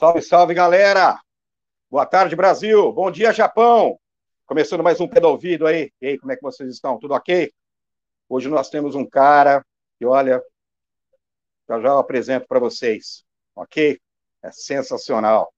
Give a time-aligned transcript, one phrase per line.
[0.00, 1.20] Salve, salve, galera!
[1.90, 2.90] Boa tarde, Brasil!
[2.90, 4.00] Bom dia, Japão!
[4.46, 5.92] Começando mais um pé do ouvido aí.
[6.00, 6.98] E aí, como é que vocês estão?
[6.98, 7.52] Tudo ok?
[8.26, 9.62] Hoje nós temos um cara
[9.98, 10.42] que, olha,
[11.68, 14.00] já já eu apresento para vocês, ok?
[14.42, 15.52] É sensacional.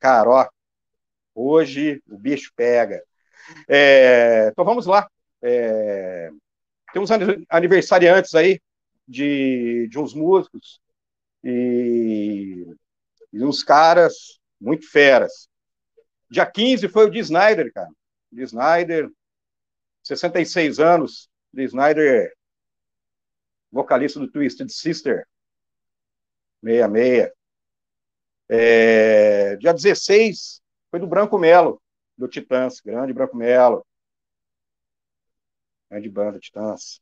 [0.00, 0.48] Cara, ó,
[1.32, 3.00] hoje o bicho pega.
[3.68, 5.08] É, então vamos lá.
[5.40, 6.28] É,
[6.92, 7.08] temos
[7.48, 8.60] aniversariantes aí
[9.06, 10.80] de, de uns músicos
[11.44, 12.66] e,
[13.32, 15.48] e uns caras muito feras.
[16.30, 17.90] Dia 15 foi o de Snyder, cara.
[18.30, 19.10] De Snyder,
[20.02, 21.30] 66 anos.
[21.52, 22.32] De Snyder,
[23.70, 25.26] vocalista do Twisted Sister.
[26.62, 27.30] 66.
[28.50, 31.80] É, dia 16 foi do Branco Melo,
[32.16, 32.80] do Titãs.
[32.80, 33.86] Grande Branco Melo.
[35.90, 37.00] Grande banda, Titãs.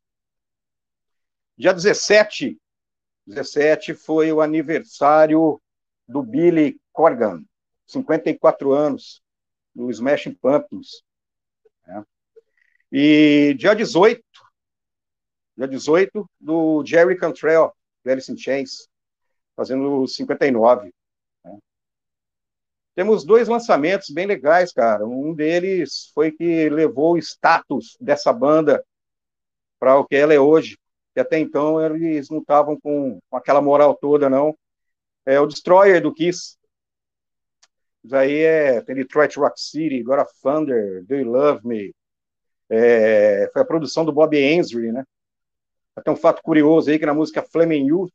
[1.56, 2.60] Dia 17,
[3.26, 5.60] 17 foi o aniversário
[6.06, 7.44] do Billy Corgan,
[7.86, 9.22] 54 anos,
[9.74, 11.02] do Smashing Pumpkins.
[11.86, 12.04] Né?
[12.92, 14.22] E dia 18,
[15.56, 17.72] dia 18, do Jerry Cantrell,
[18.04, 18.88] do Alice in Chains,
[19.54, 20.92] fazendo 59.
[21.44, 21.58] Né?
[22.94, 25.06] Temos dois lançamentos bem legais, cara.
[25.06, 28.84] Um deles foi que levou o status dessa banda
[29.78, 30.78] para o que ela é hoje
[31.16, 34.54] que até então eles não estavam com, aquela moral toda, não.
[35.26, 36.56] É o Destroyer do Kiss.
[38.04, 41.92] Isso aí é, tem Detroit Rock City, God Thunder, Do You Love Me.
[42.70, 45.04] É, foi a produção do Bob Ainsworth, né?
[45.96, 48.12] Até um fato curioso aí, que na música Flaming Youth,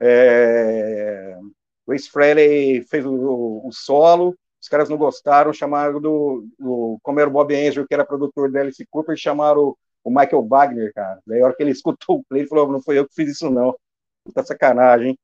[0.00, 1.36] é,
[1.86, 7.18] o Ace Frehley fez o, o, solo, os caras não gostaram, chamaram do, do como
[7.18, 11.20] era o Bob Ainsworth, que era produtor da Alice Cooper, chamaram o Michael Wagner, cara.
[11.26, 13.30] Daí a hora que ele escutou o play, ele falou, não foi eu que fiz
[13.30, 13.76] isso, não.
[14.24, 15.18] Puta sacanagem?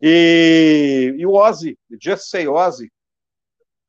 [0.00, 2.90] E, e o Ozzy, Just Say Ozzy,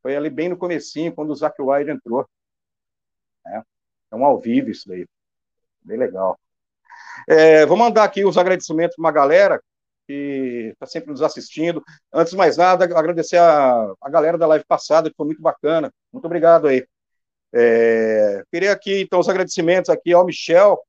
[0.01, 2.28] foi ali bem no comecinho, quando o Zack Wilde entrou.
[3.45, 3.62] É,
[4.12, 5.06] é um ao vivo isso daí.
[5.81, 6.40] Bem legal.
[7.28, 9.62] É, vou mandar aqui os agradecimentos para uma galera
[10.07, 11.84] que está sempre nos assistindo.
[12.13, 15.91] Antes de mais nada, agradecer a, a galera da live passada, que foi muito bacana.
[16.12, 16.88] Muito obrigado aí.
[17.53, 20.79] É, queria aqui, então, os agradecimentos aqui ao Michel,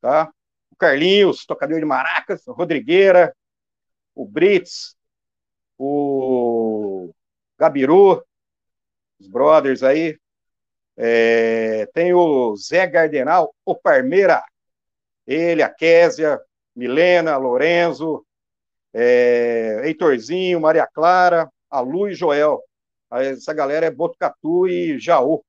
[0.00, 0.30] tá?
[0.74, 3.34] o Carlinhos, tocador de maracas, Rodrigueira,
[4.14, 4.96] o Brits,
[5.78, 7.12] o
[7.58, 8.24] Gabiru,
[9.18, 10.18] os brothers aí.
[10.96, 14.42] É, tem o Zé Gardenal, o Parmeira,
[15.26, 16.40] ele, a Késia,
[16.74, 18.24] Milena, Lorenzo,
[18.92, 22.62] é, Heitorzinho, Maria Clara, a Lu e Joel.
[23.10, 25.44] Essa galera é Botucatu e Jaú.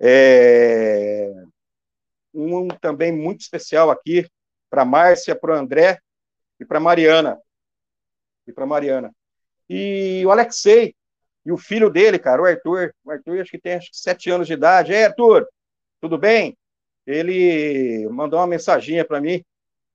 [0.00, 1.32] É,
[2.32, 4.26] um também muito especial aqui
[4.70, 5.98] para Márcia, para o André
[6.58, 7.38] e para Mariana.
[8.46, 9.14] E para Mariana.
[9.68, 10.94] E o Alexei,
[11.44, 12.94] e o filho dele, cara, o Arthur.
[13.04, 14.92] O Arthur acho que tem acho que sete anos de idade.
[14.92, 15.46] É, Arthur,
[16.00, 16.56] tudo bem?
[17.06, 19.44] Ele mandou uma mensaginha para mim,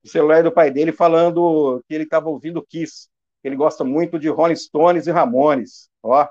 [0.02, 3.08] no celular do pai dele, falando que ele estava ouvindo Kiss.
[3.40, 5.90] Que ele gosta muito de Rolling Stones e Ramones.
[6.02, 6.26] Ó,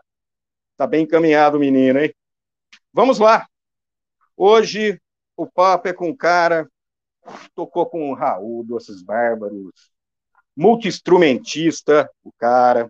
[0.77, 2.13] tá bem encaminhado o menino, hein?
[2.93, 3.47] Vamos lá.
[4.35, 4.99] Hoje
[5.35, 6.69] o papo é com um cara
[7.55, 9.91] tocou com o Raul, Doces Bárbaros,
[10.55, 12.89] multi-instrumentista, o cara,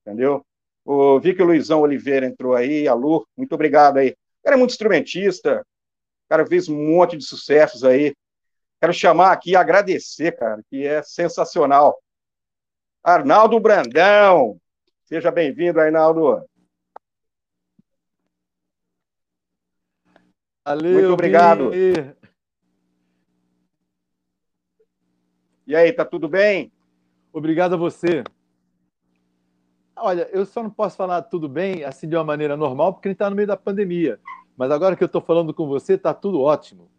[0.00, 0.44] entendeu?
[0.84, 4.10] O vi que o Luizão Oliveira entrou aí, a Lu, muito obrigado aí.
[4.10, 8.14] O cara é muito instrumentista, o cara fez um monte de sucessos aí.
[8.80, 12.00] Quero chamar aqui e agradecer, cara, que é sensacional.
[13.02, 14.58] Arnaldo Brandão,
[15.04, 16.44] seja bem-vindo, Arnaldo.
[20.64, 21.70] Valeu, Muito obrigado.
[21.70, 22.14] Bi.
[25.66, 26.72] E aí, tá tudo bem?
[27.38, 28.24] Obrigado a você.
[29.96, 33.10] Olha, eu só não posso falar tudo bem assim de uma maneira normal, porque a
[33.10, 34.18] gente está no meio da pandemia.
[34.56, 36.90] Mas agora que eu estou falando com você, está tudo ótimo.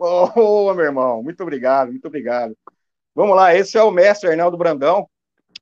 [0.00, 2.56] Oh, meu irmão, muito obrigado, muito obrigado.
[3.14, 5.08] Vamos lá, esse é o mestre Arnaldo Brandão,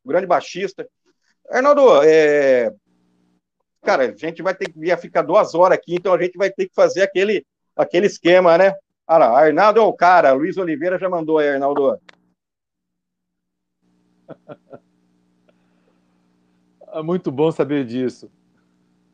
[0.02, 0.88] grande baixista.
[1.50, 2.72] Arnaldo, é,
[3.82, 6.50] cara, a gente vai ter que ia ficar duas horas aqui, então a gente vai
[6.50, 7.44] ter que fazer aquele,
[7.76, 8.75] aquele esquema, né?
[9.06, 12.00] Ah, lá, Arnaldo é o cara, Luiz Oliveira já mandou aí, Arnaldo.
[16.92, 18.30] É muito bom saber disso.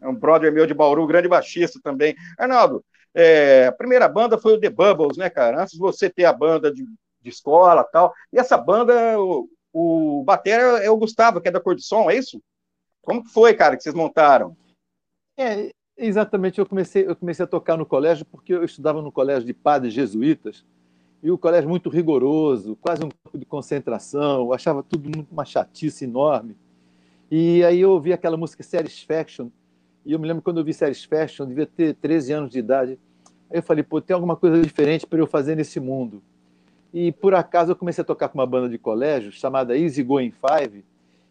[0.01, 2.15] É um brother meu de Bauru, grande baixista também.
[2.39, 2.85] Arnaldo,
[3.15, 5.63] é, a primeira banda foi o The Bubbles, né, cara?
[5.63, 6.85] Antes de você ter a banda de,
[7.23, 8.13] de escola tal.
[8.33, 12.11] E essa banda, o, o batera é o Gustavo, que é da Cor de Som,
[12.11, 12.43] é isso?
[13.03, 14.57] Como que foi, cara, que vocês montaram?
[15.39, 16.59] É, exatamente.
[16.59, 19.95] Eu comecei, eu comecei a tocar no colégio porque eu estudava no colégio de padres
[19.95, 20.65] jesuítas
[21.25, 26.55] e o colégio muito rigoroso, quase um campo de concentração, achava tudo uma chatice enorme.
[27.31, 29.49] E aí eu ouvi aquela música Satisfaction,
[30.05, 32.99] e eu me lembro quando eu vi Satisfaction, eu devia ter 13 anos de idade.
[33.51, 36.23] Aí eu falei, pô, tem alguma coisa diferente para eu fazer nesse mundo.
[36.93, 40.31] E por acaso eu comecei a tocar com uma banda de colégio chamada Easy Going
[40.31, 40.85] Five,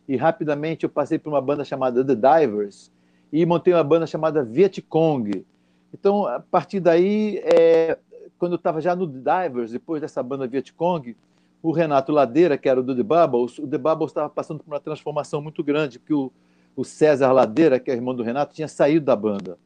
[0.08, 2.92] e rapidamente eu passei por uma banda chamada The Divers
[3.32, 5.46] e montei uma banda chamada Vietcong.
[5.94, 7.96] Então, a partir daí, é,
[8.38, 11.16] quando eu estava já no Divers, depois dessa banda Vietcong,
[11.62, 14.80] o Renato Ladeira, que era do The Bubbles, o The Bubbles estava passando por uma
[14.80, 16.32] transformação muito grande, porque o,
[16.76, 19.58] o César Ladeira, que é irmão do Renato, tinha saído da banda.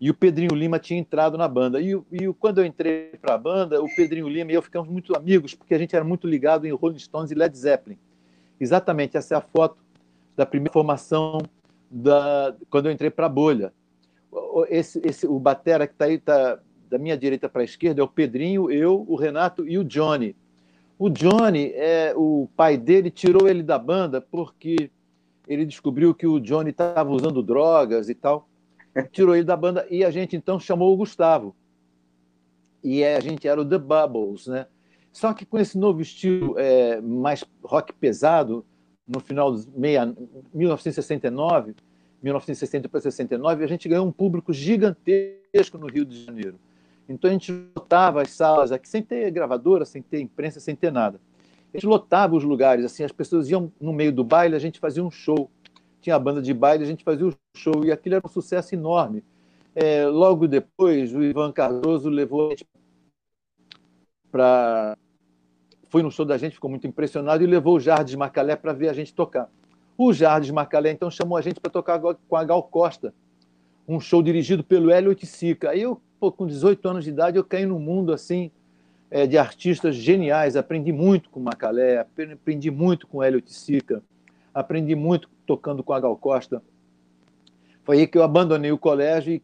[0.00, 1.80] E o Pedrinho Lima tinha entrado na banda.
[1.80, 5.16] E, e quando eu entrei para a banda, o Pedrinho Lima e eu ficamos muito
[5.16, 7.98] amigos, porque a gente era muito ligado em Rolling Stones e Led Zeppelin.
[8.58, 9.76] Exatamente, essa é a foto
[10.36, 11.38] da primeira formação
[11.90, 13.72] da, quando eu entrei para a bolha.
[14.68, 16.58] Esse, esse, o Batera que está aí, tá,
[16.90, 20.34] da minha direita para a esquerda, é o Pedrinho, eu, o Renato e o Johnny.
[20.98, 24.90] O Johnny, é, o pai dele tirou ele da banda porque
[25.46, 28.48] ele descobriu que o Johnny estava usando drogas e tal.
[29.12, 31.54] Tirou ele da banda e a gente então chamou o Gustavo.
[32.82, 34.66] E a gente era o The Bubbles, né?
[35.12, 38.64] Só que com esse novo estilo é, mais rock pesado,
[39.06, 40.12] no final meia,
[40.52, 41.74] 1969,
[42.22, 46.58] 1960 para 69, a gente ganhou um público gigantesco no Rio de Janeiro.
[47.10, 50.92] Então a gente lotava as salas aqui sem ter gravadora, sem ter imprensa, sem ter
[50.92, 51.20] nada.
[51.72, 54.78] A gente lotava os lugares, assim, as pessoas iam no meio do baile, a gente
[54.78, 55.50] fazia um show.
[56.00, 58.28] Tinha a banda de baile, a gente fazia o um show e aquilo era um
[58.28, 59.24] sucesso enorme.
[59.74, 62.66] É, logo depois, o Ivan Cardoso levou a gente
[64.30, 64.96] para
[65.88, 68.88] foi no show da gente, ficou muito impressionado e levou o Jardim Macalé para ver
[68.88, 69.50] a gente tocar.
[69.98, 73.12] O Jardim Macalé então chamou a gente para tocar com a Gal Costa,
[73.88, 75.70] um show dirigido pelo Hélio Oiticica.
[75.70, 78.50] Aí eu pô, com 18 anos de idade, eu caí num mundo assim
[79.10, 80.54] é, de artistas geniais.
[80.54, 84.02] Aprendi muito com Macalé, aprendi muito com Hélio Tissica,
[84.52, 86.62] aprendi muito tocando com a Gal Costa.
[87.82, 89.42] Foi aí que eu abandonei o colégio e,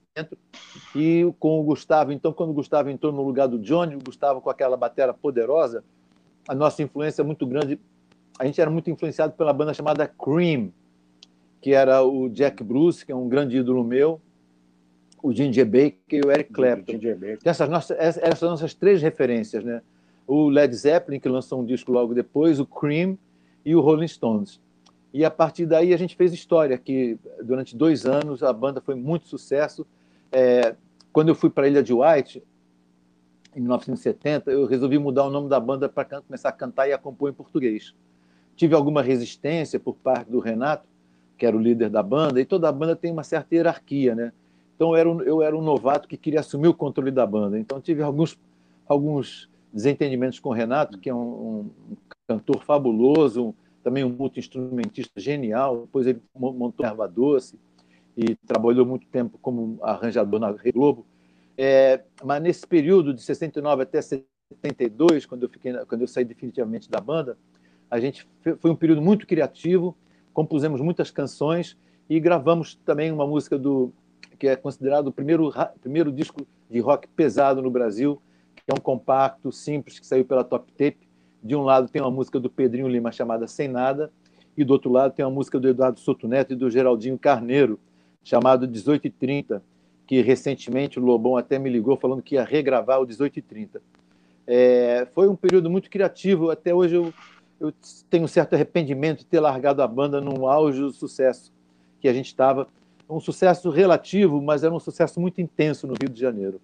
[0.95, 2.13] e com o Gustavo.
[2.13, 5.83] Então, quando o Gustavo entrou no lugar do Johnny, o Gustavo com aquela bateria poderosa,
[6.47, 7.81] a nossa influência é muito grande.
[8.39, 10.71] A gente era muito influenciado pela banda chamada Cream,
[11.63, 14.21] que era o Jack Bruce, que é um grande ídolo meu,
[15.27, 16.93] o Ginger Baker e o Eric Clapton.
[16.93, 17.39] Ginger Baker.
[17.45, 19.83] Essas, nossas, essas são nossas três referências, né?
[20.25, 23.19] O Led Zeppelin, que lançou um disco logo depois, o Cream
[23.65, 24.61] e o Rolling Stones.
[25.13, 28.95] E a partir daí a gente fez história, que durante dois anos a banda foi
[28.95, 29.85] muito sucesso.
[30.31, 30.77] É,
[31.13, 32.41] quando eu fui para a Ilha de White,
[33.57, 36.99] em 1970, eu resolvi mudar o nome da banda para começar a cantar e a
[36.99, 37.97] compor em português.
[38.55, 40.87] Tive alguma resistência por parte do Renato,
[41.37, 44.33] que era o líder da banda, e toda a banda tem uma certa hierarquia, né?
[44.77, 47.59] Então eu era, um, eu era um novato que queria assumir o controle da banda.
[47.59, 48.39] Então tive alguns,
[48.87, 51.97] alguns desentendimentos com o Renato, que é um, um
[52.29, 55.83] cantor fabuloso, um, também um multi-instrumentista genial.
[55.83, 57.59] Depois ele montou Erva Doce
[58.17, 61.07] e trabalhou muito tempo como arranjador na Rede Globo.
[61.57, 66.91] É, mas nesse período de 69 até 72, quando eu, fiquei, quando eu saí definitivamente
[66.91, 67.39] da banda,
[67.91, 69.97] a gente foi um período muito criativo,
[70.35, 71.79] compusemos muitas canções
[72.11, 73.93] e gravamos também uma música do
[74.39, 78.21] que é considerado o primeiro, primeiro disco de rock pesado no Brasil,
[78.55, 81.09] que é um compacto simples que saiu pela Top Tape.
[81.43, 84.11] De um lado tem uma música do Pedrinho Lima chamada Sem Nada,
[84.57, 87.79] e do outro lado tem uma música do Eduardo Soto Neto e do Geraldinho Carneiro,
[88.25, 89.63] chamado 1830,
[90.07, 93.83] que recentemente o Lobão até me ligou falando que ia regravar o 1830.
[94.47, 97.13] É, foi um período muito criativo, até hoje eu,
[97.61, 97.73] eu
[98.09, 101.53] tenho um certo arrependimento de ter largado a banda no auge do sucesso
[102.01, 102.69] que a gente estava
[103.09, 106.61] um sucesso relativo, mas era um sucesso muito intenso no Rio de Janeiro.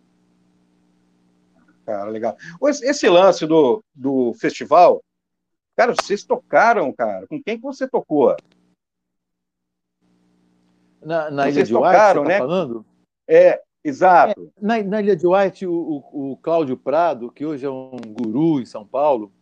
[1.85, 2.37] Cara, legal.
[2.83, 5.03] Esse lance do, do festival,
[5.77, 7.27] cara, vocês tocaram, cara.
[7.27, 8.37] Com quem que você tocou?
[11.01, 12.49] Na, na Ilha de tocaram, White, você tá né?
[12.49, 12.87] falando?
[13.27, 14.41] É, exato.
[14.41, 15.73] É, na, na, Ilha de White, o,
[16.13, 19.33] o, o Cláudio Prado, que hoje é um guru em São Paulo,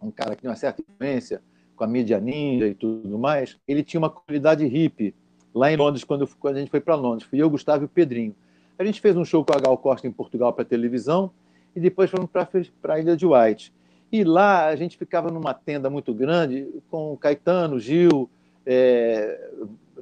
[0.00, 1.42] um cara que tem uma certa influência
[1.76, 5.14] com a mídia ninja e tudo mais, ele tinha uma comunidade hippie
[5.54, 7.28] lá em Londres, quando, quando a gente foi para Londres.
[7.28, 8.34] Fui eu, Gustavo e o Pedrinho.
[8.76, 11.30] A gente fez um show com a Gal Costa em Portugal para televisão
[11.76, 13.72] e depois fomos para a Ilha de White.
[14.10, 18.28] E lá a gente ficava numa tenda muito grande com Caetano, Gil,
[18.66, 19.50] é,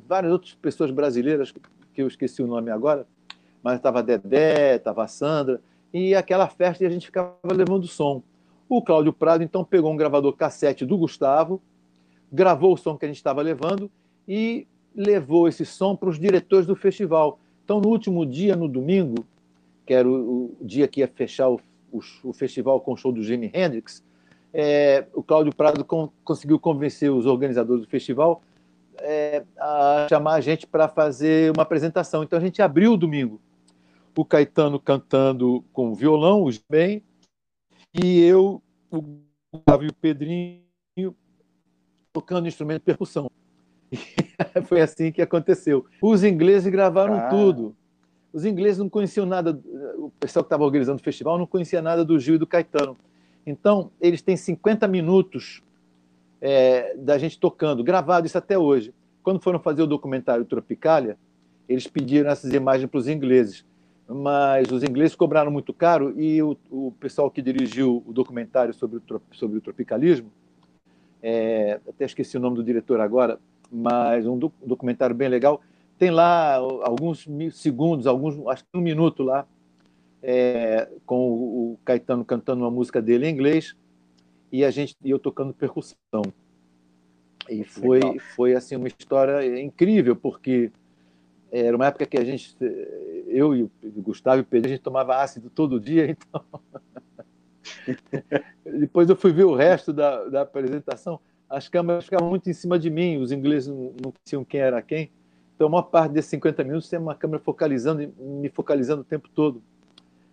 [0.08, 1.52] várias outras pessoas brasileiras,
[1.92, 3.06] que eu esqueci o nome agora,
[3.62, 5.60] mas estava Dedé, estava a Sandra,
[5.92, 8.22] e aquela festa e a gente ficava levando som.
[8.68, 11.60] O Cláudio Prado então pegou um gravador cassete do Gustavo,
[12.32, 13.90] gravou o som que a gente estava levando
[14.26, 17.38] e levou esse som para os diretores do festival.
[17.64, 19.24] Então, no último dia, no domingo,
[19.86, 23.12] que era o, o dia que ia fechar o, o, o festival com o show
[23.12, 24.02] do Jimi Hendrix,
[24.52, 25.84] é, o Cláudio Prado
[26.24, 28.42] conseguiu convencer os organizadores do festival
[28.98, 32.22] é, a chamar a gente para fazer uma apresentação.
[32.22, 33.40] Então a gente abriu o domingo.
[34.16, 37.02] O Caetano cantando com violão, os bem,
[37.94, 39.02] e eu, o
[39.54, 40.62] Gustavo e o Pedrinho
[42.12, 43.30] tocando instrumento de percussão.
[44.64, 45.86] Foi assim que aconteceu.
[46.00, 47.28] Os ingleses gravaram ah.
[47.28, 47.74] tudo.
[48.32, 49.60] Os ingleses não conheciam nada,
[49.98, 52.96] o pessoal que estava organizando o festival não conhecia nada do Gil e do Caetano.
[53.46, 55.62] Então, eles têm 50 minutos
[56.40, 58.94] é, da gente tocando, gravado isso até hoje.
[59.22, 61.18] Quando foram fazer o documentário Tropicália,
[61.68, 63.64] eles pediram essas imagens para os ingleses,
[64.08, 68.98] mas os ingleses cobraram muito caro e o, o pessoal que dirigiu o documentário sobre
[68.98, 70.30] o, sobre o tropicalismo,
[71.22, 73.38] é, até esqueci o nome do diretor agora,
[73.72, 75.60] mas um documentário bem legal,
[75.98, 79.46] tem lá alguns segundos, alguns, acho que um minuto lá,
[80.22, 83.76] é, com o Caetano cantando uma música dele em inglês
[84.50, 86.22] e a gente e eu tocando percussão.
[87.48, 88.00] E foi,
[88.36, 90.70] foi assim uma história incrível, porque
[91.50, 92.56] era uma época que a gente,
[93.26, 96.44] eu e o Gustavo e o Pedro, a gente tomava ácido todo dia, então.
[98.64, 101.20] Depois eu fui ver o resto da, da apresentação,
[101.52, 104.80] as câmeras ficavam muito em cima de mim, os ingleses não, não conheciam quem era
[104.80, 105.12] quem.
[105.54, 109.28] Então, a maior parte desses 50 minutos tem uma câmera focalizando, me focalizando o tempo
[109.28, 109.62] todo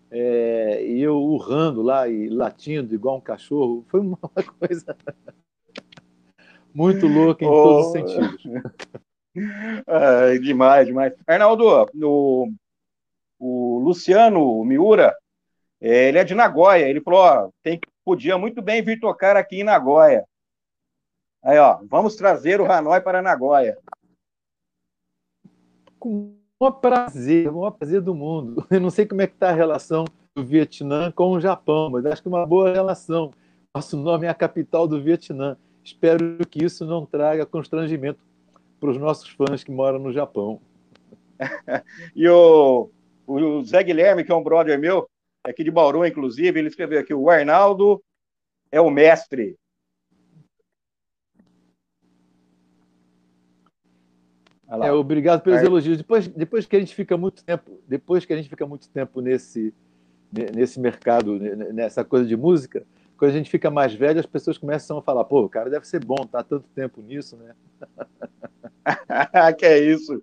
[0.09, 3.85] é, e eu urrando lá e latindo igual um cachorro.
[3.89, 4.17] Foi uma
[4.59, 4.95] coisa
[6.73, 7.51] muito louca em oh.
[7.51, 8.43] todos os sentidos.
[9.87, 11.13] É, demais, demais.
[11.25, 12.51] Arnaldo, o,
[13.39, 15.15] o Luciano Miura,
[15.79, 16.89] é, ele é de Nagoya.
[16.89, 20.25] Ele falou: ó, tem, podia muito bem vir tocar aqui em Nagoya.
[21.41, 23.77] Aí, ó, vamos trazer o Hanoi para Nagoya.
[25.97, 28.65] Com maior prazer, o maior prazer do mundo.
[28.69, 30.05] Eu não sei como é que está a relação
[30.35, 33.31] do Vietnã com o Japão, mas acho que uma boa relação.
[33.73, 35.57] Nosso nome é a capital do Vietnã.
[35.83, 38.19] Espero que isso não traga constrangimento
[38.79, 40.59] para os nossos fãs que moram no Japão.
[42.15, 42.89] e o,
[43.25, 45.09] o Zé Guilherme, que é um brother meu,
[45.43, 48.01] aqui de Bauru, inclusive, ele escreveu aqui: o Arnaldo
[48.71, 49.57] é o mestre.
[54.69, 55.65] É, obrigado pelos Aí...
[55.65, 55.97] elogios.
[55.97, 59.21] Depois, depois que a gente fica muito tempo, depois que a gente fica muito tempo
[59.21, 59.73] nesse
[60.31, 61.39] nesse mercado,
[61.73, 62.85] nessa coisa de música,
[63.17, 65.87] quando a gente fica mais velho, as pessoas começam a falar: "Pô, o cara deve
[65.87, 67.55] ser bom, tá tanto tempo nisso, né?"
[69.57, 70.21] que é isso.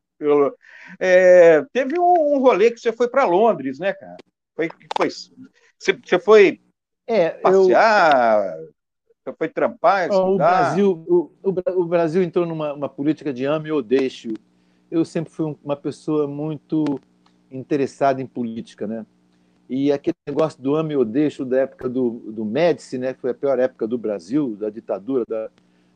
[1.01, 4.17] É, teve um, rolê que você foi para Londres, né, cara?
[4.55, 6.61] Foi foi você, você foi
[7.07, 8.76] é, passear, eu
[9.27, 10.29] você foi trampar, estudar?
[10.29, 11.31] O Brasil, o,
[11.81, 14.33] o, Brasil entrou numa política de ame ou deixe.
[14.91, 16.85] Eu sempre fui uma pessoa muito
[17.51, 19.05] interessada em política, né?
[19.69, 23.15] E aquele negócio do ame ou deixe da época do, do Médici, né?
[23.15, 25.51] Foi a pior época do Brasil, da ditadura, da,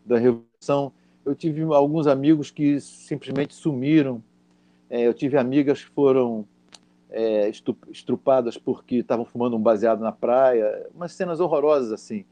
[0.04, 0.92] da Revolução.
[1.25, 4.20] Eu tive alguns amigos que simplesmente sumiram.
[4.88, 6.44] É, eu tive amigas que foram
[7.10, 7.49] é,
[7.88, 10.88] estrupadas porque estavam fumando um baseado na praia.
[10.92, 12.25] Umas cenas horrorosas, assim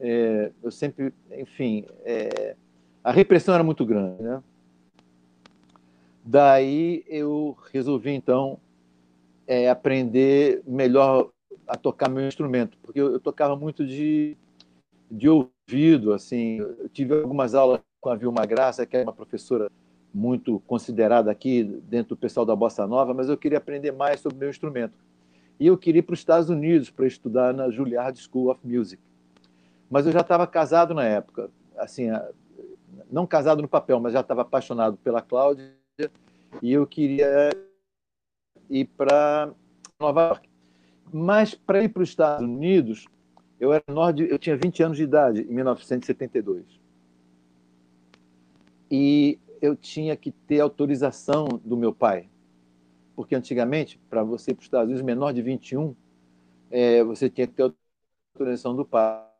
[0.00, 2.56] é, eu sempre, enfim, é,
[3.02, 4.42] a repressão era muito grande, né?
[6.24, 8.58] Daí eu resolvi então
[9.46, 11.30] é, aprender melhor
[11.66, 14.36] a tocar meu instrumento, porque eu, eu, tocava muito de,
[15.10, 16.58] de ouvido, assim.
[16.58, 19.70] Eu tive algumas aulas com a Vilma Graça, que é uma professora
[20.12, 24.38] muito considerada aqui dentro do pessoal da bossa nova, mas eu queria aprender mais sobre
[24.38, 24.94] meu instrumento.
[25.58, 29.02] E eu queria ir para os Estados Unidos para estudar na Juilliard School of Music.
[29.94, 31.48] Mas eu já estava casado na época,
[31.78, 32.08] assim,
[33.08, 35.72] não casado no papel, mas já estava apaixonado pela Cláudia
[36.60, 37.50] e eu queria
[38.68, 39.52] ir para
[40.00, 40.50] Nova York.
[41.12, 43.04] Mas para ir para os Estados Unidos,
[43.60, 46.64] eu era norte, eu tinha 20 anos de idade em 1972.
[48.90, 52.28] E eu tinha que ter autorização do meu pai.
[53.14, 55.94] Porque antigamente, para você ir para os Estados Unidos, menor de 21,
[56.68, 57.72] é, você tinha que ter
[58.34, 59.32] autorização do pai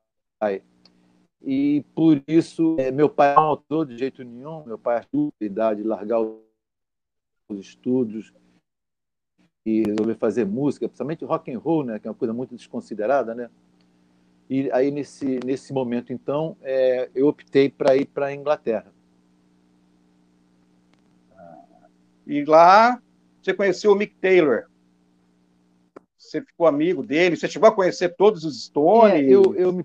[0.44, 0.62] pai.
[1.42, 5.44] E por isso, é, meu pai não autorizou de jeito nenhum, meu pai achou a
[5.44, 8.32] idade de largar os estudos
[9.66, 13.34] e resolver fazer música, principalmente rock and roll, né, que é uma coisa muito desconsiderada,
[13.34, 13.50] né?
[14.48, 18.92] E aí nesse nesse momento então, é, eu optei para ir para a Inglaterra.
[22.26, 23.02] E lá
[23.42, 24.66] você conheceu o Mick Taylor
[26.34, 29.14] você ficou amigo dele, você chegou a conhecer todos os Stones?
[29.14, 29.84] É, eu, eu me.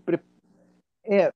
[1.10, 1.34] É,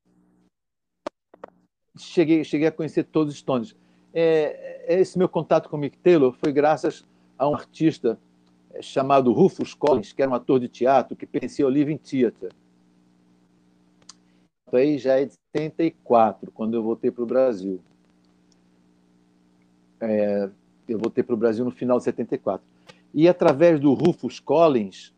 [1.98, 3.76] cheguei, cheguei a conhecer todos os Stones.
[4.14, 7.04] É, esse meu contato com o Mick Taylor foi graças
[7.38, 8.20] a um artista
[8.82, 12.50] chamado Rufus Collins, que era um ator de teatro que pertencia ao Living Theatre.
[14.72, 17.80] Aí já é de 74, quando eu voltei para o Brasil.
[20.00, 20.50] É,
[20.88, 22.66] eu voltei para o Brasil no final de 74.
[23.14, 25.14] E através do Rufus Collins,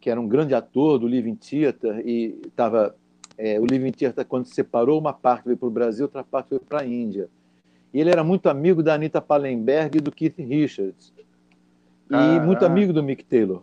[0.00, 2.94] que era um grande ator do Living Theatre, e estava.
[3.38, 6.60] É, o Living Theatre, quando separou, uma parte veio para o Brasil, outra parte veio
[6.60, 7.28] para a Índia.
[7.94, 11.14] E ele era muito amigo da Anita Pallenberg e do Keith Richards.
[12.10, 13.62] E ah, muito amigo do Mick Taylor.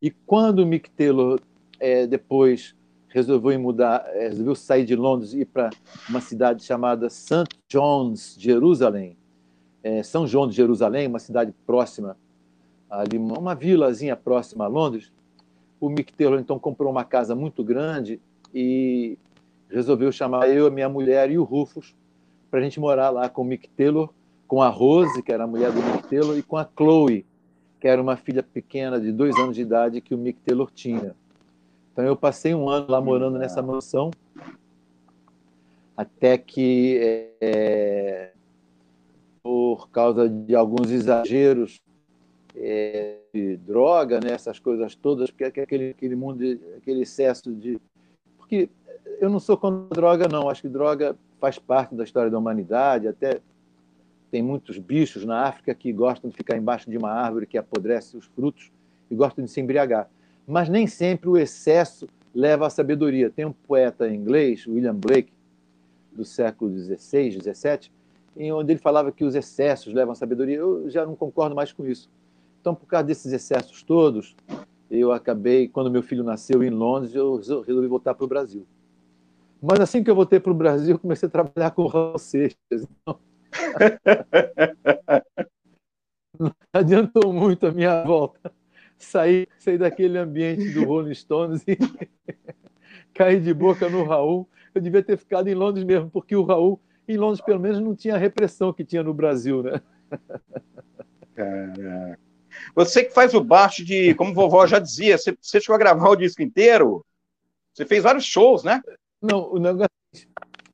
[0.00, 1.38] E quando o Mick Taylor
[1.78, 2.74] é, depois
[3.08, 5.70] resolveu mudar, é, resolveu sair de Londres e ir para
[6.08, 7.48] uma cidade chamada St.
[7.70, 9.16] John's, Jerusalém,
[9.82, 12.16] é, São João de Jerusalém, uma cidade próxima,
[12.88, 15.12] ali, uma vilazinha próxima a Londres.
[15.80, 18.20] O Mick Taylor então comprou uma casa muito grande
[18.54, 19.18] e
[19.70, 21.94] resolveu chamar eu, a minha mulher e o Rufus
[22.50, 24.10] para a gente morar lá com o Mick Taylor,
[24.46, 27.26] com a Rose, que era a mulher do Mick Taylor, e com a Chloe,
[27.78, 31.14] que era uma filha pequena de dois anos de idade que o Mick Taylor tinha.
[31.92, 34.10] Então eu passei um ano lá morando nessa mansão,
[35.96, 36.98] até que,
[37.40, 38.30] é,
[39.42, 41.80] por causa de alguns exageros
[42.54, 46.42] é, de droga, né, essas coisas todas, porque aquele, aquele mundo,
[46.76, 47.80] aquele excesso de.
[48.48, 48.70] Porque
[49.20, 50.48] eu não sou contra droga, não.
[50.48, 53.40] Acho que droga faz parte da história da humanidade, até
[54.30, 58.16] tem muitos bichos na África que gostam de ficar embaixo de uma árvore que apodrece
[58.16, 58.72] os frutos
[59.10, 60.08] e gostam de se embriagar.
[60.46, 63.28] Mas nem sempre o excesso leva à sabedoria.
[63.28, 65.30] Tem um poeta inglês, William Blake,
[66.10, 67.90] do século XVI, XVII,
[68.34, 70.56] em onde ele falava que os excessos levam à sabedoria.
[70.56, 72.10] Eu já não concordo mais com isso.
[72.62, 74.34] Então, por causa desses excessos todos,
[74.90, 78.66] eu acabei, quando meu filho nasceu em Londres, eu resolvi voltar para o Brasil.
[79.60, 82.56] Mas assim que eu voltei para o Brasil, comecei a trabalhar com o Raul Seixas.
[82.70, 83.18] Então...
[86.38, 88.52] Não adiantou muito a minha volta.
[88.96, 91.76] Sair, sair daquele ambiente do Rolling Stones e
[93.12, 94.48] cair de boca no Raul.
[94.74, 97.96] Eu devia ter ficado em Londres mesmo, porque o Raul, em Londres, pelo menos, não
[97.96, 99.80] tinha a repressão que tinha no Brasil, né?
[101.34, 102.27] Caraca.
[102.74, 106.08] Você que faz o baixo de, como vovó já dizia, você, você chegou a gravar
[106.08, 107.04] o disco inteiro?
[107.72, 108.80] Você fez vários shows, né?
[109.20, 109.88] Não, o negócio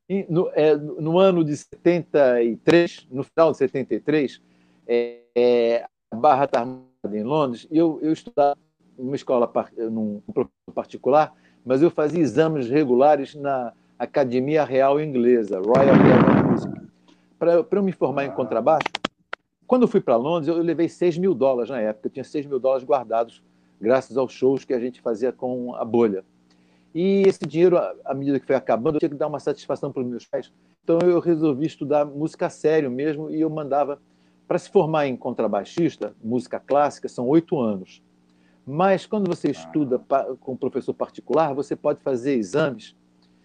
[0.09, 4.41] é no, é, no ano de 73, no final de 73,
[4.87, 8.57] é, é, a Barra está armada em Londres, e eu, eu estudava
[8.97, 9.51] numa escola,
[9.91, 10.21] num
[10.73, 11.33] particular,
[11.65, 16.73] mas eu fazia exames regulares na Academia Real Inglesa, Royal of Music.
[17.39, 18.87] Para eu me formar em contrabaixo,
[19.67, 22.07] quando eu fui para Londres, eu levei 6 mil dólares na época.
[22.07, 23.43] Eu tinha 6 mil dólares guardados,
[23.79, 26.23] graças aos shows que a gente fazia com a bolha.
[26.93, 30.01] E esse dinheiro, à medida que foi acabando, eu tinha que dar uma satisfação para
[30.01, 30.51] os meus pais.
[30.83, 33.99] Então eu resolvi estudar música sério mesmo e eu mandava
[34.47, 38.01] para se formar em contrabaixista, música clássica, são oito anos.
[38.65, 39.99] Mas quando você estuda
[40.39, 42.95] com um professor particular, você pode fazer exames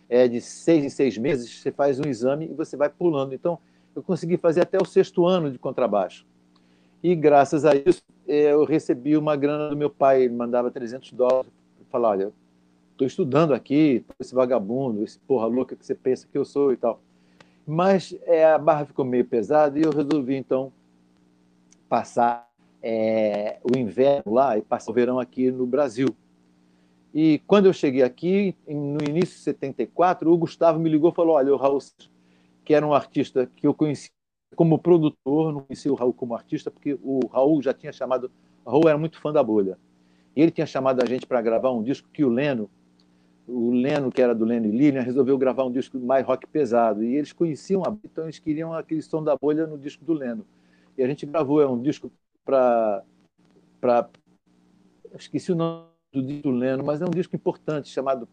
[0.09, 1.61] é, de seis em seis meses.
[1.61, 3.35] Você faz um exame e você vai pulando.
[3.35, 3.59] Então
[3.94, 6.26] eu consegui fazer até o sexto ano de contrabaixo.
[7.03, 10.22] E graças a isso é, eu recebi uma grana do meu pai.
[10.22, 11.50] Ele mandava 300 dólares.
[11.90, 12.33] Falar, olha,
[12.92, 16.76] estou estudando aqui, esse vagabundo, esse porra louca que você pensa que eu sou e
[16.76, 17.00] tal.
[17.66, 20.72] Mas é, a barra ficou meio pesada e eu resolvi, então,
[21.88, 22.48] passar
[22.83, 26.09] é, o inverno lá e passar o verão aqui no Brasil.
[27.12, 31.35] E quando eu cheguei aqui, no início de 74, o Gustavo me ligou e falou:
[31.35, 31.81] Olha, o Raul,
[32.64, 34.11] que era um artista que eu conheci
[34.57, 38.31] como produtor, não conhecia o Raul como artista, porque o Raul já tinha chamado.
[38.64, 39.79] O Raul era muito fã da bolha.
[40.35, 42.68] E ele tinha chamado a gente para gravar um disco que o Leno
[43.51, 47.03] o Leno, que era do Leno e Lilian, resolveu gravar um disco mais rock pesado.
[47.03, 50.46] E eles conheciam a então eles queriam aquele som da bolha no disco do Leno.
[50.96, 52.11] E a gente gravou, é um disco
[52.44, 53.03] para.
[53.81, 54.09] Pra...
[55.18, 58.29] Esqueci o nome do disco do Leno, mas é um disco importante, chamado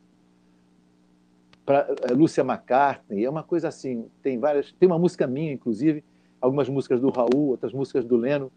[1.67, 3.25] para é, Lúcia McCartney.
[3.25, 4.71] É uma coisa assim, tem várias.
[4.71, 6.01] Tem uma música minha, inclusive,
[6.39, 8.49] algumas músicas do Raul, outras músicas do Leno.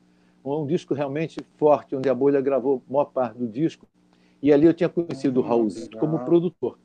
[0.45, 3.87] Um disco realmente forte, onde a bolha gravou a maior parte do disco
[4.43, 6.79] e ali eu tinha conhecido o Raulzito como produtor,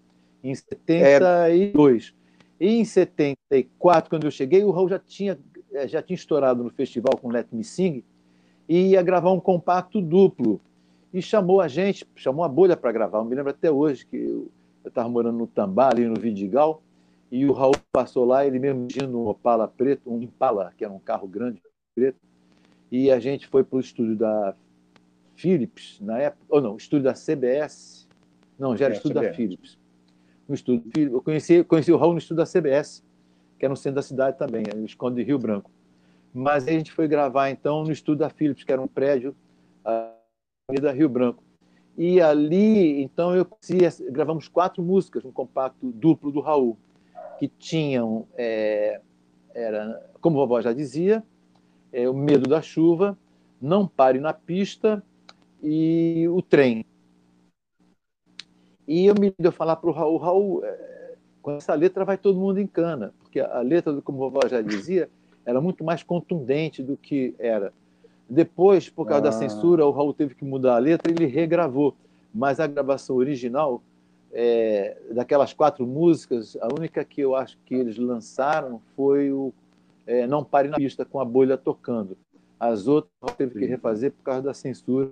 [0.44, 2.14] em 72.
[2.60, 2.66] É...
[2.66, 5.38] E em 74, quando eu cheguei, o Raul já tinha,
[5.74, 8.04] eh, já tinha estourado no festival com Let Me Sing
[8.68, 10.60] e ia gravar um compacto duplo.
[11.14, 13.20] E chamou a gente, chamou a bolha para gravar.
[13.20, 14.52] Eu me lembro até hoje que eu
[14.90, 16.82] estava morando no Tambá, ali no Vidigal,
[17.32, 20.94] e o Raul passou lá, ele mesmo tinha um Opala preto, um Impala, que era
[20.94, 21.62] um carro grande
[21.94, 22.20] preto,
[22.92, 24.56] e a gente foi para o estúdio da
[25.36, 28.08] Philips, na época, ou não, estúdio da CBS,
[28.58, 29.32] não, já era é, estúdio CBS.
[29.32, 29.80] da Philips.
[30.48, 33.04] No estúdio, eu conheci, conheci o Raul no estúdio da CBS,
[33.58, 35.72] que era no centro da cidade também, no Esconde de Rio Branco.
[36.34, 39.36] Mas a gente foi gravar, então, no estúdio da Philips, que era um prédio
[39.86, 40.16] uh,
[40.70, 41.44] Avenida Rio Branco.
[41.98, 43.48] E ali, então, eu
[44.10, 46.78] gravamos quatro músicas no compacto duplo do Raul,
[47.40, 49.00] que tinham, é,
[49.54, 51.24] era, como a vovó já dizia,
[51.94, 53.18] é, O Medo da Chuva,
[53.62, 55.02] Não Pare na Pista
[55.64, 56.86] e O Trem.
[58.86, 62.40] E eu me deu falar para o Raul, Raul, é, com essa letra vai todo
[62.40, 65.10] mundo em cana, porque a letra, como a vovó já dizia,
[65.46, 67.72] era muito mais contundente do que era
[68.30, 69.30] depois, por causa ah.
[69.30, 71.96] da censura, o Raul teve que mudar a letra e ele regravou.
[72.34, 73.82] Mas a gravação original,
[74.34, 79.54] é, daquelas quatro músicas, a única que eu acho que eles lançaram foi o
[80.06, 82.18] é, Não Pare na Pista, com a bolha tocando.
[82.60, 85.12] As outras o Raul teve que refazer por causa da censura.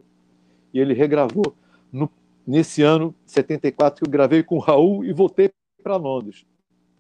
[0.73, 1.55] E ele regravou
[1.91, 2.09] no,
[2.45, 6.45] nesse ano, 74, que eu gravei com o Raul e voltei para Londres.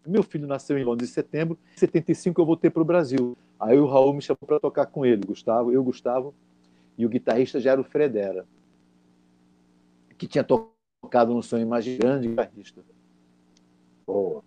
[0.05, 3.37] Meu filho nasceu em Londres em setembro, em 75 eu voltei para o Brasil.
[3.59, 6.33] Aí o Raul me chamou para tocar com ele, Gustavo, eu, Gustavo,
[6.97, 8.45] e o guitarrista já era o Fredera,
[10.17, 12.81] que tinha tocado no Sonho Mais Grande, guitarrista.
[14.05, 14.43] Boa.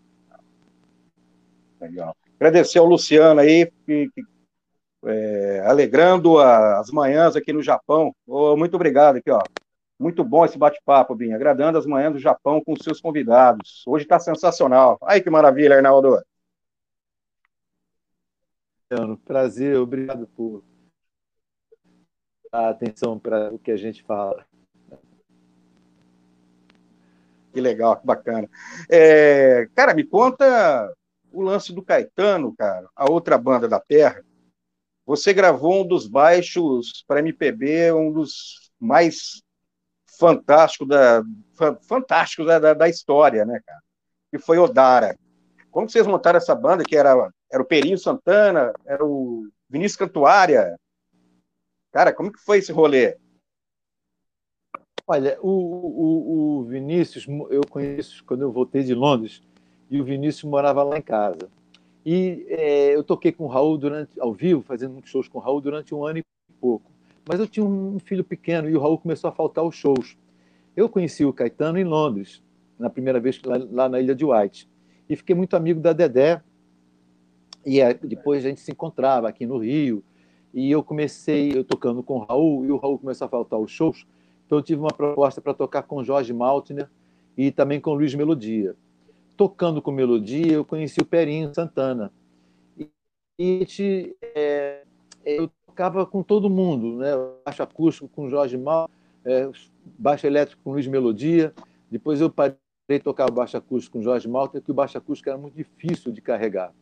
[1.81, 2.17] Legal.
[2.39, 4.23] Agradecer ao Luciano aí, que, que,
[5.07, 8.15] é, alegrando as manhãs aqui no Japão.
[8.27, 9.41] Oh, muito obrigado aqui, ó.
[9.99, 11.35] Muito bom esse bate-papo, Binho.
[11.35, 13.83] Agradando as manhãs do Japão com seus convidados.
[13.87, 14.99] Hoje está sensacional.
[15.03, 16.19] Ai, que maravilha, Arnaldo.
[19.25, 20.63] Prazer, obrigado por
[22.53, 24.47] a atenção para o que a gente fala.
[27.53, 28.49] Que legal, que bacana.
[28.89, 30.93] É, cara, me conta
[31.33, 34.25] o lance do Caetano, cara, a outra banda da Terra.
[35.05, 39.43] Você gravou um dos baixos para MPB, um dos mais
[40.19, 41.23] fantástico da,
[41.89, 43.81] fantástico da, da, da, história, né, cara?
[44.31, 45.19] Que foi Odara.
[45.71, 50.79] Como vocês montaram essa banda, que era, era o Perinho Santana, era o Vinícius Cantuária?
[51.93, 53.17] Cara, como que foi esse rolê?
[55.07, 59.41] Olha, o, o, o Vinícius, eu conheço quando eu voltei de Londres,
[59.89, 61.49] e o Vinícius morava lá em casa.
[62.05, 65.61] E é, eu toquei com o Raul durante, ao vivo, fazendo shows com o Raul
[65.61, 66.25] durante um ano e
[66.61, 66.91] pouco.
[67.29, 70.17] Mas eu tinha um filho pequeno e o Raul começou a faltar os shows.
[70.77, 72.43] Eu conheci o Caetano em Londres,
[72.79, 74.69] na primeira vez lá, lá na ilha de White.
[75.09, 76.41] E fiquei muito amigo da Dedé.
[77.67, 80.05] E depois a gente se encontrava aqui no Rio.
[80.55, 83.73] E eu comecei, eu tocando com o Raul, e o Raul começou a faltar os
[83.73, 84.07] shows.
[84.47, 86.89] Então eu tive uma proposta para tocar com Jorge Maltner
[87.37, 88.77] e também com Luiz Melodia.
[89.37, 92.13] Tocando com Melodia, eu conheci o Perinho Santana.
[93.39, 94.83] E, é,
[95.25, 97.11] eu tocava com todo mundo, né?
[97.45, 98.89] baixo acústico com Jorge Mal,
[99.25, 99.51] é,
[99.99, 101.53] baixo elétrico com Luiz Melodia.
[101.91, 102.57] Depois eu parei
[102.89, 106.23] de tocar baixo acústico com Jorge Malta, que o baixo acústico era muito difícil de
[106.23, 106.73] carregar,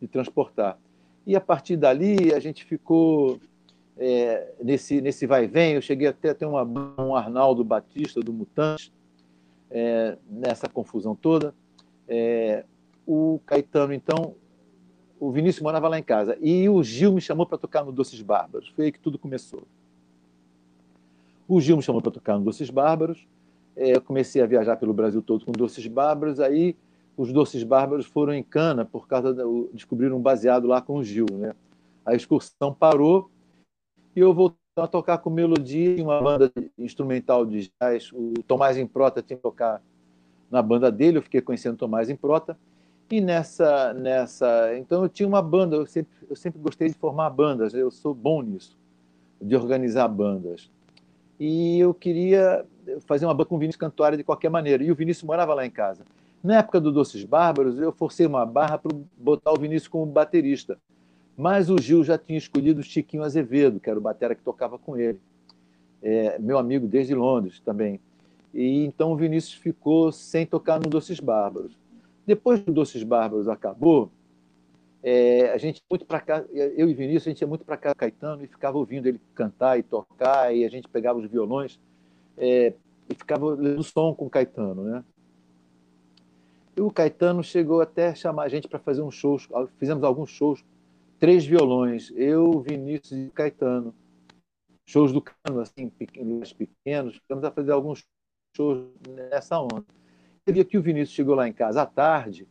[0.00, 0.78] de transportar.
[1.26, 3.40] E a partir dali a gente ficou
[3.96, 5.74] é, nesse, nesse vai vem.
[5.74, 6.62] Eu cheguei até a ter uma,
[6.98, 8.92] um Arnaldo Batista do Mutante,
[9.70, 11.54] é, nessa confusão toda.
[12.08, 12.64] É,
[13.06, 14.34] o Caetano, então,
[15.18, 16.36] o Vinícius morava lá em casa.
[16.40, 18.68] E o Gil me chamou para tocar no Doces Bárbaros.
[18.70, 19.62] Foi aí que tudo começou.
[21.46, 23.26] O Gil me chamou para tocar no Doces Bárbaros.
[23.76, 26.40] É, eu comecei a viajar pelo Brasil todo com Doces Bárbaros.
[26.40, 26.76] Aí
[27.16, 31.04] os Doces Bárbaros foram em Cana por causa da, descobriram um baseado lá com o
[31.04, 31.54] Gil, né?
[32.04, 33.30] A excursão parou
[34.14, 38.10] e eu voltei a tocar com melodia em uma banda instrumental de jazz.
[38.12, 39.80] O Tomás Improta tinha que tocar
[40.50, 41.18] na banda dele.
[41.18, 42.58] Eu fiquei conhecendo o Tomás Improta.
[43.10, 45.76] E nessa, nessa, então eu tinha uma banda.
[45.76, 47.72] Eu sempre, eu sempre gostei de formar bandas.
[47.74, 48.76] Eu sou bom nisso,
[49.40, 50.70] de organizar bandas.
[51.38, 52.66] E eu queria
[53.06, 54.82] fazer uma banda com o Vinícius Cantuária de qualquer maneira.
[54.82, 56.04] E o Vinícius morava lá em casa.
[56.44, 60.78] Na época do Doces Bárbaros, eu forcei uma barra para botar o Vinícius como baterista.
[61.34, 64.78] Mas o Gil já tinha escolhido o Chiquinho Azevedo, que era o batera que tocava
[64.78, 65.18] com ele.
[66.02, 67.98] É, meu amigo desde Londres também.
[68.52, 71.78] E então o Vinícius ficou sem tocar no Doces Bárbaros.
[72.26, 74.12] Depois que o Doces Bárbaros acabou,
[75.02, 77.94] é, a gente muito para cá, eu e Vinícius, a gente ia muito para cá
[77.94, 81.80] Caetano e ficava ouvindo ele cantar e tocar, e a gente pegava os violões
[82.36, 82.74] é,
[83.08, 85.04] e ficava no som com o Caetano, né?
[86.76, 90.30] E o Caetano chegou até a chamar a gente para fazer uns shows, fizemos alguns
[90.30, 90.64] shows,
[91.18, 93.94] três violões, eu, Vinícius e Caetano.
[94.86, 98.04] Shows do cano, assim, pequenos, pequenos, ficamos a fazer alguns
[98.56, 99.84] shows nessa onda.
[100.44, 102.46] Teve que o Vinícius chegou lá em casa à tarde,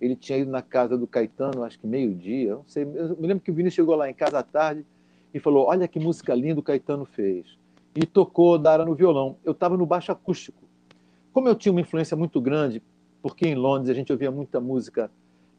[0.00, 2.84] ele tinha ido na casa do Caetano, acho que meio-dia, não sei.
[2.84, 4.84] Eu me lembro que o Vinícius chegou lá em casa à tarde
[5.32, 7.56] e falou: Olha que música linda o Caetano fez.
[7.94, 9.36] E tocou Dara no violão.
[9.44, 10.62] Eu estava no baixo acústico.
[11.32, 12.82] Como eu tinha uma influência muito grande,
[13.22, 15.10] porque em Londres a gente ouvia muita música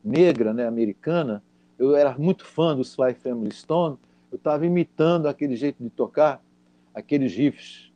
[0.04, 1.42] negra, né, americana,
[1.80, 3.98] eu era muito fã do Sly Family Stone,
[4.32, 6.44] eu estava imitando aquele jeito de tocar.
[6.94, 7.92] aqueles riffs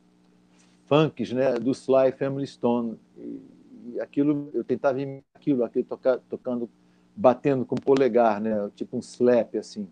[0.86, 2.98] funks né, do Sly Family Stone.
[3.16, 6.68] E, aquilo, eu tentava imitar aquilo, aquilo toca, tocando,
[7.14, 9.86] batendo com o polegar, né, tipo um slap, assim.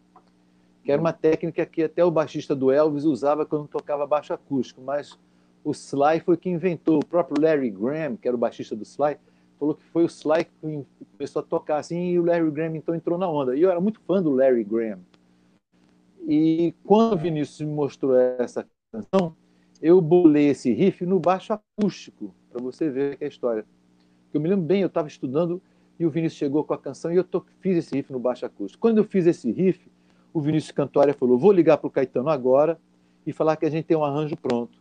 [0.83, 4.81] Que era uma técnica que até o baixista do Elvis usava quando tocava baixo acústico,
[4.81, 5.19] mas
[5.65, 6.99] o Sly foi quem inventou.
[6.99, 9.17] O próprio Larry Graham, que era o baixista do Sly,
[9.59, 10.85] falou que foi o Sly que
[11.17, 13.57] começou a tocar assim, e o Larry Graham então entrou na onda.
[13.57, 15.01] E eu era muito fã do Larry Graham.
[16.27, 19.35] E quando o Vinícius me mostrou essa canção,
[19.81, 23.65] eu bolei esse riff no baixo acústico, para você ver que é a história.
[24.33, 25.63] Eu me lembro bem, eu estava estudando
[25.99, 27.27] e o Vinícius chegou com a canção e eu
[27.61, 28.81] fiz esse riff no baixo acústico.
[28.81, 29.91] Quando eu fiz esse riff,
[30.33, 32.79] o Vinícius Cantória falou: vou ligar para o Caetano agora
[33.27, 34.79] e falar que a gente tem um arranjo pronto.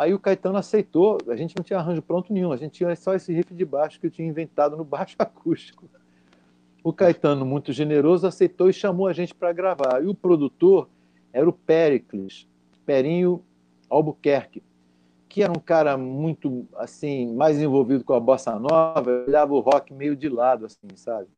[0.00, 3.14] Aí o Caetano aceitou, a gente não tinha arranjo pronto nenhum, a gente tinha só
[3.14, 5.90] esse riff de baixo que eu tinha inventado no baixo acústico.
[6.82, 10.02] O Caetano, muito generoso, aceitou e chamou a gente para gravar.
[10.02, 10.88] E o produtor
[11.34, 12.48] era o Pericles,
[12.86, 13.44] Perinho
[13.90, 14.62] Albuquerque,
[15.28, 19.92] que era um cara muito assim mais envolvido com a bossa nova, olhava o rock
[19.92, 21.28] meio de lado, assim, sabe?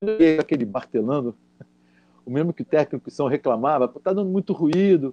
[0.00, 1.36] E aquele martelando,
[2.24, 5.12] o mesmo que o técnico são reclamava, tá dando muito ruído,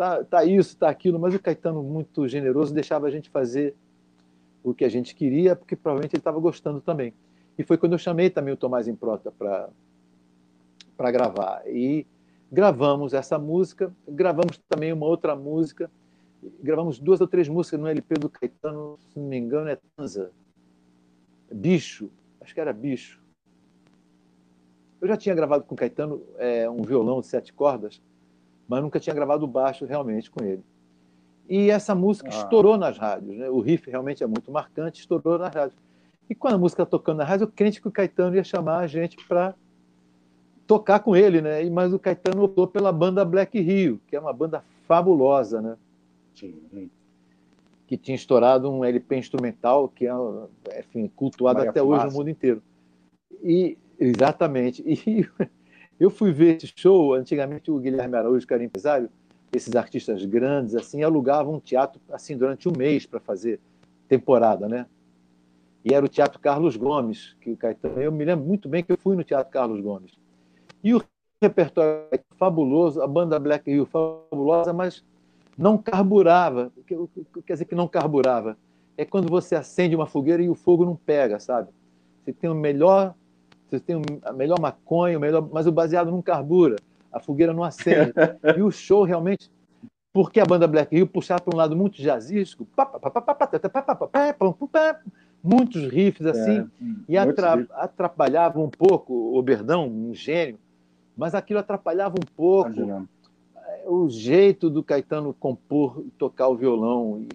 [0.00, 3.74] tá, tá isso, tá aquilo, mas o Caetano, muito generoso, deixava a gente fazer
[4.64, 7.12] o que a gente queria, porque provavelmente ele estava gostando também.
[7.58, 11.62] E foi quando eu chamei também o Tomás Improta para gravar.
[11.66, 12.06] E
[12.50, 15.90] gravamos essa música, gravamos também uma outra música,
[16.62, 20.30] gravamos duas ou três músicas no LP do Caetano, se não me engano, é Tanza.
[21.52, 22.08] Bicho,
[22.40, 23.20] acho que era Bicho.
[24.98, 28.00] Eu já tinha gravado com o Caetano é, um violão de sete cordas,
[28.70, 30.62] mas nunca tinha gravado baixo realmente com ele.
[31.48, 32.36] E essa música ah.
[32.36, 33.50] estourou nas rádios, né?
[33.50, 35.76] o riff realmente é muito marcante, estourou nas rádios.
[36.28, 38.78] E quando a música tá tocando na rádio, eu crente que o Caetano ia chamar
[38.78, 39.56] a gente para
[40.68, 41.68] tocar com ele, né?
[41.68, 45.76] Mas o Caetano optou pela banda Black Rio, que é uma banda fabulosa, né?
[46.36, 46.88] Sim.
[47.88, 50.12] Que tinha estourado um LP instrumental que é,
[50.78, 52.04] enfim, cultuado Maria até Fumaça.
[52.04, 52.62] hoje no mundo inteiro.
[53.42, 54.84] E exatamente.
[54.86, 55.28] E
[56.00, 59.10] eu fui ver esse show, antigamente o Guilherme Araújo, que era empresário,
[59.52, 63.60] esses artistas grandes assim alugavam um teatro assim durante um mês para fazer
[64.08, 64.86] temporada, né?
[65.84, 68.00] E era o Teatro Carlos Gomes, que o Caetano.
[68.00, 70.12] Eu me lembro muito bem que eu fui no Teatro Carlos Gomes.
[70.84, 71.02] E o
[71.42, 75.02] repertório fabuloso, a banda Black Hill fabulosa, mas
[75.56, 76.70] não carburava.
[77.46, 78.58] Quer dizer que não carburava.
[78.96, 81.70] É quando você acende uma fogueira e o fogo não pega, sabe?
[82.22, 83.14] Você tem o melhor
[83.70, 86.76] você tem a melhor maconha, o melhor, mas o baseado não carbura,
[87.12, 88.12] a fogueira não acende.
[88.56, 89.50] e o show realmente,
[90.12, 92.66] porque a banda Black Hill puxava para um lado muito jazzístico,
[95.42, 96.66] muitos riffs assim, é,
[97.08, 100.58] e atra, atrapalhava um pouco o Berdão, um gênio,
[101.16, 103.06] mas aquilo atrapalhava um pouco
[103.86, 107.26] o jeito do Caetano compor e tocar o violão.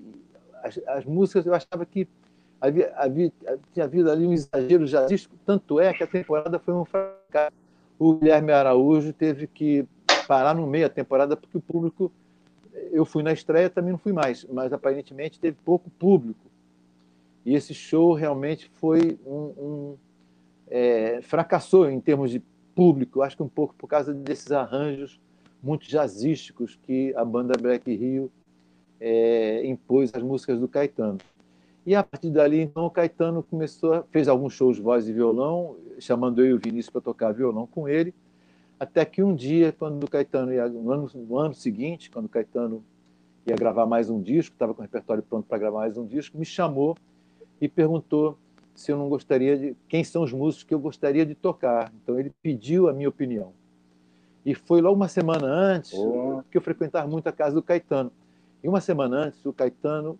[0.64, 2.08] As, as músicas eu achava que
[2.60, 3.32] havia, havia,
[3.74, 7.56] tinha havido ali um exagero jazzístico, tanto é que a temporada foi um fracasso.
[7.98, 9.88] O Guilherme Araújo teve que
[10.28, 12.12] parar no meio da temporada porque o público.
[12.92, 16.52] Eu fui na estreia, também não fui mais, mas aparentemente teve pouco público.
[17.46, 19.54] E esse show realmente foi um.
[19.58, 19.98] um
[20.68, 22.42] é, fracassou em termos de
[22.74, 25.20] público, acho que um pouco por causa desses arranjos
[25.64, 28.32] muito jazzísticos que a banda Black Rio
[29.00, 31.18] é, impôs às músicas do Caetano.
[31.86, 35.76] E a partir dali, então, o Caetano começou, fez alguns shows de voz e violão,
[36.00, 38.14] chamando eu e o Vinícius para tocar violão com ele,
[38.80, 42.30] até que um dia, quando o Caetano ia, no ano, no ano seguinte, quando o
[42.30, 42.84] Caetano
[43.46, 46.38] ia gravar mais um disco, estava com o repertório pronto para gravar mais um disco,
[46.38, 46.98] me chamou
[47.62, 48.38] e perguntou
[48.74, 51.94] se eu não gostaria de quem são os músicos que eu gostaria de tocar.
[52.02, 53.54] Então ele pediu a minha opinião.
[54.46, 56.44] E foi logo uma semana antes oh.
[56.52, 58.12] que eu frequentava muito a casa do Caetano.
[58.62, 60.20] E uma semana antes, o Caetano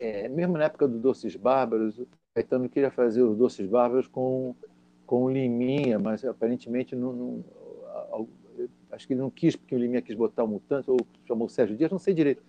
[0.00, 4.54] é, mesmo na época do Doces Bárbaros, o Caetano queria fazer os Doces Bárbaros com,
[5.06, 7.44] com Liminha, mas aparentemente não, não,
[8.90, 11.50] acho que ele não quis, porque o Liminha quis botar o Mutante, ou chamou o
[11.50, 12.42] Sérgio Dias, não sei direito.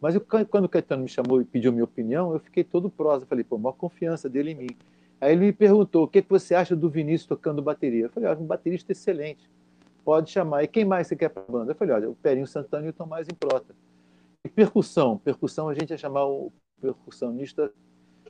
[0.00, 3.26] Mas eu, quando o Caetano me chamou e pediu minha opinião, eu fiquei todo prosa.
[3.26, 4.68] Falei, pô, maior confiança dele em mim.
[5.20, 8.06] Aí ele me perguntou, o que, que você acha do Vinícius tocando bateria?
[8.06, 9.50] Eu falei, olha, um baterista excelente,
[10.02, 10.64] pode chamar.
[10.64, 11.72] E quem mais você quer para a banda?
[11.72, 13.74] Eu falei, olha, o Perinho Santana e o Tomás Improta.
[14.42, 17.72] E percussão, percussão a gente ia chamar o percussionista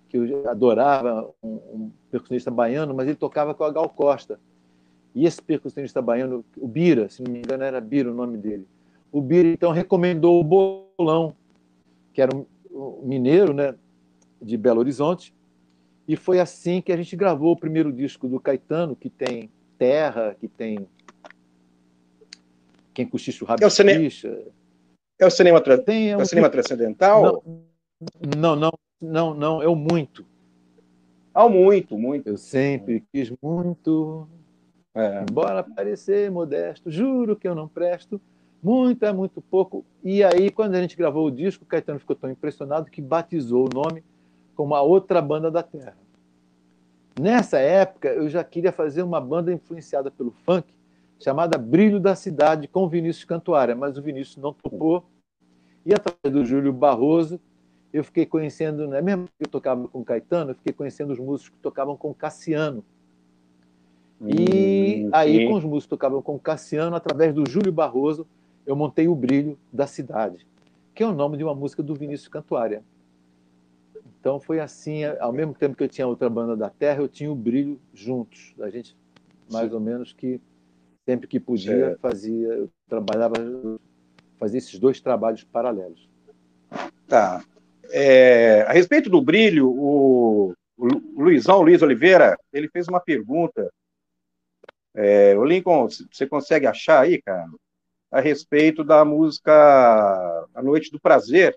[0.08, 4.40] que eu adorava, um, um, percussionista baiano, mas ele tocava com a Gal Costa.
[5.14, 8.66] E esse percussionista baiano, o Bira, se não me engano era Bira o nome dele,
[9.12, 11.34] o Bira então recomendou o Bolão,
[12.12, 13.74] que era um, um mineiro né,
[14.42, 15.34] de Belo Horizonte,
[16.06, 20.36] e foi assim que a gente gravou o primeiro disco do Caetano, que tem Terra,
[20.38, 20.88] que tem
[22.92, 24.08] Quem cochicha o rabo é o cine...
[25.18, 25.76] É o cinema, tra...
[25.76, 27.42] Tem, é o cinema transcendental?
[27.44, 27.62] Não,
[28.36, 28.56] não,
[29.00, 30.24] não, não, é o muito.
[31.34, 32.28] Ah, muito, muito.
[32.28, 34.28] Eu sempre quis muito,
[34.94, 35.24] é.
[35.28, 38.20] embora parecer modesto, juro que eu não presto,
[38.62, 39.84] muito é muito pouco.
[40.02, 43.66] E aí, quando a gente gravou o disco, o Caetano ficou tão impressionado que batizou
[43.66, 44.04] o nome
[44.54, 45.96] como a outra banda da Terra.
[47.18, 50.72] Nessa época, eu já queria fazer uma banda influenciada pelo funk,
[51.18, 55.04] chamada Brilho da Cidade, com Vinícius Cantuária, mas o Vinícius não topou.
[55.84, 57.40] E através do Júlio Barroso,
[57.92, 61.50] eu fiquei conhecendo, né, mesmo que eu tocava com Caetano, eu fiquei conhecendo os músicos
[61.50, 62.84] que tocavam com Cassiano.
[64.26, 68.26] E hum, aí, com os músicos que tocavam com Cassiano, através do Júlio Barroso,
[68.66, 70.46] eu montei o Brilho da Cidade,
[70.94, 72.84] que é o nome de uma música do Vinícius Cantuária.
[74.20, 77.32] Então foi assim, ao mesmo tempo que eu tinha outra banda da Terra, eu tinha
[77.32, 78.54] o Brilho juntos.
[78.60, 78.94] A gente,
[79.50, 79.74] mais Sim.
[79.74, 80.38] ou menos, que
[81.06, 83.34] sempre que podia, fazia, eu trabalhava,
[84.38, 86.06] fazia esses dois trabalhos paralelos.
[87.08, 87.42] Tá.
[87.92, 90.86] É, a respeito do brilho, o, o
[91.22, 93.70] Luizão Luiz Oliveira, ele fez uma pergunta.
[94.94, 97.48] É, o Lincoln, você consegue achar aí, cara?
[98.10, 99.52] A respeito da música
[100.54, 101.56] A Noite do Prazer.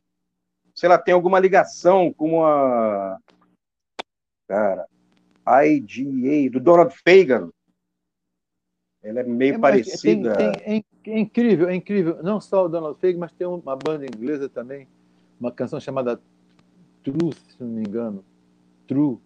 [0.75, 3.17] Se ela tem alguma ligação com a.
[4.47, 4.85] Cara,
[5.65, 7.49] IDA, do Donald Fagan.
[9.01, 10.35] Ela é meio é, parecida.
[10.35, 12.21] Tem, tem, é, é incrível, é incrível.
[12.23, 14.87] Não só o Donald Fagan, mas tem uma banda inglesa também
[15.43, 16.21] uma canção chamada
[17.03, 18.23] Truth, se não me engano.
[18.87, 19.17] True,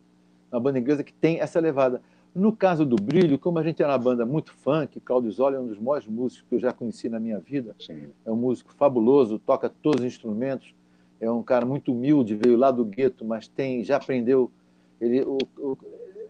[0.52, 2.02] uma banda inglesa que tem essa levada.
[2.34, 5.60] No caso do Brilho, como a gente era uma banda muito funk, Claudio Zoli é
[5.60, 7.76] um dos maiores músicos que eu já conheci na minha vida.
[7.80, 8.10] Sim.
[8.26, 10.74] É um músico fabuloso, toca todos os instrumentos,
[11.20, 14.52] é um cara muito humilde, veio lá do gueto, mas tem, já aprendeu.
[15.00, 15.78] Ele, o, o,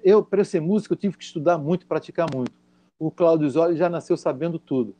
[0.03, 2.51] eu, para ser músico, eu tive que estudar muito, praticar muito.
[2.99, 4.95] O Claudio Zoli já nasceu sabendo tudo.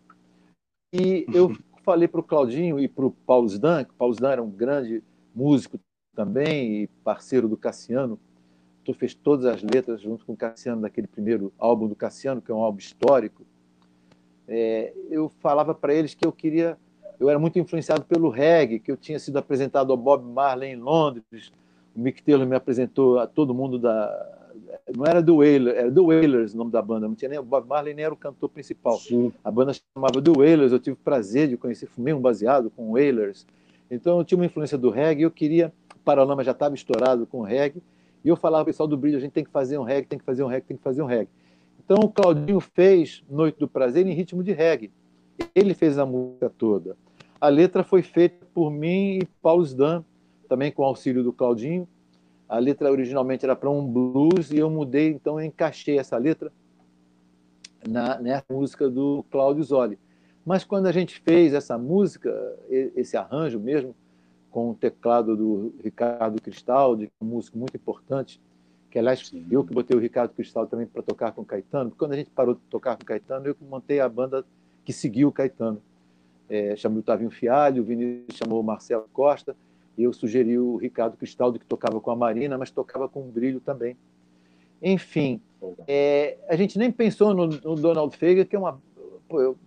[0.94, 1.56] E eu
[1.88, 4.52] falei para o Claudinho e para o Paulo Zdan, que o Paulo Zdan era um
[4.52, 5.02] grande
[5.34, 5.80] músico
[6.14, 8.20] também e parceiro do Cassiano.
[8.84, 12.52] Tu fez todas as letras junto com o Cassiano daquele primeiro álbum do Cassiano, que
[12.52, 13.46] é um álbum histórico.
[14.50, 16.78] É, eu falava para eles que eu queria,
[17.18, 20.76] eu era muito influenciado pelo reggae, que eu tinha sido apresentado ao Bob Marley em
[20.76, 21.54] Londres.
[21.96, 24.37] O Mick Taylor me apresentou a todo mundo da
[24.96, 27.44] não era do Wailers, era do Wailers o nome da banda, não tinha nem o
[27.44, 28.98] Bob Marley nem era o cantor principal.
[28.98, 29.32] Sim.
[29.44, 32.90] A banda chamava do Wailers, eu tive o prazer de conhecer, fumei um baseado com
[32.90, 33.46] o Wailers.
[33.90, 37.40] Então eu tinha uma influência do reggae, eu queria, o Paralama já estava estourado com
[37.40, 37.82] o reggae,
[38.24, 40.08] e eu falava para o pessoal do Brilho, a gente tem que fazer um reggae,
[40.08, 41.30] tem que fazer um reggae, tem que fazer um reggae.
[41.84, 44.92] Então o Claudinho fez Noite do Prazer em ritmo de reggae.
[45.56, 46.98] Ele fez a música toda.
[47.40, 50.04] A letra foi feita por mim e Paulo Sdan,
[50.50, 51.88] também com o auxílio do Claudinho.
[52.48, 56.52] A letra originalmente era para um blues e eu mudei, então eu encaixei essa letra
[57.88, 60.00] na nessa música do Claudio Zoli.
[60.46, 62.32] Mas quando a gente fez essa música,
[62.70, 63.94] esse arranjo mesmo,
[64.50, 68.42] com o teclado do Ricardo Cristaldi, um músico muito importante,
[68.90, 72.14] que aliás eu que botei o Ricardo Cristaldi também para tocar com o Caetano, quando
[72.14, 74.46] a gente parou de tocar com o Caetano, eu que montei a banda
[74.86, 75.82] que seguiu o Caetano.
[76.50, 79.54] É, chamei o Tavinho Fialho, o Vinícius chamou o Marcelo Costa,
[80.04, 83.98] eu sugeri o Ricardo Cristaldo, que tocava com a Marina, mas tocava com brilho também.
[84.82, 85.42] Enfim,
[85.88, 88.80] é, a gente nem pensou no, no Donald Fager, que é uma.
[89.28, 89.58] Pô, eu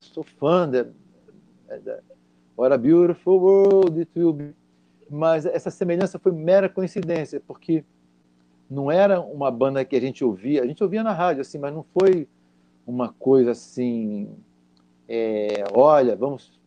[0.00, 0.84] sou fã da,
[1.78, 2.00] da
[2.56, 4.54] What a Beautiful World It Will Be.
[5.10, 7.84] Mas essa semelhança foi mera coincidência, porque
[8.68, 11.72] não era uma banda que a gente ouvia, a gente ouvia na rádio, assim, mas
[11.72, 12.26] não foi
[12.86, 14.28] uma coisa assim.
[15.08, 16.58] É, olha, vamos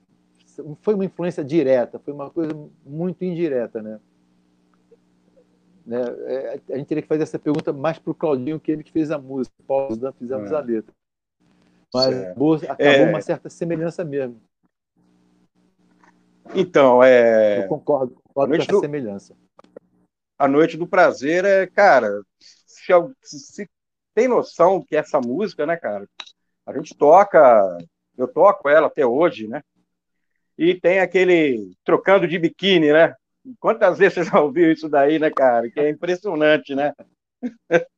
[0.82, 2.52] foi uma influência direta, foi uma coisa
[2.86, 4.00] muito indireta, né?
[5.86, 6.02] né?
[6.28, 8.92] É, a gente teria que fazer essa pergunta mais para o Claudinho, que ele que
[8.92, 10.56] fez a música, Paulo Dan fizemos é.
[10.56, 10.94] a letra.
[11.92, 13.10] Mas acabou é...
[13.10, 14.40] uma certa semelhança mesmo.
[16.54, 17.64] Então, é.
[17.64, 18.80] Eu concordo, concordo com essa do...
[18.80, 19.36] semelhança.
[20.38, 22.22] A Noite do Prazer é, cara,
[22.80, 23.70] se, se
[24.14, 26.08] tem noção que essa música, né, cara?
[26.66, 27.78] A gente toca,
[28.18, 29.64] eu toco ela até hoje, né?
[30.60, 33.16] E tem aquele trocando de biquíni, né?
[33.62, 35.72] Quantas vezes você já ouviu isso daí, né, cara?
[35.72, 36.94] Que é impressionante, né?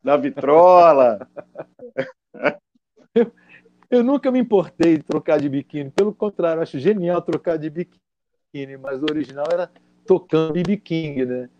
[0.00, 1.28] Na vitrola.
[3.12, 3.32] Eu,
[3.90, 8.76] eu nunca me importei de trocar de biquíni, pelo contrário, acho genial trocar de biquíni,
[8.80, 9.68] mas o original era
[10.06, 11.50] tocando de biquíni, né?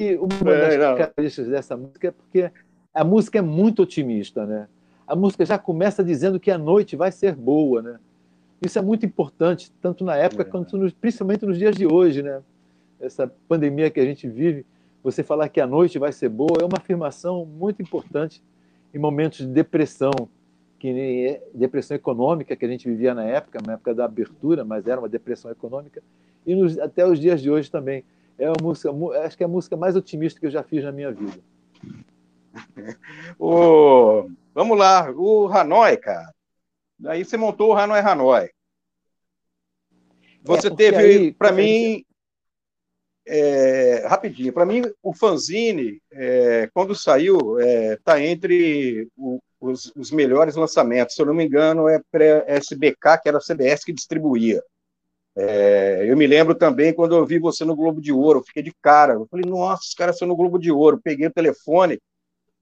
[0.00, 2.50] E uma das é, características dessa música é porque
[2.92, 4.68] a música é muito otimista, né?
[5.06, 8.00] A música já começa dizendo que a noite vai ser boa, né?
[8.64, 10.44] Isso é muito importante, tanto na época é.
[10.44, 12.40] quanto nos, principalmente nos dias de hoje, né?
[13.00, 14.64] Essa pandemia que a gente vive,
[15.02, 18.40] você falar que a noite vai ser boa é uma afirmação muito importante
[18.94, 20.12] em momentos de depressão,
[20.78, 25.00] que depressão econômica que a gente vivia na época, na época da abertura, mas era
[25.00, 26.00] uma depressão econômica,
[26.46, 28.04] e nos, até os dias de hoje também.
[28.38, 28.90] É a música,
[29.24, 31.38] acho que é a música mais otimista que eu já fiz na minha vida.
[33.38, 36.32] o, vamos lá, o Hanoi, cara.
[37.02, 38.48] Daí você montou o Hanoi Hanoi.
[40.44, 42.04] Você é teve, para mim,
[43.26, 50.12] é, rapidinho, para mim, o fanzine, é, quando saiu, está é, entre o, os, os,
[50.12, 51.16] melhores lançamentos.
[51.16, 54.62] Se eu não me engano, é pré-SBK, que era a CBS que distribuía.
[55.34, 58.62] É, eu me lembro também quando eu vi você no Globo de Ouro, eu fiquei
[58.62, 59.14] de cara.
[59.14, 61.00] Eu falei, nossa, os caras são no Globo de Ouro.
[61.02, 61.98] Peguei o telefone,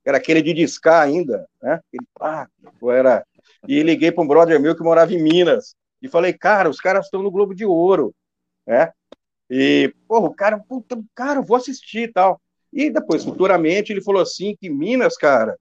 [0.02, 1.78] era aquele de discar ainda, né?
[1.92, 2.46] Ele, ah,
[2.90, 3.22] era...
[3.68, 5.74] E liguei para um brother meu que morava em Minas.
[6.00, 8.14] E falei, cara, os caras estão no Globo de Ouro,
[8.66, 8.90] né?
[9.50, 12.40] E, porra, o cara, puta, cara, vou assistir e tal.
[12.72, 15.56] E depois, futuramente, ele falou assim que Minas, cara,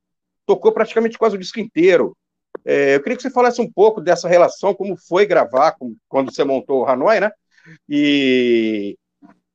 [0.45, 2.16] tocou praticamente quase o disco inteiro.
[2.64, 6.34] É, eu queria que você falasse um pouco dessa relação, como foi gravar com, quando
[6.34, 7.32] você montou o Hanoi, né?
[7.88, 8.97] E,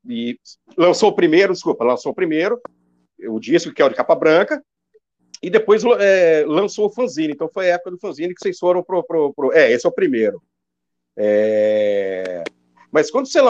[0.06, 0.38] e,
[0.76, 2.60] lançou o primeiro, desculpa, lançou o primeiro,
[3.28, 4.62] o disco que é o de capa branca,
[5.44, 7.34] e depois é, lançou o fanzine.
[7.34, 9.04] Então foi a época do fanzine que vocês foram pro.
[9.04, 10.42] pro, pro é, esse é o primeiro.
[11.14, 12.42] É...
[12.90, 13.40] Mas quando você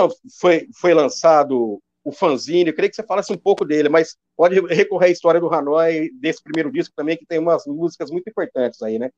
[0.41, 4.61] foi, foi lançado o fanzine, eu queria que você falasse um pouco dele, mas pode
[4.75, 8.83] recorrer à história do Hanoi, desse primeiro disco também, que tem umas músicas muito importantes
[8.83, 9.11] aí, né?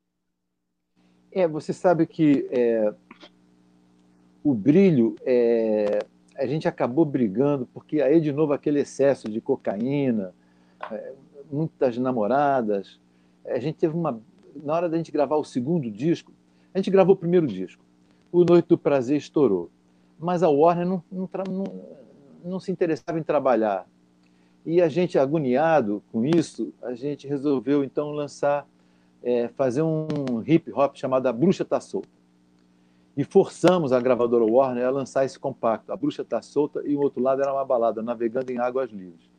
[1.32, 2.92] É, você sabe que é,
[4.44, 5.98] o brilho, é,
[6.36, 10.34] a gente acabou brigando, porque aí, de novo, aquele excesso de cocaína,
[10.90, 11.14] é,
[11.50, 12.98] muitas namoradas.
[13.44, 14.20] A gente teve uma.
[14.62, 16.32] Na hora da gente gravar o segundo disco,
[16.72, 17.84] a gente gravou o primeiro disco.
[18.32, 19.70] O Noite do Prazer estourou.
[20.18, 21.64] Mas a Warner não, não, não,
[22.44, 23.86] não se interessava em trabalhar.
[24.64, 28.66] E a gente, agoniado com isso, a gente resolveu então lançar,
[29.22, 30.08] é, fazer um
[30.44, 32.08] hip hop chamado A Bruxa Tá Solta.
[33.16, 35.92] E forçamos a gravadora Warner a lançar esse compacto.
[35.92, 39.30] A Bruxa Tá Solta e o outro lado era uma balada, Navegando em Águas Livres.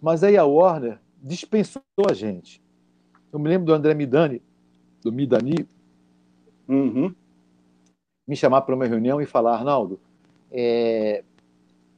[0.00, 2.62] Mas aí a Warner dispensou a gente.
[3.32, 4.40] Eu me lembro do André Midani,
[5.02, 5.66] do Midani,
[6.68, 7.12] uhum.
[8.26, 9.98] me chamar para uma reunião e falar: Arnaldo,
[10.50, 11.24] é,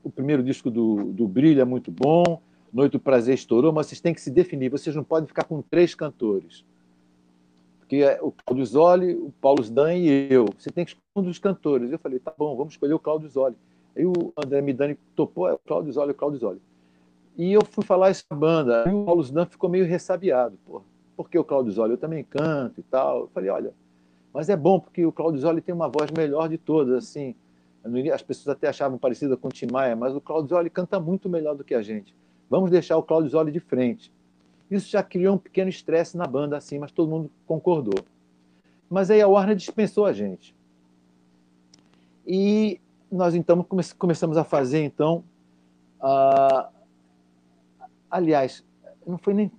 [0.02, 2.40] o primeiro disco do, do Brilho é muito bom,
[2.72, 5.62] Noite do Prazer estourou, mas vocês têm que se definir, vocês não podem ficar com
[5.62, 6.64] três cantores.
[7.78, 10.46] Porque é o Claudio Zoli, o Paulo Zdan e eu.
[10.58, 11.90] Você tem que escolher um dos cantores.
[11.90, 13.56] Eu falei, tá bom, vamos escolher o Claudio Zoli.
[13.96, 16.60] Aí o André Midani topou, é o Claudio Zoli, o Claudio Zoli.
[17.38, 18.84] E eu fui falar essa banda.
[18.84, 20.58] Aí o Paulo Zdan ficou meio ressabiado.
[20.66, 20.82] Porra,
[21.16, 23.20] porque o Claudio Zoli, eu também canto e tal.
[23.20, 23.72] Eu falei, olha,
[24.34, 27.36] mas é bom porque o Claudio Zoli tem uma voz melhor de todas, assim.
[28.12, 31.28] As pessoas até achavam parecida com o Tim Maia, mas o Claudio Zoli canta muito
[31.28, 32.12] melhor do que a gente.
[32.50, 34.12] Vamos deixar o Claudio Zoli de frente.
[34.68, 38.04] Isso já criou um pequeno estresse na banda, assim, mas todo mundo concordou.
[38.90, 40.54] Mas aí a Warner dispensou a gente.
[42.26, 42.80] E
[43.10, 43.64] nós então
[43.96, 45.24] começamos a fazer então
[46.00, 46.68] a,
[48.10, 48.64] Aliás,
[49.06, 49.50] não foi nem.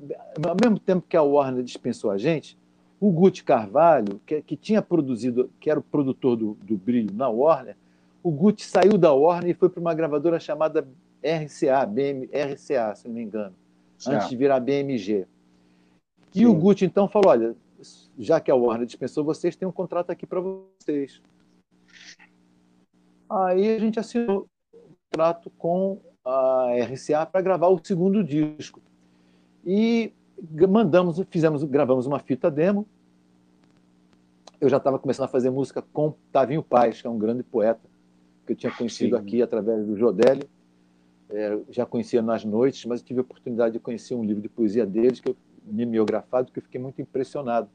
[0.47, 2.58] Ao mesmo tempo que a Warner dispensou a gente,
[3.00, 7.30] o Guti Carvalho, que, que tinha produzido, que era o produtor do, do Brilho na
[7.30, 7.76] Warner,
[8.22, 10.88] o Guti saiu da Warner e foi para uma gravadora chamada
[11.24, 13.56] RCA, BM, RCA, se não me engano,
[13.97, 14.12] Sim.
[14.14, 15.26] antes de virar BMG.
[16.34, 16.45] E Sim.
[16.45, 17.56] o Guti então falou: olha,
[18.18, 21.22] já que a Warner dispensou vocês, tem um contrato aqui para vocês.
[23.30, 24.80] Aí a gente assinou o
[25.12, 26.00] contrato com
[26.30, 28.82] a RCA para gravar o segundo disco.
[29.66, 30.14] E
[30.68, 32.88] mandamos, fizemos, gravamos uma fita demo.
[34.62, 37.82] Eu já estava começando a fazer música com Tavinho Paz, que é um grande poeta
[38.46, 39.22] que eu tinha conhecido Sim.
[39.22, 40.50] aqui através do Jodelli.
[41.30, 44.86] É, já conhecia nas noites, mas tive a oportunidade de conhecer um livro de poesia
[44.86, 47.70] deles, que eu, mimeografado, que eu fiquei muito impressionado.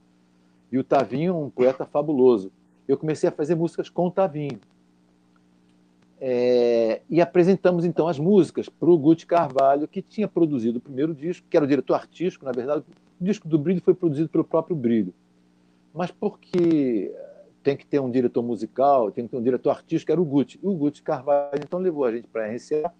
[0.70, 2.50] E o Tavinho é um poeta fabuloso.
[2.88, 4.58] Eu comecei a fazer músicas com o Tavinho.
[6.26, 11.14] É, e apresentamos então as músicas para o Guti Carvalho, que tinha produzido o primeiro
[11.14, 12.82] disco, que era o diretor artístico, na verdade,
[13.20, 15.12] o disco do Brilho foi produzido pelo próprio Brilho.
[15.92, 17.14] Mas porque
[17.62, 20.58] tem que ter um diretor musical, tem que ter um diretor artístico, era o Guti.
[20.62, 22.90] E o Guti Carvalho então levou a gente para a RCA,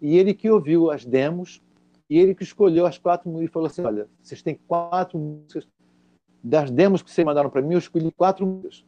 [0.00, 1.60] e ele que ouviu as demos,
[2.08, 5.68] e ele que escolheu as quatro músicas e falou assim: olha, vocês têm quatro músicas.
[6.42, 8.86] Das demos que vocês mandaram para mim, eu escolhi quatro músicas.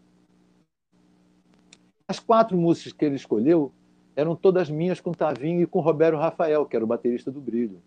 [2.08, 3.72] As quatro músicas que ele escolheu
[4.14, 7.82] eram todas minhas com Tavinho e com Roberto Rafael, que era o baterista do Brilho.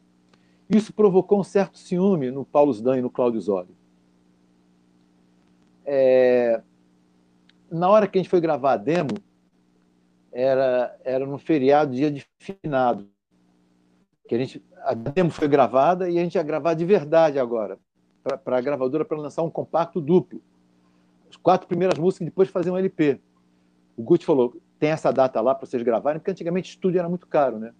[0.70, 3.76] Isso provocou um certo ciúme no Paulo Zdan e no Cláudio Zoli.
[5.86, 6.62] É...
[7.72, 9.16] Na hora que a gente foi gravar a demo,
[10.32, 13.08] era, era no feriado, dia de finado.
[14.28, 17.80] Que a, gente, a demo foi gravada e a gente ia gravar de verdade agora.
[18.44, 20.42] para a gravadora para lançar um compacto duplo.
[21.30, 23.20] As quatro primeiras músicas e depois fazer um LP.
[24.00, 27.28] O Gucci falou: tem essa data lá para vocês gravarem, porque antigamente estúdio era muito
[27.28, 27.74] caro, né?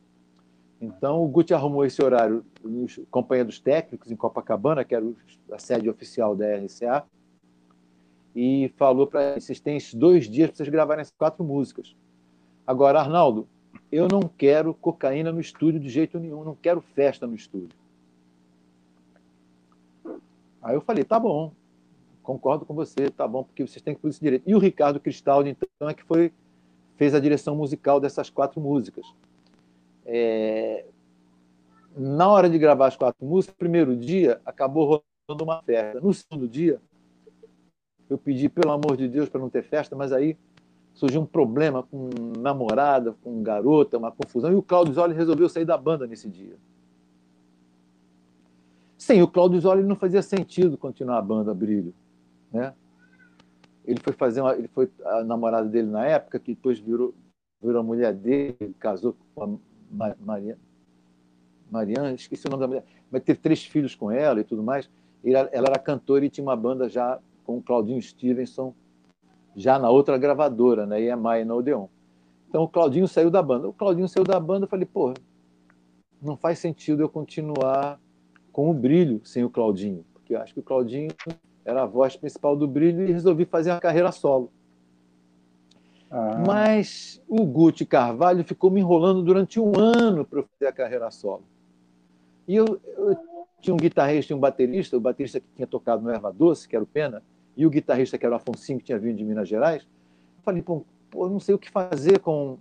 [0.82, 5.06] Então o Gucci arrumou esse horário nos Companhia dos Técnicos, em Copacabana, que era
[5.54, 7.06] a sede oficial da RCA,
[8.36, 11.96] e falou para vocês têm dois dias para vocês gravarem essas quatro músicas.
[12.68, 13.48] Agora, Arnaldo,
[13.90, 17.78] eu não quero cocaína no estúdio de jeito nenhum, não quero festa no estúdio.
[20.62, 21.54] Aí eu falei, tá bom,
[22.30, 24.44] concordo com você, tá bom, porque vocês têm que fazer isso direito.
[24.46, 26.32] E o Ricardo Cristaldi, então, é que foi,
[26.96, 29.04] fez a direção musical dessas quatro músicas.
[30.06, 30.86] É...
[31.98, 36.00] Na hora de gravar as quatro músicas, primeiro dia, acabou rolando uma festa.
[36.00, 36.80] No segundo dia,
[38.08, 40.38] eu pedi, pelo amor de Deus, para não ter festa, mas aí
[40.94, 45.66] surgiu um problema com namorada, com garota, uma confusão, e o Claudio Zoli resolveu sair
[45.66, 46.56] da banda nesse dia.
[49.00, 51.94] Sem o Claudio Zoli não fazia sentido continuar a banda Brilho,
[52.52, 52.74] né?
[53.86, 57.14] Ele foi fazer uma, ele foi a namorada dele na época, que depois virou
[57.62, 60.58] virou a mulher dele, casou com a Maria,
[61.70, 64.90] Mariana, esqueci o nome da mulher, mas teve três filhos com ela e tudo mais.
[65.24, 68.74] Ela, ela era cantora e tinha uma banda já com o Claudinho Stevenson,
[69.56, 71.02] já na outra gravadora, né?
[71.02, 71.88] EMI na Odeon.
[72.48, 73.68] Então o Claudinho saiu da banda.
[73.68, 75.14] O Claudinho saiu da banda, eu falei, pô,
[76.22, 78.00] não faz sentido eu continuar
[78.52, 81.12] com o Brilho sem o Claudinho, porque eu acho que o Claudinho
[81.70, 84.52] era a voz principal do Brilho e resolvi fazer uma carreira solo.
[86.10, 86.44] Ah.
[86.46, 91.44] Mas o Guti Carvalho ficou me enrolando durante um ano para fazer a carreira solo.
[92.48, 93.16] E eu, eu,
[93.62, 96.76] tinha um guitarrista e um baterista, o baterista que tinha tocado no Erva Doce, que
[96.76, 97.22] era o Pena,
[97.56, 99.84] e o guitarrista, que era o Afonso, que tinha vindo de Minas Gerais.
[99.84, 102.58] Eu falei, pô, eu não sei o que fazer com.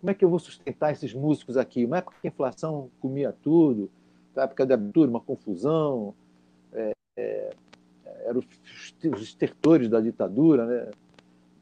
[0.00, 1.84] Como é que eu vou sustentar esses músicos aqui?
[1.84, 3.88] Uma época que a inflação comia tudo,
[4.34, 6.12] na época de abertura, uma confusão,
[6.72, 7.50] é, é,
[8.22, 10.90] eram os, estertores da ditadura, né?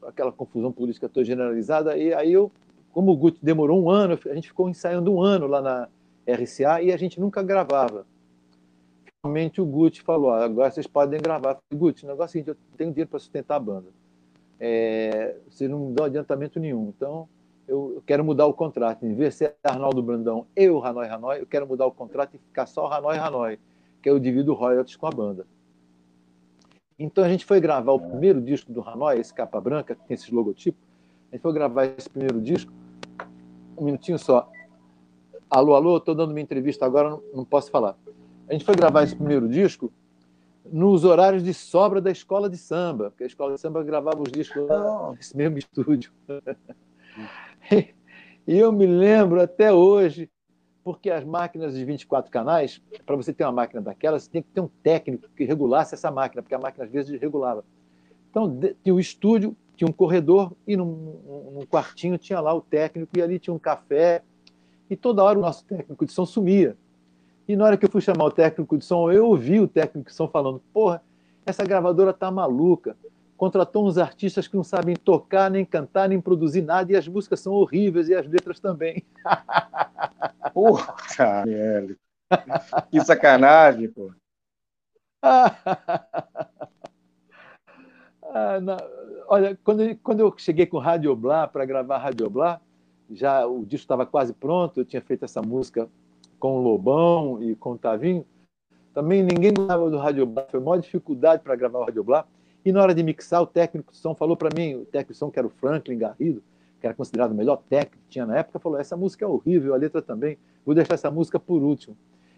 [0.03, 1.97] aquela confusão política toda generalizada.
[1.97, 2.51] E aí eu,
[2.91, 5.89] como o Guti demorou um ano, a gente ficou ensaiando um ano lá na
[6.27, 8.05] RCA e a gente nunca gravava.
[9.21, 11.57] Finalmente o Guti falou: ah, agora vocês podem gravar.
[11.73, 13.87] Guti, o negócio é o seguinte: eu tenho dinheiro para sustentar a banda.
[14.59, 16.91] É, vocês não dão adiantamento nenhum.
[16.95, 17.27] Então
[17.67, 19.05] eu quero mudar o contrato.
[19.05, 22.35] Em vez de ser Arnaldo Brandão e o Hanoi Hanoi, eu quero mudar o contrato
[22.35, 23.59] e ficar só o Hanoi Hanoi,
[24.01, 25.45] que eu divido royalties com a banda.
[27.03, 30.13] Então a gente foi gravar o primeiro disco do Hanoi, esse capa branca, que tem
[30.13, 30.77] esse logotipo.
[31.31, 32.71] A gente foi gravar esse primeiro disco.
[33.75, 34.47] Um minutinho só.
[35.49, 37.97] Alô, alô, estou dando uma entrevista agora, não, não posso falar.
[38.47, 39.91] A gente foi gravar esse primeiro disco
[40.71, 44.31] nos horários de sobra da escola de samba, porque a escola de samba gravava os
[44.31, 46.11] discos lá nesse mesmo estúdio.
[47.71, 50.29] e eu me lembro até hoje
[50.83, 54.49] porque as máquinas de 24 canais, para você ter uma máquina daquelas, você tem que
[54.49, 57.63] ter um técnico que regulasse essa máquina, porque a máquina às vezes regulava.
[58.29, 60.85] Então, tinha o estúdio, tinha um corredor, e num,
[61.53, 64.23] num, quartinho tinha lá o técnico, e ali tinha um café,
[64.89, 66.75] e toda hora o nosso técnico de som sumia.
[67.47, 70.09] E na hora que eu fui chamar o técnico de som, eu ouvi o técnico
[70.09, 71.01] de som falando: porra,
[71.45, 72.95] essa gravadora tá maluca
[73.41, 77.39] contratou uns artistas que não sabem tocar, nem cantar, nem produzir nada, e as músicas
[77.39, 79.03] são horríveis e as letras também.
[80.53, 80.95] Porra,
[81.45, 81.97] velho.
[82.89, 84.11] Que sacanagem, pô.
[88.23, 88.59] ah,
[89.27, 92.59] olha, quando, quando eu cheguei com Rádio Blá para gravar Rádio Blá,
[93.09, 95.89] já o disco estava quase pronto, eu tinha feito essa música
[96.39, 98.25] com o Lobão e com o Tavinho.
[98.93, 102.25] Também ninguém gostava do Rádio Blá, foi a maior dificuldade para gravar o Rádio Blá.
[102.63, 105.17] E na hora de mixar, o técnico de som falou para mim, o técnico de
[105.17, 106.43] som que era o Franklin Garrido,
[106.81, 109.73] que era considerado o melhor técnico que tinha na época, falou: essa música é horrível,
[109.73, 111.95] a letra também, vou deixar essa música por último.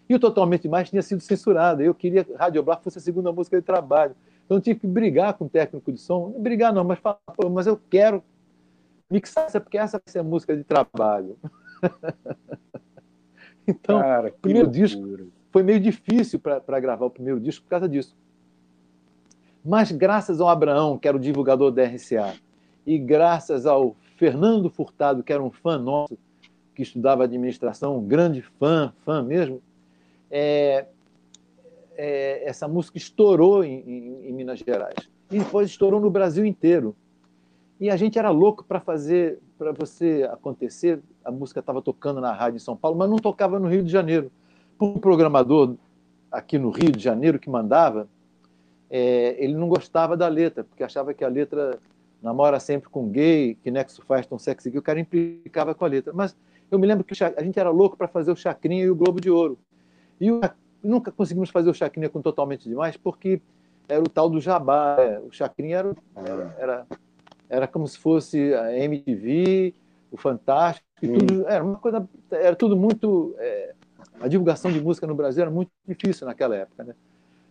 [0.08, 1.82] E o Totalmente Mais tinha sido censurado.
[1.82, 4.14] Eu queria que Rádio Blá fosse a segunda música de trabalho.
[4.44, 6.30] Então eu tive que brigar com o técnico de som.
[6.38, 7.18] Brigar não, mas falar,
[7.50, 8.22] mas eu quero
[9.10, 11.38] mixar essa, porque essa vai ser a música de trabalho.
[13.66, 14.86] então, Cara, o primeiro loucura.
[14.86, 18.14] disco foi meio difícil para gravar o primeiro disco por causa disso.
[19.64, 22.34] Mas graças ao Abraão, que era o divulgador da RCA,
[22.86, 26.16] e graças ao Fernando Furtado, que era um fã nosso,
[26.74, 29.62] que estudava administração, um grande fã, fã mesmo,
[30.30, 30.86] é,
[31.96, 34.96] é, essa música estourou em, em, em, Minas Gerais.
[35.30, 36.94] E depois estourou no Brasil inteiro.
[37.80, 41.00] E a gente era louco para fazer, para você acontecer.
[41.24, 43.90] A música estava tocando na rádio em São Paulo, mas não tocava no Rio de
[43.90, 44.30] Janeiro.
[44.80, 45.76] Um programador
[46.30, 48.08] aqui no Rio de Janeiro que mandava,
[48.90, 51.78] é, ele não gostava da letra, porque achava que a letra
[52.24, 55.88] namora sempre com gay, que nexo faz tão sexy que o cara implicava com a
[55.88, 56.10] letra.
[56.14, 56.34] Mas
[56.70, 59.20] eu me lembro que a gente era louco para fazer o Chacrinha e o Globo
[59.20, 59.58] de Ouro.
[60.18, 60.40] E o,
[60.82, 63.42] nunca conseguimos fazer o Chacrinha com totalmente demais, porque
[63.86, 64.96] era o tal do jabá.
[64.96, 65.20] Né?
[65.20, 66.86] O Chacrinha era, era, era,
[67.50, 69.74] era como se fosse a MTV,
[70.10, 73.34] o Fantástico, tudo, era uma coisa, era tudo muito.
[73.38, 73.74] É,
[74.18, 76.94] a divulgação de música no Brasil era muito difícil naquela época, né?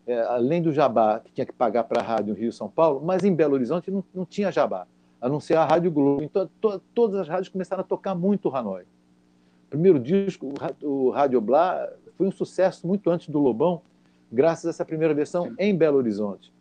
[0.06, 3.24] É, além do jabá que tinha que pagar para a rádio Rio São Paulo, mas
[3.24, 4.86] em Belo Horizonte não, não tinha jabá,
[5.22, 6.22] a não ser a Rádio Globo.
[6.22, 8.84] Então to, todas as rádios começaram a tocar muito Hanoi.
[8.84, 13.82] O primeiro disco, o Rádio Blá, foi um sucesso muito antes do Lobão,
[14.30, 16.52] graças a essa primeira versão em Belo Horizonte.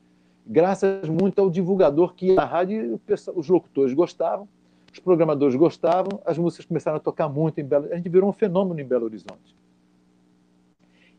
[0.47, 3.01] Graças muito ao divulgador que a rádio,
[3.34, 4.49] os locutores gostavam,
[4.93, 8.32] os programadores gostavam, as músicas começaram a tocar muito em Belo A gente virou um
[8.32, 9.57] fenômeno em Belo Horizonte.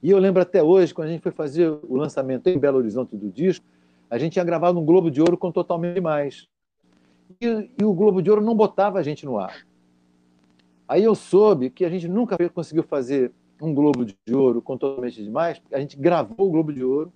[0.03, 3.15] E eu lembro até hoje, quando a gente foi fazer o lançamento em Belo Horizonte
[3.15, 3.65] do disco,
[4.09, 6.45] a gente tinha gravado um Globo de Ouro com Totalmente Mais.
[7.39, 9.65] E, e o Globo de Ouro não botava a gente no ar.
[10.89, 13.31] Aí eu soube que a gente nunca conseguiu fazer
[13.61, 17.11] um Globo de Ouro com Totalmente Demais, a gente gravou o Globo de Ouro,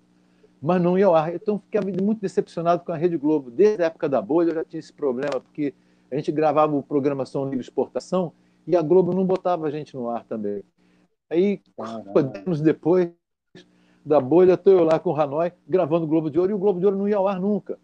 [0.61, 1.35] mas não ia ao ar.
[1.35, 3.51] Então, fiquei muito decepcionado com a Rede Globo.
[3.51, 5.73] Desde a época da bolha, eu já tinha esse problema, porque
[6.09, 8.31] a gente gravava o programação Livre Exportação
[8.65, 10.63] e a Globo não botava a gente no ar também.
[11.30, 11.61] Aí,
[12.45, 13.11] anos depois
[14.05, 16.57] da bolha, estou eu lá com o Hanoi gravando o Globo de Ouro e o
[16.57, 17.78] Globo de Ouro não ia ao ar nunca.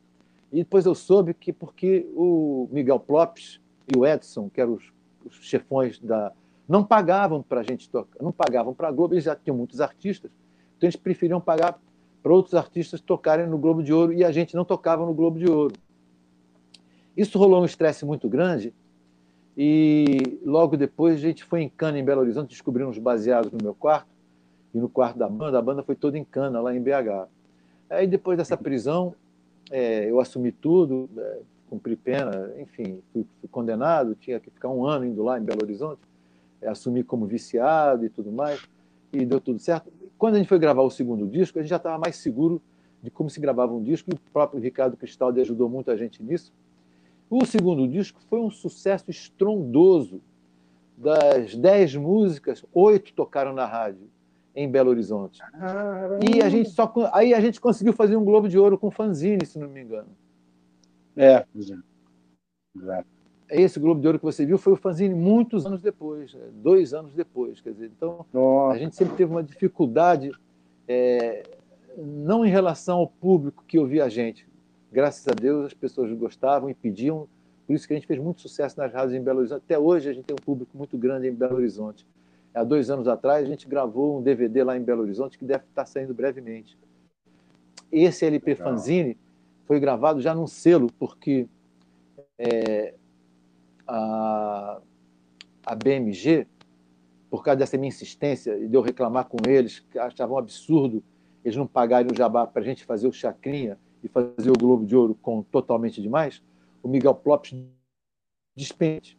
[0.52, 3.60] E depois eu soube que porque o Miguel Plopes
[3.94, 4.94] e o Edson, que eram os,
[5.26, 6.32] os chefões da.
[6.70, 9.82] não pagavam para a gente tocar, não pagavam para a Globo, eles já tinham muitos
[9.82, 10.32] artistas,
[10.78, 11.78] então eles preferiam pagar
[12.22, 15.38] para outros artistas tocarem no Globo de Ouro e a gente não tocava no Globo
[15.38, 15.74] de Ouro.
[17.18, 18.74] Isso rolou um estresse muito grande
[19.58, 23.60] e logo depois a gente foi em Cana, em Belo Horizonte, descobrindo uns baseados no
[23.62, 24.08] meu quarto
[24.74, 25.60] e no quarto da banda.
[25.60, 27.28] A banda foi toda em Cana, lá em BH.
[27.89, 29.14] Aí depois dessa prisão,
[29.70, 31.39] é, eu assumi tudo, é,
[31.70, 35.64] cumpri pena, enfim, fui, fui, condenado, tinha que ficar um ano indo lá em Belo
[35.64, 36.01] Horizonte,
[36.62, 38.62] é, assumi como viciado e tudo mais,
[39.12, 39.91] e deu tudo certo.
[40.18, 42.62] Quando a gente foi gravar o segundo disco, a gente já estava mais seguro
[43.01, 46.24] de como se gravava um disco, e o próprio Ricardo Cristaldi ajudou muito a gente
[46.24, 46.51] nisso.
[47.36, 50.22] O segundo disco foi um sucesso estrondoso.
[50.96, 54.08] Das dez músicas, oito tocaram na rádio
[54.56, 55.42] em Belo Horizonte.
[56.32, 59.44] E a gente só aí a gente conseguiu fazer um Globo de Ouro com fanzine,
[59.48, 60.10] se não me engano.
[61.18, 61.84] É, exato.
[63.50, 66.48] Esse Globo de Ouro que você viu foi o fanzine muitos anos depois, né?
[66.54, 67.60] dois anos depois.
[67.60, 68.76] Quer dizer, então Nossa.
[68.76, 70.32] a gente sempre teve uma dificuldade,
[70.88, 71.42] é,
[71.98, 74.48] não em relação ao público que ouvia a gente,
[74.94, 77.28] graças a Deus as pessoas gostavam e pediam,
[77.66, 79.64] por isso que a gente fez muito sucesso nas rádios em Belo Horizonte.
[79.66, 82.06] Até hoje a gente tem um público muito grande em Belo Horizonte.
[82.54, 85.64] Há dois anos atrás a gente gravou um DVD lá em Belo Horizonte que deve
[85.64, 86.78] estar saindo brevemente.
[87.91, 88.68] Esse LP Legal.
[88.68, 89.18] Fanzine
[89.66, 91.48] foi gravado já num selo, porque
[92.38, 92.94] é,
[93.88, 94.80] a,
[95.66, 96.46] a BMG,
[97.32, 101.04] por causa dessa minha insistência e de eu reclamar com eles, que achavam um absurdo
[101.44, 104.86] eles não pagarem o jabá para a gente fazer o chacrinha, e fazer o Globo
[104.86, 106.41] de Ouro com Totalmente Demais,
[106.82, 107.56] o Miguel Plopes
[108.56, 109.18] despende.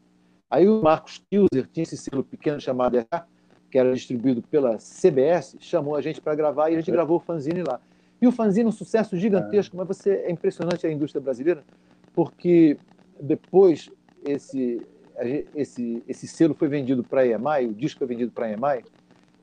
[0.51, 3.27] Aí o Marcos Kilser tinha esse selo pequeno chamado RH,
[3.71, 7.21] que era distribuído pela CBS, chamou a gente para gravar e a gente gravou o
[7.21, 7.81] fanzine lá.
[8.21, 11.65] E o fanzine é um sucesso gigantesco, mas você é impressionante a indústria brasileira,
[12.15, 12.79] porque
[13.21, 13.91] depois
[14.25, 14.81] esse
[15.55, 18.85] esse esse selo foi vendido para a EMI, o disco foi vendido para a EMI,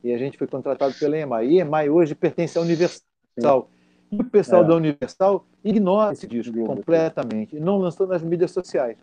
[0.03, 1.45] e a gente foi contratado pela EMI.
[1.45, 3.69] E a EMI hoje pertence à Universal.
[4.11, 4.67] E o pessoal é.
[4.67, 8.97] da Universal ignora esse disco completamente não lançou nas mídias sociais.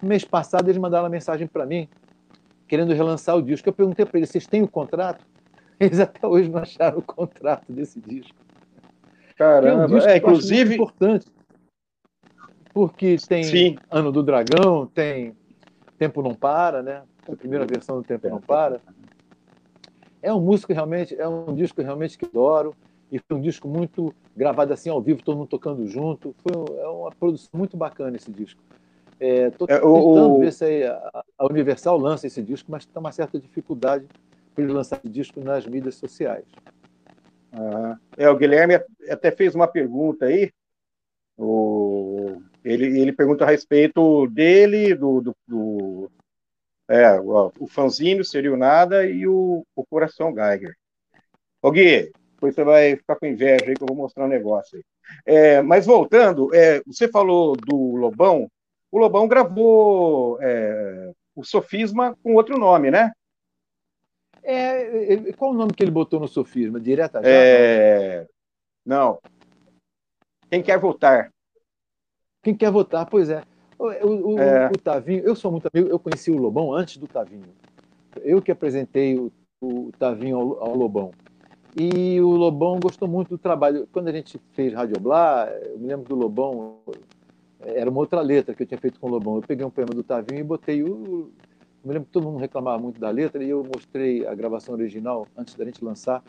[0.00, 1.86] No mês passado, eles mandaram uma mensagem para mim,
[2.66, 3.68] querendo relançar o disco.
[3.68, 5.26] Eu perguntei para eles: vocês têm o contrato?
[5.80, 8.34] Eles até hoje não acharam o contrato desse disco.
[9.36, 10.74] Caramba, é, um disco é inclusive.
[10.74, 11.26] importante.
[12.74, 13.76] Porque tem Sim.
[13.88, 15.36] Ano do Dragão, tem
[15.96, 17.02] Tempo Não Para, né?
[17.28, 18.80] A primeira versão do Tempo Não Para.
[20.20, 22.74] É um músico realmente, é um disco realmente que adoro
[23.10, 26.34] e foi um disco muito gravado assim ao vivo, todo mundo tocando junto.
[26.42, 28.60] Foi é uma produção muito bacana esse disco.
[29.20, 30.38] Estou é, tentando o...
[30.38, 34.06] ver se a, a, Universal lança esse disco, mas tem uma certa dificuldade
[34.54, 36.44] para ele lançar esse disco nas mídias sociais.
[37.52, 38.74] Ah, é, o Guilherme
[39.08, 40.52] até fez uma pergunta aí.
[41.36, 46.10] O, ele, ele pergunta a respeito dele, do, do, do
[46.88, 50.76] é, o, o fanzine, seria o Nada e o, o Coração Geiger.
[51.60, 54.78] Ô Gui, depois você vai ficar com inveja aí que eu vou mostrar um negócio
[54.78, 54.84] aí.
[55.26, 58.48] É, mas voltando, é, você falou do Lobão.
[58.92, 63.10] O Lobão gravou é, o Sofisma com outro nome, né?
[64.44, 66.78] É, é qual o nome que ele botou no Sofisma?
[66.78, 67.28] Direta já?
[67.28, 68.26] É...
[68.86, 69.18] Não.
[70.48, 71.32] Quem quer votar?
[72.40, 73.42] Quem quer votar, pois é.
[73.76, 74.68] O, o, é.
[74.68, 77.52] o, Tavinho, eu sou muito amigo, eu conheci o Lobão antes do Tavinho.
[78.22, 81.10] Eu que apresentei o, o Tavinho ao, ao Lobão.
[81.76, 83.88] E o Lobão gostou muito do trabalho.
[83.92, 86.78] Quando a gente fez Radioblá, eu me lembro do Lobão,
[87.60, 89.36] era uma outra letra que eu tinha feito com o Lobão.
[89.36, 91.30] Eu peguei um poema do Tavinho e botei o.
[91.84, 94.74] Eu me lembro que todo mundo reclamava muito da letra e eu mostrei a gravação
[94.74, 96.22] original antes da gente lançar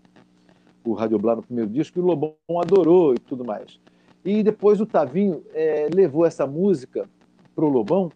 [0.84, 3.80] o Radioblá no primeiro disco e o Lobão adorou e tudo mais.
[4.24, 7.10] E depois o Tavinho é, levou essa música
[7.56, 8.12] para o Lobão,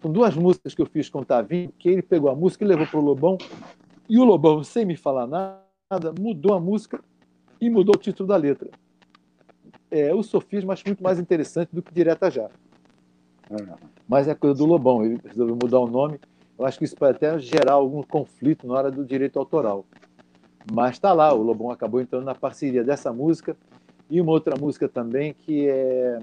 [0.00, 2.68] com duas músicas que eu fiz com o Tavinho, que ele pegou a música e
[2.68, 3.38] levou para o Lobão,
[4.08, 5.63] e o Lobão, sem me falar nada,
[6.18, 7.00] mudou a música
[7.60, 8.70] e mudou o título da letra.
[9.90, 12.50] É o sofisma acho muito mais interessante do que direta já.
[14.08, 16.18] Mas é coisa do Lobão, ele resolveu mudar o nome.
[16.58, 19.84] Eu acho que isso pode até gerar algum conflito na hora do direito autoral.
[20.72, 23.56] Mas está lá, o Lobão acabou entrando na parceria dessa música
[24.08, 26.18] e uma outra música também que é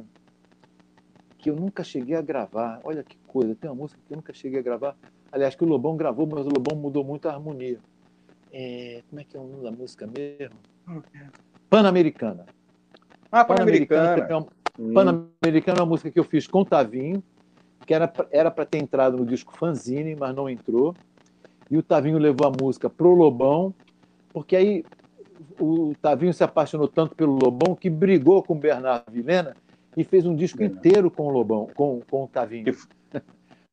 [1.37, 2.79] que eu nunca cheguei a gravar.
[2.83, 4.95] Olha que coisa, tem uma música que eu nunca cheguei a gravar.
[5.31, 7.79] Aliás, que o Lobão gravou, mas o Lobão mudou muito a harmonia.
[8.51, 9.01] É...
[9.09, 10.55] como é que é o nome da música mesmo?
[11.69, 12.45] Pan-Americana.
[13.31, 14.25] Ah, Pan-Americana.
[14.25, 14.45] Pan-Americana
[14.79, 14.93] hum.
[14.93, 15.29] Pan
[15.67, 17.23] é uma música que eu fiz com o Tavinho,
[17.85, 20.95] que era para ter entrado no disco Fanzine, mas não entrou.
[21.69, 23.73] E o Tavinho levou a música pro Lobão,
[24.33, 24.83] porque aí
[25.59, 29.55] o Tavinho se apaixonou tanto pelo Lobão que brigou com o Bernardo Vilena
[29.95, 32.75] e fez um disco inteiro com o Lobão, com, com o Tavinho.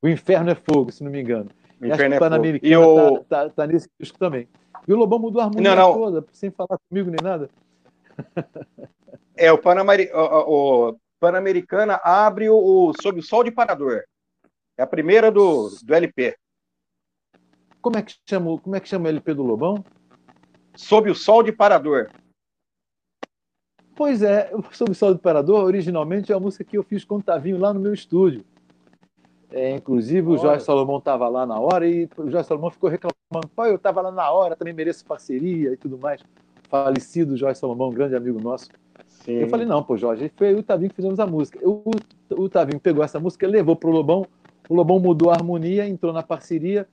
[0.02, 1.50] o Inferno é Fogo, se não me engano.
[1.80, 2.58] O Inferno é Fogo.
[2.62, 3.18] E o...
[3.24, 4.48] tá, tá, tá, nesse disco também.
[4.88, 5.98] E o Lobão mudou a harmonia não, não.
[5.98, 7.50] toda, sem falar comigo nem nada.
[9.40, 10.10] É, o, Panameri...
[10.12, 14.02] o, o Pan-Americana abre o, o Sob o Sol de Parador.
[14.76, 16.36] É a primeira do, do LP.
[17.80, 19.84] Como é que chama, como é que chama o LP do Lobão?
[20.74, 22.10] Sob o Sol de Parador.
[23.94, 27.18] Pois é, Sob o Sol de Parador, originalmente é a música que eu fiz com
[27.18, 28.44] o Tavinho lá no meu estúdio.
[29.50, 33.48] É, inclusive, o Jorge Salomão estava lá na hora e o Jorge Salomão ficou reclamando:
[33.56, 36.22] pai, eu estava lá na hora, também mereço parceria e tudo mais.
[36.68, 38.68] Falecido Jorge Salomão, um grande amigo nosso.
[39.06, 39.32] Sim.
[39.32, 41.58] Eu falei: não, pô, Jorge, foi o Tavinho que fizemos a música.
[41.66, 41.90] O,
[42.30, 44.26] o Tavinho pegou essa música, levou para o Lobão,
[44.68, 46.86] o Lobão mudou a harmonia, entrou na parceria.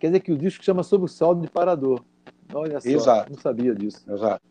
[0.00, 2.00] Quer dizer que o disco chama Sob o Sol de Parador.
[2.52, 3.32] Olha só, Exato.
[3.32, 4.02] não sabia disso.
[4.10, 4.42] Exato.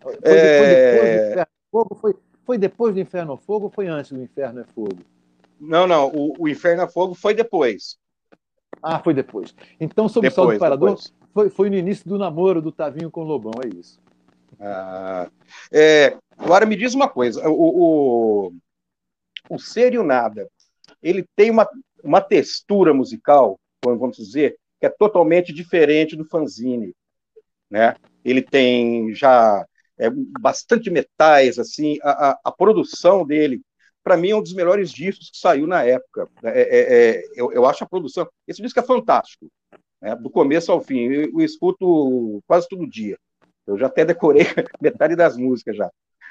[0.00, 0.92] Foi, é...
[0.92, 1.94] depois do Inferno Fogo?
[1.94, 2.14] Foi,
[2.44, 4.98] foi depois do Inferno Fogo ou foi antes do Inferno é Fogo?
[5.60, 6.08] Não, não.
[6.08, 7.98] O, o Inferno é Fogo foi depois.
[8.82, 9.54] Ah, foi depois.
[9.80, 10.98] Então, Sob o Sol do Parador
[11.34, 14.00] foi, foi no início do namoro do Tavinho com o Lobão, é isso.
[14.60, 15.30] Ah,
[15.72, 17.48] é, agora me diz uma coisa.
[17.48, 18.52] O, o,
[19.50, 20.48] o Ser e o Nada,
[21.02, 21.68] ele tem uma,
[22.02, 26.94] uma textura musical, vamos dizer, que é totalmente diferente do fanzine
[27.70, 27.94] né?
[28.24, 29.64] Ele tem já
[29.98, 33.60] é, bastante metais, assim, a, a, a produção dele,
[34.08, 36.26] para mim, é um dos melhores discos que saiu na época.
[36.42, 38.26] É, é, é, eu, eu acho a produção.
[38.46, 39.46] Esse disco é fantástico,
[40.00, 40.16] né?
[40.16, 41.00] do começo ao fim.
[41.00, 43.18] Eu, eu escuto quase todo dia.
[43.66, 44.44] Eu já até decorei
[44.80, 45.90] metade das músicas já.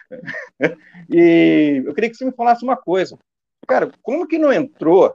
[1.08, 3.16] E eu queria que você me falasse uma coisa.
[3.68, 5.14] Cara, como que não entrou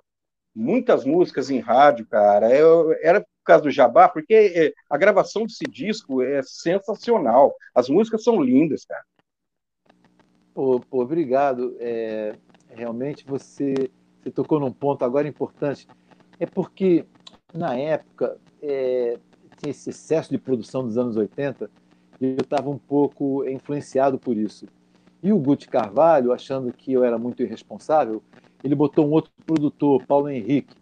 [0.54, 2.48] muitas músicas em rádio, cara?
[2.56, 7.52] Eu, era por causa do Jabá, porque é, a gravação desse disco é sensacional.
[7.74, 9.02] As músicas são lindas, cara.
[10.54, 11.76] Obrigado.
[11.80, 12.36] É,
[12.74, 15.86] realmente você, você tocou num ponto agora importante.
[16.38, 17.04] É porque,
[17.54, 19.18] na época, é,
[19.58, 21.70] tinha esse excesso de produção dos anos 80
[22.20, 24.66] e eu estava um pouco influenciado por isso.
[25.22, 28.22] E o Guti Carvalho, achando que eu era muito irresponsável,
[28.62, 30.74] ele botou um outro produtor, Paulo Henrique,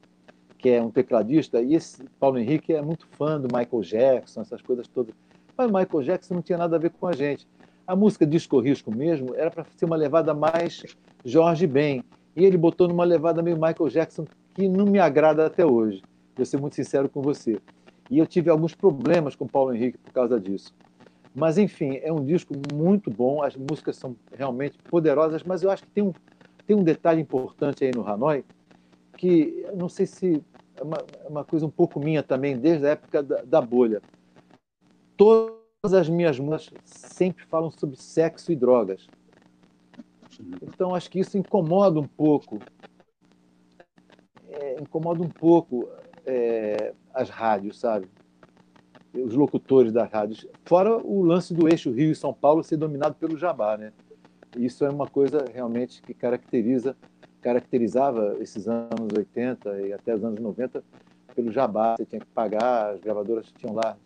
[0.56, 4.60] que é um tecladista, e esse Paulo Henrique é muito fã do Michael Jackson, essas
[4.60, 5.14] coisas todas.
[5.56, 7.46] Mas o Michael Jackson não tinha nada a ver com a gente.
[7.90, 10.84] A música Disco Risco mesmo era para ser uma levada mais
[11.24, 12.04] Jorge Ben.
[12.36, 16.00] E ele botou numa levada meio Michael Jackson que não me agrada até hoje.
[16.36, 17.58] Vou ser muito sincero com você.
[18.08, 20.72] E eu tive alguns problemas com Paulo Henrique por causa disso.
[21.34, 25.82] Mas, enfim, é um disco muito bom, as músicas são realmente poderosas, mas eu acho
[25.82, 26.12] que tem um,
[26.68, 28.44] tem um detalhe importante aí no Hanoi,
[29.16, 30.44] que não sei se
[30.76, 34.00] é uma, é uma coisa um pouco minha também, desde a época da, da bolha.
[35.82, 39.06] Todas as minhas músicas sempre falam sobre sexo e drogas.
[40.62, 42.58] Então acho que isso incomoda um pouco,
[44.48, 45.88] é, incomoda um pouco
[46.26, 48.08] é, as rádios, sabe?
[49.14, 50.46] Os locutores das rádios.
[50.66, 53.92] Fora o lance do eixo Rio e São Paulo ser dominado pelo Jabá, né?
[54.58, 56.94] Isso é uma coisa realmente que caracteriza
[57.40, 60.84] caracterizava esses anos 80 e até os anos 90
[61.34, 61.96] pelo jabá.
[61.96, 63.96] Você tinha que pagar, as gravadoras tinham lá,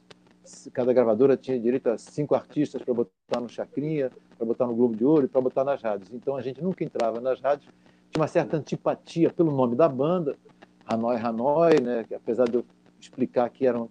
[0.72, 4.96] cada gravadora tinha direito a cinco artistas para botar no Chacrinha, para botar no Globo
[4.96, 6.12] de Ouro e para botar nas rádios.
[6.12, 7.68] Então a gente nunca entrava nas rádios,
[8.10, 10.36] tinha uma certa antipatia pelo nome da banda,
[10.86, 12.04] Hanoi Hanoi, né?
[12.04, 12.64] que apesar de eu
[13.00, 13.88] explicar que era, um,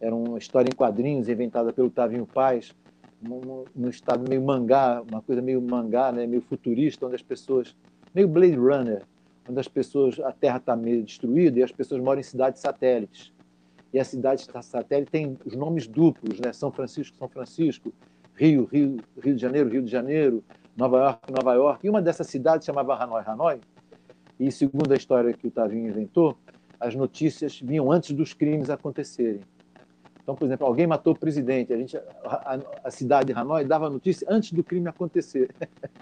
[0.00, 2.74] era uma história em quadrinhos inventada pelo Tavinho Paz,
[3.74, 7.74] num estado meio mangá, uma coisa meio mangá, né, meio futurista, onde as pessoas,
[8.14, 9.02] meio Blade Runner,
[9.48, 13.32] onde as pessoas, a Terra está meio destruída e as pessoas moram em cidades satélites.
[13.94, 16.52] E a cidade satélite tem os nomes duplos, né?
[16.52, 17.94] São Francisco, São Francisco,
[18.34, 20.42] Rio, Rio, Rio de Janeiro, Rio de Janeiro,
[20.76, 21.86] Nova York, Nova York.
[21.86, 23.60] E uma dessas cidades chamava Hanoi, Hanoi.
[24.40, 26.36] E segundo a história que o Tavinho inventou,
[26.80, 29.42] as notícias vinham antes dos crimes acontecerem.
[30.20, 33.88] Então, por exemplo, alguém matou o presidente, a, gente, a, a cidade de Hanoi dava
[33.88, 35.54] notícia antes do crime acontecer.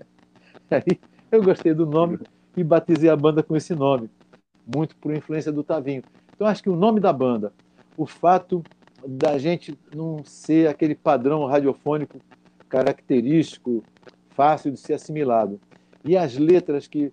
[0.70, 0.98] Aí
[1.30, 2.20] eu gostei do nome
[2.56, 4.08] e batizei a banda com esse nome,
[4.66, 6.02] muito por influência do Tavinho.
[6.34, 7.52] Então, acho que o nome da banda,
[7.96, 8.62] o fato
[9.06, 12.18] da gente não ser aquele padrão radiofônico
[12.68, 13.82] característico,
[14.30, 15.60] fácil de ser assimilado,
[16.04, 17.12] e as letras que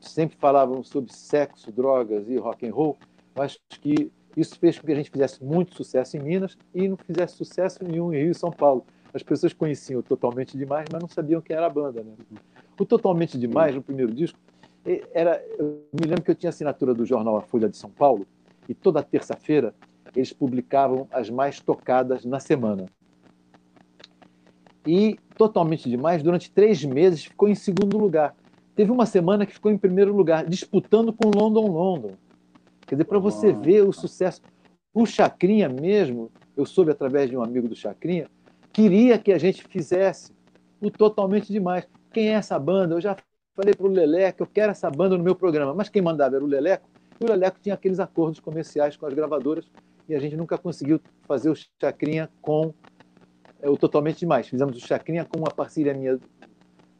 [0.00, 2.96] sempre falavam sobre sexo, drogas e rock and roll,
[3.36, 6.96] acho que isso fez com que a gente fizesse muito sucesso em Minas e não
[6.96, 8.84] fizesse sucesso nenhum em Rio e São Paulo.
[9.12, 12.02] As pessoas conheciam Totalmente Demais, mas não sabiam quem era a banda.
[12.02, 12.12] Né?
[12.78, 14.38] O Totalmente Demais, no primeiro disco,
[15.12, 18.26] era, eu me lembro que eu tinha assinatura do jornal A Folha de São Paulo
[18.68, 19.72] e toda terça-feira
[20.20, 22.86] eles publicavam as mais tocadas na semana.
[24.86, 28.36] E Totalmente Demais, durante três meses, ficou em segundo lugar.
[28.76, 32.12] Teve uma semana que ficou em primeiro lugar, disputando com London London.
[32.86, 34.42] Quer dizer, para você ver o sucesso.
[34.92, 38.28] O Chacrinha mesmo, eu soube através de um amigo do Chacrinha,
[38.72, 40.32] queria que a gente fizesse
[40.80, 41.88] o Totalmente Demais.
[42.12, 42.94] Quem é essa banda?
[42.94, 43.16] Eu já
[43.56, 45.74] falei para o Leleco, eu quero essa banda no meu programa.
[45.74, 46.88] Mas quem mandava era o Leleco,
[47.20, 49.68] e o Leleco tinha aqueles acordos comerciais com as gravadoras,
[50.08, 52.74] e a gente nunca conseguiu fazer o Chacrinha com
[53.60, 54.48] é, o Totalmente Demais.
[54.48, 56.18] Fizemos o Chacrinha com uma parceria minha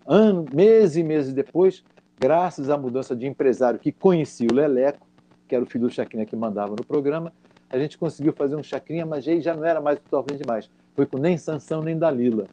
[0.07, 1.83] ano, meses e meses depois,
[2.19, 5.07] graças à mudança de empresário que conhecia o Leleco,
[5.49, 7.33] que era o filho do Chacrinha que mandava no programa,
[7.69, 10.71] a gente conseguiu fazer um Chacrinha, mas já não era mais totalmente demais.
[10.95, 12.47] Foi com nem Sansão nem Dalila,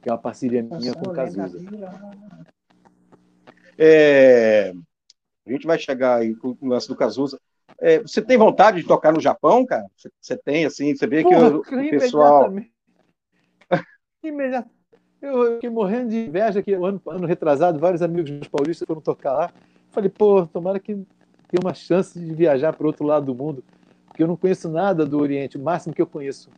[0.00, 1.58] que é uma parceria minha com o Cazuza.
[3.76, 4.72] É,
[5.46, 7.38] a gente vai chegar aí com o lance do Cazuza.
[7.80, 9.86] É, você tem vontade de tocar no Japão, cara?
[9.96, 12.52] Você, você tem, assim, você vê Porra, que o, o pessoal.
[14.22, 14.78] Imediatamente.
[15.20, 19.32] Eu fiquei morrendo de inveja que ano, ano retrasado, vários amigos dos paulistas foram tocar
[19.32, 19.52] lá.
[19.90, 23.64] Falei, pô, tomara que tenha uma chance de viajar para o outro lado do mundo,
[24.06, 25.56] porque eu não conheço nada do Oriente.
[25.56, 26.48] O máximo que eu conheço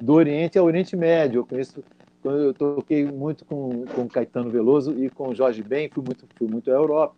[0.00, 1.40] do Oriente é o Oriente Médio.
[1.40, 1.82] Eu conheço,
[2.22, 6.70] eu toquei muito com, com Caetano Veloso e com Jorge Ben, fui muito, fui muito
[6.70, 7.16] à Europa,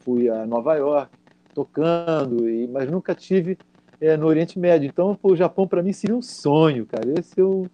[0.00, 1.10] fui a Nova York
[1.58, 3.58] tocando, e, mas nunca tive
[4.00, 4.88] é, no Oriente Médio.
[4.88, 7.18] Então, pô, o Japão para mim seria um sonho, cara.
[7.18, 7.66] Esse é o,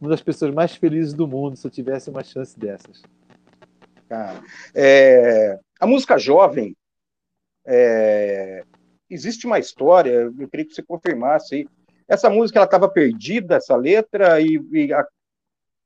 [0.00, 3.02] uma das pessoas mais felizes do mundo se eu tivesse uma chance dessas.
[4.08, 4.40] Cara,
[4.74, 6.74] é, a música jovem,
[7.66, 8.64] é,
[9.10, 11.68] existe uma história, eu queria que você confirmasse aí.
[12.08, 15.06] Essa música ela estava perdida, essa letra, e, e a,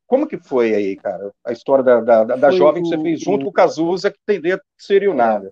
[0.07, 1.33] como que foi aí, cara?
[1.45, 4.19] A história da, da, da jovem que você fez junto o, com o Cazuza, que
[4.25, 5.51] tem dentro de Serio Nada.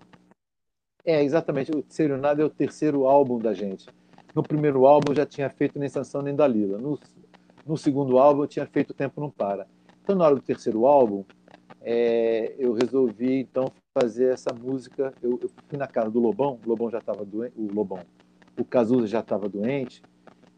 [1.05, 1.71] É, exatamente.
[1.71, 3.87] O Serio Nada é o terceiro álbum da gente.
[4.35, 6.77] No primeiro álbum eu já tinha feito Nem Sanção Nem Dalila.
[6.77, 6.99] No,
[7.65, 9.67] no segundo álbum eu tinha feito Tempo Não Para.
[10.03, 11.23] Então, na hora do terceiro álbum,
[11.81, 15.13] é, eu resolvi então fazer essa música.
[15.21, 17.99] Eu, eu, fui na casa do Lobão, o Lobão já estava doente, o Lobão,
[18.57, 20.01] o Cazuza já estava doente,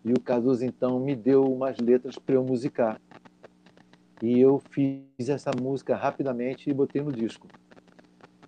[0.03, 2.99] e o Cazuza então me deu umas letras para eu musicar.
[4.21, 7.47] E eu fiz essa música rapidamente e botei no disco.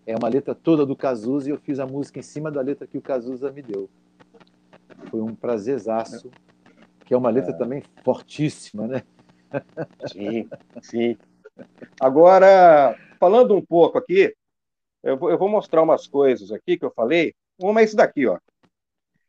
[0.06, 2.86] É uma letra toda do Cazuza e eu fiz a música em cima da letra
[2.86, 3.90] que o Cazuza me deu.
[5.10, 6.30] Foi um prazerzaço
[7.06, 7.58] que é uma letra é.
[7.58, 9.04] também fortíssima, né?
[10.12, 10.50] Sim,
[10.82, 11.18] sim.
[12.00, 14.36] Agora, falando um pouco aqui,
[15.04, 17.36] eu vou, eu vou mostrar umas coisas aqui que eu falei.
[17.60, 18.40] Uma é isso daqui, ó.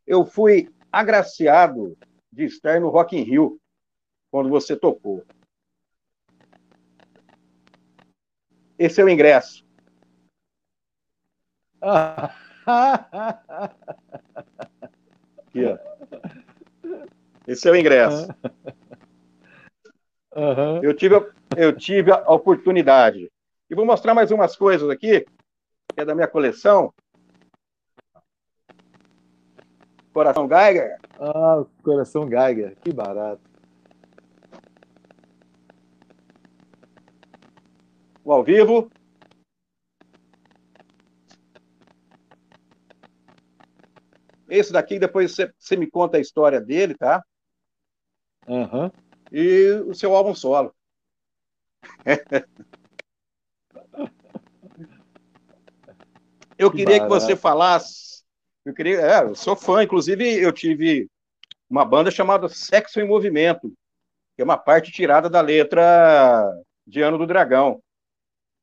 [0.07, 1.97] Eu fui agraciado
[2.33, 3.61] de estar no Rock in Rio
[4.31, 5.25] quando você tocou.
[8.79, 9.64] Esse é o ingresso.
[15.47, 15.79] Aqui, ó.
[17.47, 18.29] Esse é o ingresso.
[20.35, 20.83] Uhum.
[20.83, 21.15] Eu, tive,
[21.57, 23.31] eu tive a oportunidade.
[23.69, 25.21] E vou mostrar mais umas coisas aqui,
[25.95, 26.93] que é da minha coleção.
[30.13, 30.99] Coração Geiger.
[31.19, 33.43] Ah, Coração Geiger, que barato.
[38.25, 38.91] O ao vivo.
[44.55, 47.23] Esse daqui, depois você, você me conta a história dele, tá?
[48.47, 48.91] Uhum.
[49.33, 50.75] E o seu álbum solo.
[56.59, 58.23] eu que queria que você falasse.
[58.65, 61.11] Eu queria, é, eu sou fã, inclusive eu tive
[61.69, 63.73] uma banda chamada Sexo em Movimento,
[64.37, 66.49] que é uma parte tirada da letra
[66.87, 67.83] de Ano do Dragão.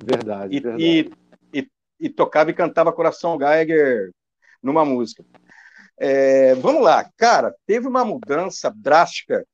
[0.02, 0.84] Verdade, e, verdade.
[0.84, 1.12] E,
[1.54, 1.70] e,
[2.00, 4.12] e, tocava e cantava Coração Geiger
[4.62, 5.24] numa música.
[6.04, 9.46] É, vamos lá, cara, teve uma mudança drástica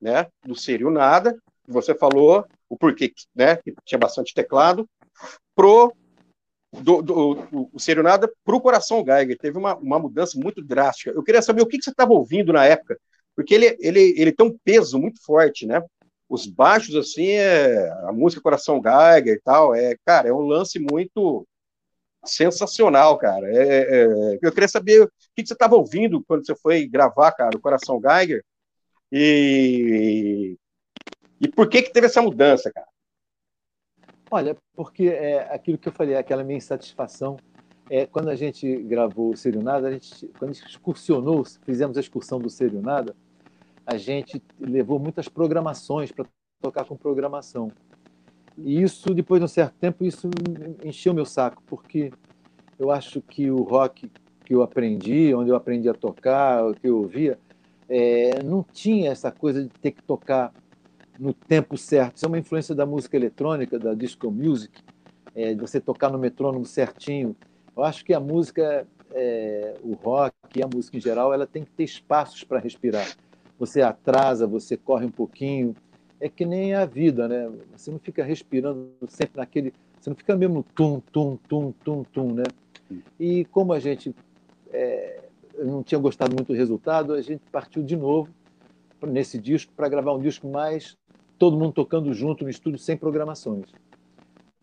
[0.00, 1.36] né, do Serio Nada,
[1.68, 4.88] você falou o porquê, né, que tinha bastante teclado,
[5.54, 5.94] pro
[6.72, 9.36] do, do, do, o Serio Nada para o Coração Geiger.
[9.36, 11.10] Teve uma, uma mudança muito drástica.
[11.10, 12.98] Eu queria saber o que, que você estava ouvindo na época,
[13.36, 15.82] porque ele, ele, ele tem um peso muito forte, né?
[16.30, 20.78] Os baixos, assim, é, a música Coração Geiger e tal, é, cara, é um lance
[20.78, 21.46] muito
[22.24, 23.48] sensacional, cara.
[23.48, 27.32] É, é, é eu queria saber o que, você estava ouvindo quando você foi gravar,
[27.32, 28.44] cara, o Coração Geiger,
[29.12, 30.56] e,
[31.40, 32.86] e por que que teve essa mudança, cara?
[34.30, 37.36] Olha, porque é aquilo que eu falei, aquela minha insatisfação.
[37.88, 41.96] É, quando a gente gravou o Serio Nada, a gente, quando a gente excursionou, fizemos
[41.96, 43.16] a excursão do Serio Nada,
[43.84, 46.24] a gente levou muitas programações para
[46.62, 47.72] tocar com programação.
[48.58, 50.28] E isso, depois de um certo tempo, isso
[50.84, 52.12] encheu meu saco, porque
[52.78, 54.10] eu acho que o rock
[54.44, 57.38] que eu aprendi, onde eu aprendi a tocar, o que eu ouvia,
[57.88, 60.52] é, não tinha essa coisa de ter que tocar
[61.18, 62.16] no tempo certo.
[62.16, 64.80] Isso é uma influência da música eletrônica, da disco music,
[65.34, 67.36] é, de você tocar no metrônomo certinho.
[67.76, 71.64] Eu acho que a música, é, o rock e a música em geral, ela tem
[71.64, 73.06] que ter espaços para respirar.
[73.58, 75.76] Você atrasa, você corre um pouquinho.
[76.20, 77.50] É que nem a vida, né?
[77.72, 79.72] Você não fica respirando sempre naquele.
[79.98, 82.44] Você não fica mesmo tum, tum, tum, tum, tum, né?
[83.18, 84.14] E como a gente
[84.70, 88.28] é, não tinha gostado muito do resultado, a gente partiu de novo
[89.06, 90.96] nesse disco para gravar um disco mais
[91.38, 93.66] todo mundo tocando junto no estúdio sem programações.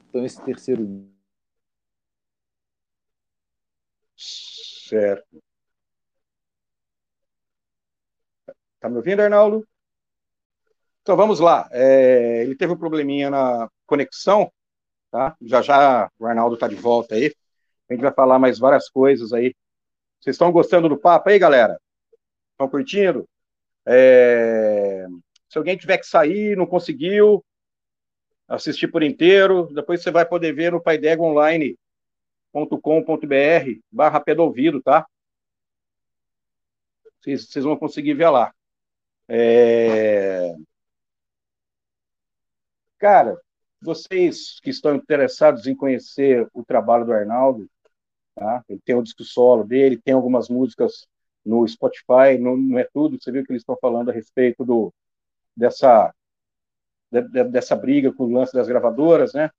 [0.10, 1.08] Então, esse terceiro.
[4.16, 5.42] Certo.
[8.80, 9.68] Tá me ouvindo, Arnaldo?
[11.08, 11.70] Então vamos lá.
[11.72, 14.52] É, ele teve um probleminha na conexão,
[15.10, 15.38] tá?
[15.42, 17.34] Já já o Arnaldo está de volta aí.
[17.90, 19.56] A gente vai falar mais várias coisas aí.
[20.20, 21.80] Vocês estão gostando do papo aí, galera?
[22.52, 23.26] Estão curtindo?
[23.86, 25.06] É...
[25.48, 27.42] Se alguém tiver que sair, não conseguiu
[28.46, 31.78] assistir por inteiro, depois você vai poder ver no paidegonline.com.br
[33.90, 35.08] barra pé do ouvido, tá?
[37.22, 38.54] Vocês, vocês vão conseguir ver lá.
[39.30, 40.54] É...
[42.98, 43.40] Cara,
[43.82, 47.70] vocês que estão interessados em conhecer o trabalho do Arnaldo,
[48.36, 48.64] tá?
[48.68, 51.08] ele tem o disco solo dele, tem algumas músicas
[51.46, 54.94] no Spotify, não, não é tudo, você viu que eles estão falando a respeito do,
[55.56, 56.14] dessa,
[57.12, 59.50] de, dessa briga com o lance das gravadoras, né?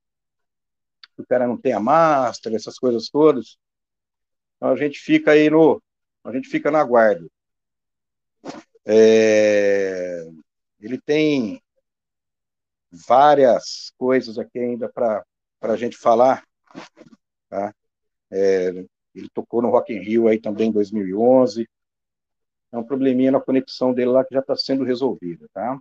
[1.17, 3.59] O cara não tem a master, essas coisas todas.
[4.57, 5.83] Então a gente fica aí no,
[6.25, 7.27] a gente fica na guarda.
[8.85, 10.27] É,
[10.81, 11.63] ele tem
[12.91, 15.25] várias coisas aqui ainda para
[15.63, 16.45] a gente falar.
[17.49, 17.75] Tá?
[18.31, 18.69] É,
[19.15, 21.69] ele tocou no Rock in Rio aí também em 2011.
[22.71, 25.79] É um probleminha na conexão dele lá que já está sendo resolvido, tá?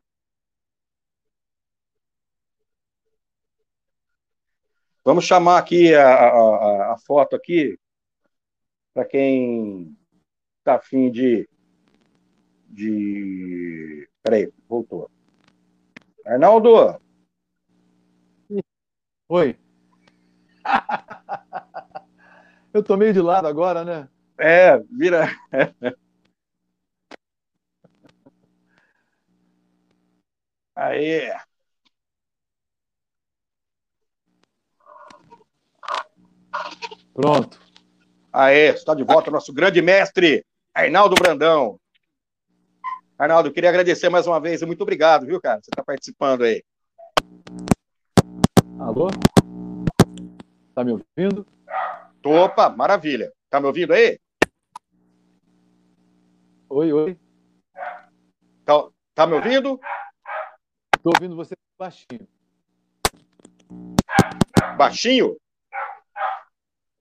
[5.04, 7.78] Vamos chamar aqui a, a, a foto aqui
[8.94, 9.96] para quem
[10.60, 11.48] está afim de,
[12.68, 14.10] de.
[14.24, 15.10] Peraí, voltou.
[16.28, 17.00] Arnaldo!
[19.30, 19.58] Oi.
[22.74, 24.10] Eu tô meio de lado agora, né?
[24.38, 25.30] É, vira.
[30.76, 31.32] Aí.
[37.14, 37.60] Pronto.
[38.32, 41.80] Aê, está de volta nosso grande mestre, Arnaldo Brandão.
[43.18, 45.60] Arnaldo, queria agradecer mais uma vez muito obrigado, viu, cara?
[45.60, 46.64] Você está participando aí.
[48.80, 49.08] Alô?
[50.76, 51.44] Tá me ouvindo?
[52.24, 53.34] Opa, maravilha.
[53.50, 54.20] Tá me ouvindo aí?
[56.70, 57.20] Oi, oi.
[58.64, 59.80] Tá, tá me ouvindo?
[61.02, 62.28] Tô ouvindo você baixinho.
[64.78, 65.38] Baixinho?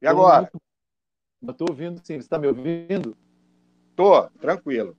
[0.01, 0.51] E agora?
[1.43, 2.15] Eu tô ouvindo sim.
[2.15, 3.15] Você está me ouvindo?
[3.95, 4.97] Tô, tranquilo.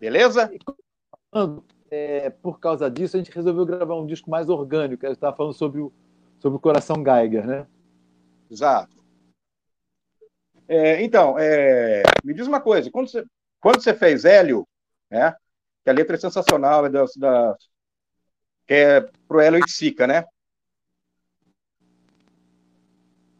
[0.00, 0.50] Beleza?
[1.90, 5.04] É, por causa disso, a gente resolveu gravar um disco mais orgânico.
[5.04, 5.92] Eu estava falando sobre o,
[6.38, 7.66] sobre o Coração Geiger, né?
[8.50, 8.96] Exato.
[10.66, 12.90] É, então, é, me diz uma coisa.
[12.90, 13.24] Quando você,
[13.60, 14.66] quando você fez Hélio,
[15.10, 15.36] né,
[15.84, 17.56] que a letra é sensacional, é da, da,
[18.66, 20.24] que é pro Hélio e Sica, né?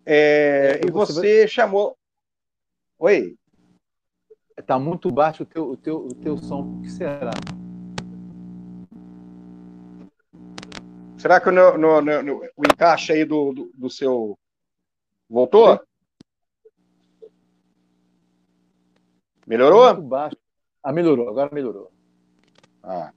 [0.04, 1.96] É, e você, você chamou...
[2.98, 3.38] Oi?
[4.70, 6.62] Tá muito baixo o teu, o teu, o teu som.
[6.62, 7.32] O que será?
[11.18, 14.38] Será que no, no, no, o encaixe aí do, do, do seu.
[15.28, 15.80] Voltou?
[19.44, 19.92] Melhorou?
[19.92, 20.36] Muito baixo.
[20.84, 21.90] Ah, melhorou, agora melhorou.
[22.80, 23.12] Ah.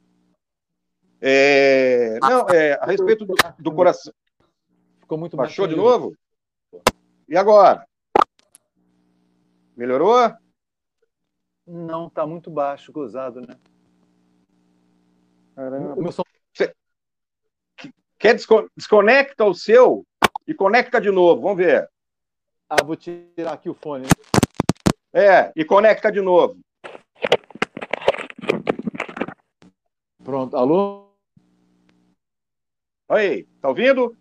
[1.22, 4.12] É, não, é, a respeito do, do coração.
[5.02, 6.18] Ficou muito Baixou de novo?
[7.30, 7.88] E agora?
[9.78, 10.34] Melhorou?
[11.66, 13.58] Não, tá muito baixo, gozado, né?
[15.56, 15.94] Caramba.
[15.96, 16.24] O meu som
[18.24, 18.38] Quer
[18.78, 20.06] desconecta o seu
[20.48, 21.42] e conecta de novo.
[21.42, 21.90] Vamos ver.
[22.70, 24.08] Ah, vou tirar aqui o fone.
[25.12, 26.58] É, e conecta de novo.
[30.24, 30.56] Pronto.
[30.56, 31.12] Alô?
[33.10, 34.16] Oi, tá ouvindo?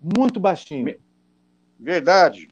[0.00, 0.98] Muito baixinho.
[1.78, 2.48] Verdade.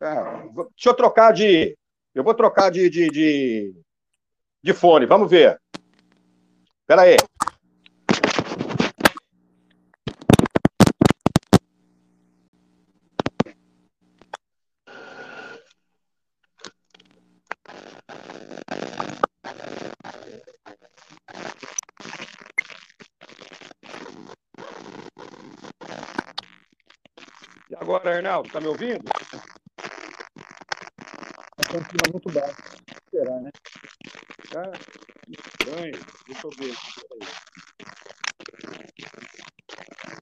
[0.00, 1.76] Ah, deixa eu trocar de.
[2.14, 3.74] Eu vou trocar de, de, de,
[4.62, 5.06] de fone.
[5.06, 5.60] Vamos ver.
[6.82, 7.16] Espera aí.
[27.90, 28.46] agora, Arnaldo?
[28.46, 29.04] Está me ouvindo?
[31.70, 32.56] Continua muito baixo.
[33.10, 33.50] Será, né?
[34.56, 34.72] Ah,
[35.28, 35.92] estranho.
[36.26, 36.74] Deixa eu ver.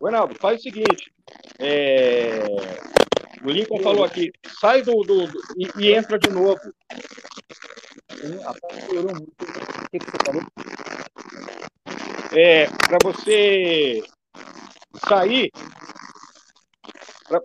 [0.00, 1.10] O Arnaldo, faz o seguinte.
[1.58, 2.44] É...
[3.42, 4.30] O Lincoln falou aqui,
[4.60, 6.60] sai do, do, do e, e, entra de novo.
[6.60, 6.74] O
[9.90, 10.42] que, que você falou?
[12.32, 14.02] É, para você
[15.08, 15.50] sair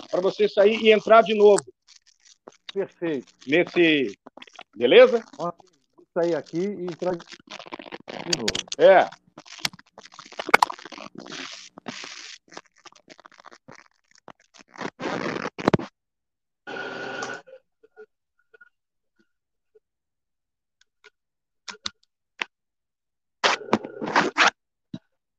[0.09, 1.72] para você sair e entrar de novo.
[2.73, 3.31] Perfeito.
[3.45, 4.17] Nesse.
[4.75, 5.23] Beleza?
[5.37, 5.53] Vou
[6.11, 8.47] sair aqui e entrar de novo.
[8.79, 9.07] É.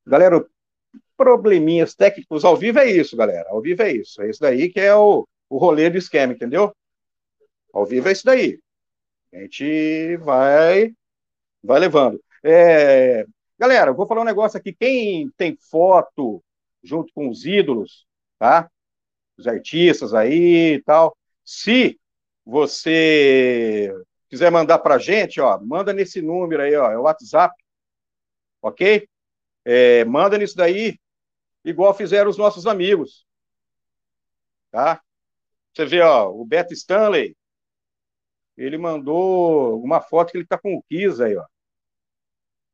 [0.07, 0.47] Galera,
[1.17, 3.49] probleminhas técnicos ao vivo é isso, galera.
[3.49, 4.23] Ao vivo é isso.
[4.23, 6.73] É isso daí que é o, o rolê do esquema, entendeu?
[7.75, 8.61] Ao vivo é isso daí.
[9.33, 10.95] A gente vai,
[11.61, 12.23] vai levando.
[12.41, 13.27] É,
[13.59, 14.73] galera, eu vou falar um negócio aqui.
[14.73, 16.41] Quem tem foto
[16.85, 18.07] junto com os ídolos,
[18.39, 18.71] tá?
[19.37, 21.19] Os artistas aí e tal.
[21.45, 21.99] Se
[22.47, 23.93] você
[24.29, 27.57] quiser mandar pra gente, ó, manda nesse número aí, ó, é o WhatsApp,
[28.63, 29.09] ok?
[29.65, 30.97] É, manda nisso daí,
[31.65, 33.27] igual fizeram os nossos amigos.
[34.71, 35.03] Tá?
[35.73, 37.37] Você vê, ó, o Beto Stanley,
[38.57, 41.45] ele mandou uma foto que ele tá com o Kiss aí, ó.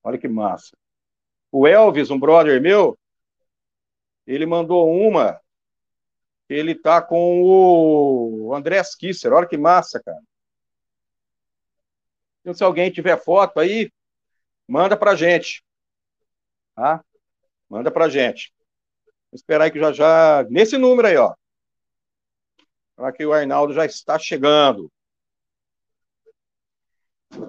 [0.03, 0.76] Olha que massa.
[1.53, 2.99] O Elvis, um brother meu,
[4.26, 5.41] ele mandou uma,
[6.49, 9.33] ele tá com o André Kisser.
[9.33, 10.20] Olha que massa, cara.
[12.41, 13.91] Então, se alguém tiver foto aí,
[14.66, 15.62] manda pra gente.
[16.74, 17.05] Tá?
[17.68, 18.53] Manda pra gente.
[19.31, 20.45] Vou esperar aí que já já.
[20.51, 21.35] Nesse número aí, ó.
[22.97, 24.90] Para que o Arnaldo já está chegando.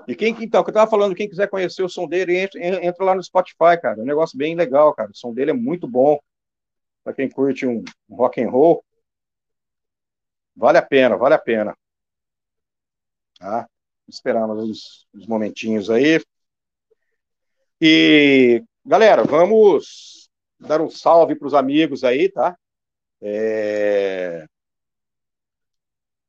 [0.08, 3.03] E quem então, que eu estava falando, quem quiser conhecer o som dele, entra, entra,
[3.03, 3.99] lá no Spotify, cara.
[3.99, 5.12] É um negócio bem legal, cara.
[5.12, 6.20] O som dele é muito bom.
[7.03, 8.84] Para quem curte um, rock and roll.
[10.56, 11.76] Vale a pena, vale a pena.
[13.40, 13.68] Tá?
[14.08, 16.22] Esperar mais uns, uns momentinhos aí.
[17.82, 20.30] E, galera, vamos
[20.60, 22.56] dar um salve para os amigos aí, tá?
[23.20, 24.45] É...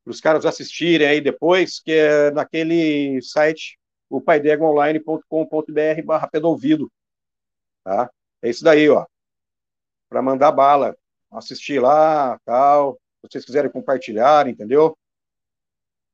[0.05, 3.79] Para os caras assistirem aí depois, que é naquele site,
[4.11, 6.91] o paidegonline.com.br barra pedouvido,
[7.85, 8.11] tá?
[8.43, 9.07] É isso daí, ó.
[10.09, 10.97] Para mandar bala,
[11.31, 12.95] assistir lá, tal.
[13.21, 14.97] Se vocês quiserem compartilhar, entendeu?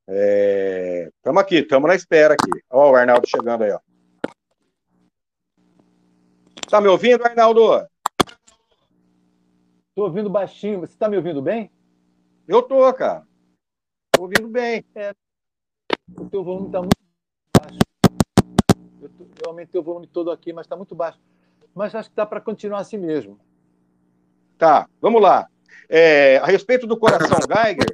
[0.06, 1.44] Estamos é...
[1.44, 2.62] aqui, estamos na espera aqui.
[2.70, 3.80] Ó, o Arnaldo chegando aí, ó.
[6.68, 7.88] Tá me ouvindo, Arnaldo?
[9.88, 10.80] Estou ouvindo baixinho.
[10.80, 11.70] Você está me ouvindo bem?
[12.46, 13.27] Eu tô, cara.
[14.18, 14.84] Estou ouvindo bem.
[14.96, 15.14] É.
[16.18, 16.96] O teu volume está muito
[17.56, 17.78] baixo.
[19.00, 21.20] Eu, tô, eu, aumentei o volume todo aqui, mas está muito baixo.
[21.72, 23.38] Mas acho que dá para continuar assim mesmo.
[24.58, 25.48] Tá, vamos lá.
[25.88, 27.86] É, a respeito do coração Geiger.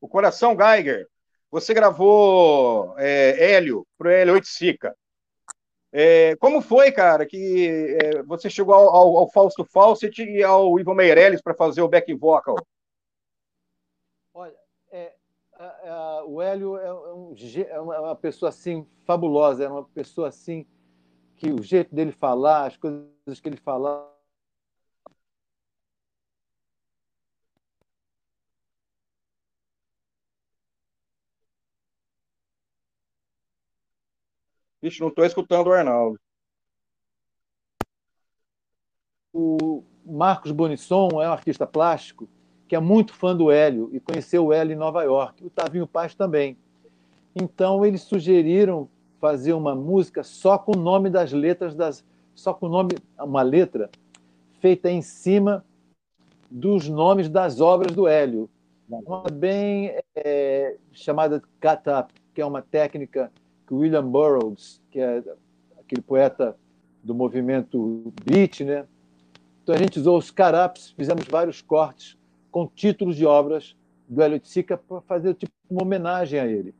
[0.00, 1.06] O coração Geiger,
[1.50, 4.96] você gravou é, Hélio para o Hélio 8 Sica.
[5.98, 10.78] É, como foi, cara, que é, você chegou ao, ao, ao, Fausto Fawcett e ao
[10.78, 12.56] Ivo Meirelles para fazer o back vocal?
[14.34, 14.54] Olha,
[16.26, 20.66] o Hélio é, um, é uma pessoa assim fabulosa, é uma pessoa assim
[21.34, 24.15] que o jeito dele falar, as coisas que ele falava.
[34.86, 36.16] Vixe, não estou escutando o Arnaldo.
[39.32, 42.28] O Marcos Bonisson é um artista plástico
[42.68, 45.44] que é muito fã do Hélio e conheceu o Hélio em Nova York.
[45.44, 46.56] O Tavinho Paz também.
[47.34, 48.88] Então, eles sugeriram
[49.20, 53.42] fazer uma música só com o nome das letras, das, só com o nome, uma
[53.42, 53.90] letra
[54.60, 55.64] feita em cima
[56.48, 58.48] dos nomes das obras do Hélio.
[58.88, 63.32] Uma bem é, chamada cut up, que é uma técnica
[63.66, 65.22] que William Burroughs, que é
[65.78, 66.56] aquele poeta
[67.02, 68.86] do movimento beat, né?
[69.62, 72.16] Então a gente usou os cut-ups, fizemos vários cortes
[72.50, 73.76] com títulos de obras
[74.08, 76.74] do Hélio de Sica para fazer tipo uma homenagem a ele.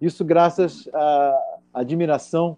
[0.00, 2.56] Isso graças à admiração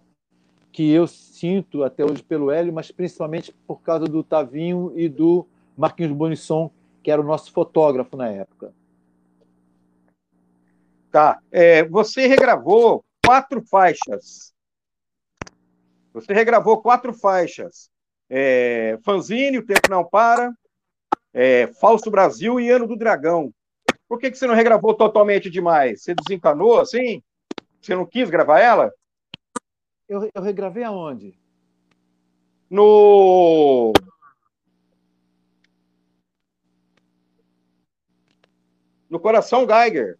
[0.71, 5.45] que eu sinto até hoje pelo Hélio, mas principalmente por causa do Tavinho e do
[5.75, 6.71] Marquinhos Bonisson,
[7.03, 8.71] que era o nosso fotógrafo na época.
[11.11, 11.39] Tá.
[11.51, 14.53] É, você regravou quatro faixas.
[16.11, 17.89] Você regravou quatro faixas.
[18.29, 20.51] É, Fanzine, O Tempo Não Para,
[21.33, 23.53] é, Fausto Brasil e Ano do Dragão.
[24.05, 26.03] Por que, que você não regravou totalmente demais?
[26.03, 27.23] Você desencanou assim?
[27.81, 28.91] Você não quis gravar ela?
[30.09, 31.39] Eu, eu regravei aonde?
[32.69, 33.93] No.
[39.09, 40.19] No Coração Geiger.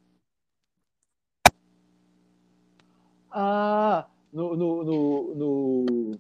[3.32, 6.12] Ah, no, no, no, no...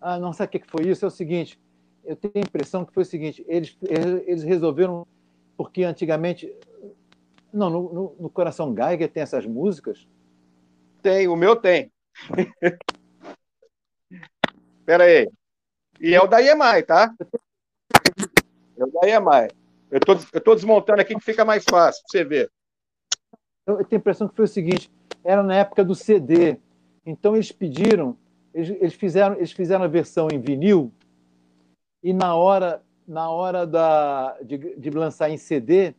[0.00, 1.04] Ah, não sei o que foi isso.
[1.04, 1.60] É o seguinte:
[2.04, 3.76] eu tenho a impressão que foi o seguinte: eles,
[4.26, 5.06] eles resolveram,
[5.56, 6.52] porque antigamente.
[7.52, 10.08] Não, no, no, no Coração Geiger tem essas músicas?
[11.00, 11.92] Tem, o meu tem.
[14.80, 15.30] Espera aí.
[16.00, 17.14] E é o da EMAI, tá?
[18.76, 19.48] É o da EMAI.
[19.90, 22.50] Eu tô, eu tô desmontando aqui que fica mais fácil para você ver.
[23.66, 24.90] Eu tenho a impressão que foi o seguinte:
[25.24, 26.58] era na época do CD.
[27.04, 28.16] Então eles pediram,
[28.52, 30.92] eles, eles fizeram, eles fizeram a versão em vinil
[32.02, 35.94] e na hora, na hora da, de, de lançar em CD,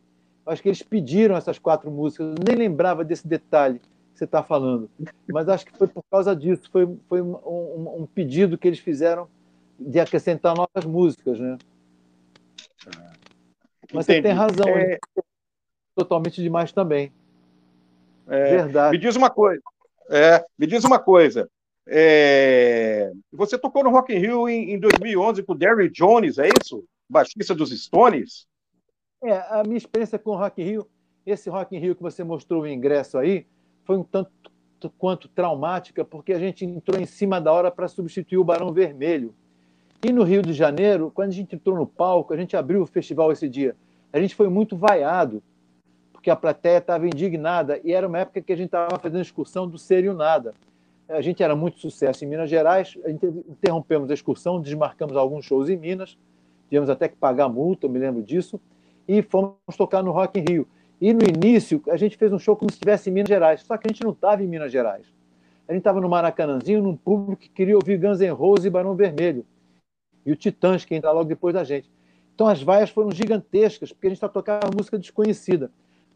[0.46, 2.28] acho que eles pediram essas quatro músicas.
[2.28, 4.88] Eu nem lembrava desse detalhe que você está falando,
[5.28, 6.70] mas acho que foi por causa disso.
[6.70, 9.28] Foi, foi um, um, um pedido que eles fizeram
[9.78, 11.58] de acrescentar novas músicas, né?
[13.92, 14.18] Mas Entendi.
[14.18, 14.98] você tem razão, é...
[15.94, 17.12] totalmente demais também.
[18.28, 18.56] É...
[18.56, 18.92] Verdade.
[18.92, 19.60] Me diz uma coisa.
[20.10, 21.48] É, me diz uma coisa.
[21.86, 23.12] É...
[23.32, 26.84] Você tocou no Rock in Rio em, em 2011 com o Derry Jones, é isso?
[27.08, 28.46] Baixista dos Stones?
[29.22, 30.86] É, a minha experiência com o Rock in Rio,
[31.24, 33.46] esse Rock in Rio que você mostrou o ingresso aí,
[33.84, 34.30] foi um tanto
[34.98, 39.34] quanto traumática, porque a gente entrou em cima da hora para substituir o Barão Vermelho.
[40.04, 42.86] E no Rio de Janeiro, quando a gente entrou no palco, a gente abriu o
[42.86, 43.74] festival esse dia,
[44.12, 45.42] a gente foi muito vaiado,
[46.26, 49.68] porque a plateia estava indignada, e era uma época que a gente estava fazendo excursão
[49.68, 50.52] do Ser e o Nada
[51.08, 52.98] a gente era muito sucesso em Minas Gerais,
[53.48, 56.18] interrompemos a excursão, desmarcamos alguns shows em Minas,
[56.68, 58.60] tivemos até que pagar multa, eu me lembro disso,
[59.06, 60.68] e fomos tocar no Rock in Rio.
[61.00, 63.76] E no início, a gente fez um show como se estivesse em Minas Gerais, só
[63.76, 65.06] que a gente não estava em Minas Gerais.
[65.68, 68.96] A gente estava no Maracanãzinho, num público que queria ouvir Guns N' Roses e Barão
[68.96, 69.46] Vermelho.
[70.24, 71.88] E o Titãs, que entra logo depois da gente.
[72.34, 75.70] Então as vaias foram gigantescas, porque a gente está tocando música desconhecida.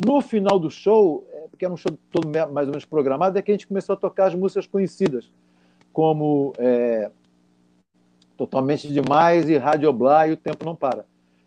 [0.05, 3.43] No final do show, é, porque era um show todo mais ou menos programado, é
[3.43, 5.31] que a gente começou a tocar as músicas conhecidas,
[5.93, 7.10] como é,
[8.36, 11.05] Totalmente Demais e Rádio Blá e O Tempo Não Para.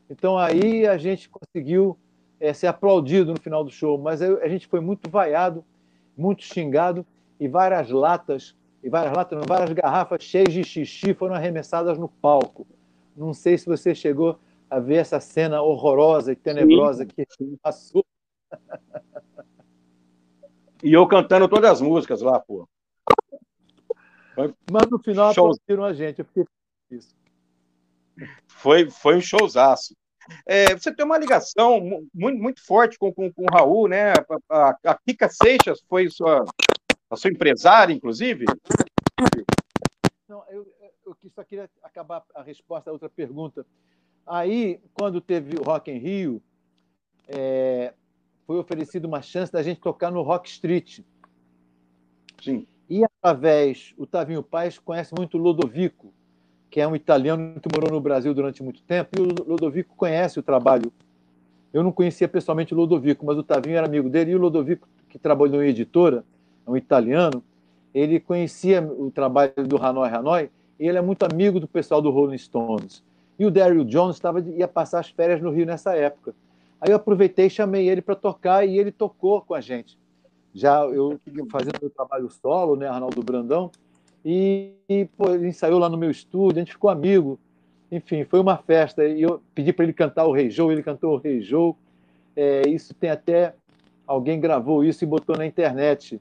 [0.09, 1.97] Então aí a gente conseguiu
[2.39, 5.65] é, ser aplaudido no final do show, mas a gente foi muito vaiado,
[6.15, 7.05] muito xingado,
[7.39, 12.67] e várias latas, e várias latas, várias garrafas cheias de xixi foram arremessadas no palco.
[13.17, 14.37] Não sei se você chegou
[14.69, 17.09] a ver essa cena horrorosa e tenebrosa Sim.
[17.09, 18.03] que passou
[20.83, 22.67] e eu cantando todas as músicas lá, pô.
[24.35, 26.45] Mas no final aplaudiram a gente, eu fiquei
[26.91, 27.15] isso.
[28.47, 29.95] Foi, foi um showzaço.
[30.45, 31.79] É, você tem uma ligação
[32.13, 34.13] muito, muito forte com, com, com o Raul, né?
[34.49, 36.45] A, a, a Kika Seixas foi sua,
[37.09, 38.45] a sua empresária, inclusive?
[40.27, 40.65] Não, eu,
[41.05, 43.65] eu só queria acabar a resposta à outra pergunta.
[44.25, 46.41] Aí, quando teve o Rock em Rio,
[47.27, 47.93] é,
[48.45, 50.99] foi oferecida uma chance da gente tocar no Rock Street.
[52.41, 52.67] Sim.
[52.89, 56.13] E através, o Tavinho Paz conhece muito Lodovico,
[56.69, 60.39] que é um italiano que morou no Brasil durante muito tempo, e o Lodovico conhece
[60.39, 60.91] o trabalho
[61.73, 64.87] Eu não conhecia pessoalmente o Lodovico, mas o Tavinho era amigo dele, e o Lodovico,
[65.09, 66.23] que trabalhou em editora,
[66.67, 67.43] é um italiano,
[67.93, 70.49] ele conhecia o trabalho do Hanoi Hanoi,
[70.79, 73.03] e ele é muito amigo do pessoal do Rolling Stones.
[73.39, 76.35] E o Daryl Jones estava, ia passar as férias no Rio nessa época.
[76.83, 79.97] Aí eu aproveitei e chamei ele para tocar, e ele tocou com a gente.
[80.53, 81.17] Já eu
[81.49, 83.71] fazendo meu trabalho solo, né, Arnaldo Brandão,
[84.25, 87.39] e, e pô, ele ensaiou lá no meu estúdio, a gente ficou amigo.
[87.89, 89.05] Enfim, foi uma festa.
[89.05, 91.73] E eu pedi para ele cantar o Rei Joe, ele cantou o Rei Joe.
[92.35, 93.55] É, isso tem até.
[94.05, 96.19] Alguém gravou isso e botou na internet.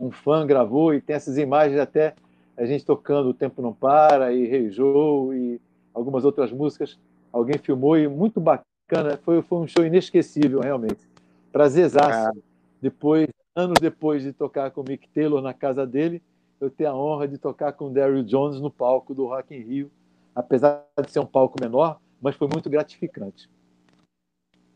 [0.00, 2.14] Um fã gravou e tem essas imagens até
[2.56, 5.60] a gente tocando O Tempo Não Para e Rei Joe e
[5.92, 6.98] algumas outras músicas.
[7.30, 8.73] Alguém filmou e muito bacana.
[9.22, 11.08] Foi, foi um show inesquecível, realmente.
[11.50, 12.28] Prazerzaço.
[12.28, 12.42] Ah.
[12.80, 16.22] Depois, anos depois de tocar com o Mick Taylor na casa dele,
[16.60, 19.60] eu tenho a honra de tocar com o Daryl Jones no palco do Rock in
[19.60, 19.90] Rio,
[20.34, 23.48] apesar de ser um palco menor, mas foi muito gratificante.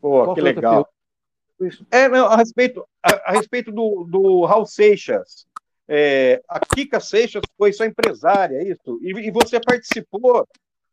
[0.00, 0.88] Pô, Qual que legal.
[1.90, 5.44] É, não, a respeito, a, a, respeito do, do Raul Seixas,
[5.88, 9.00] é, a Kika Seixas foi sua empresária, é isso?
[9.02, 10.46] E, e você participou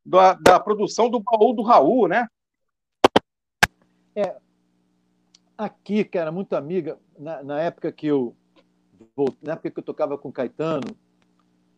[0.03, 2.27] da, da, produção do baú do Raul, né?
[4.15, 4.35] É,
[5.57, 8.35] a Kika era muito amiga, na, na época que eu
[9.41, 10.95] na época que eu tocava com Caetano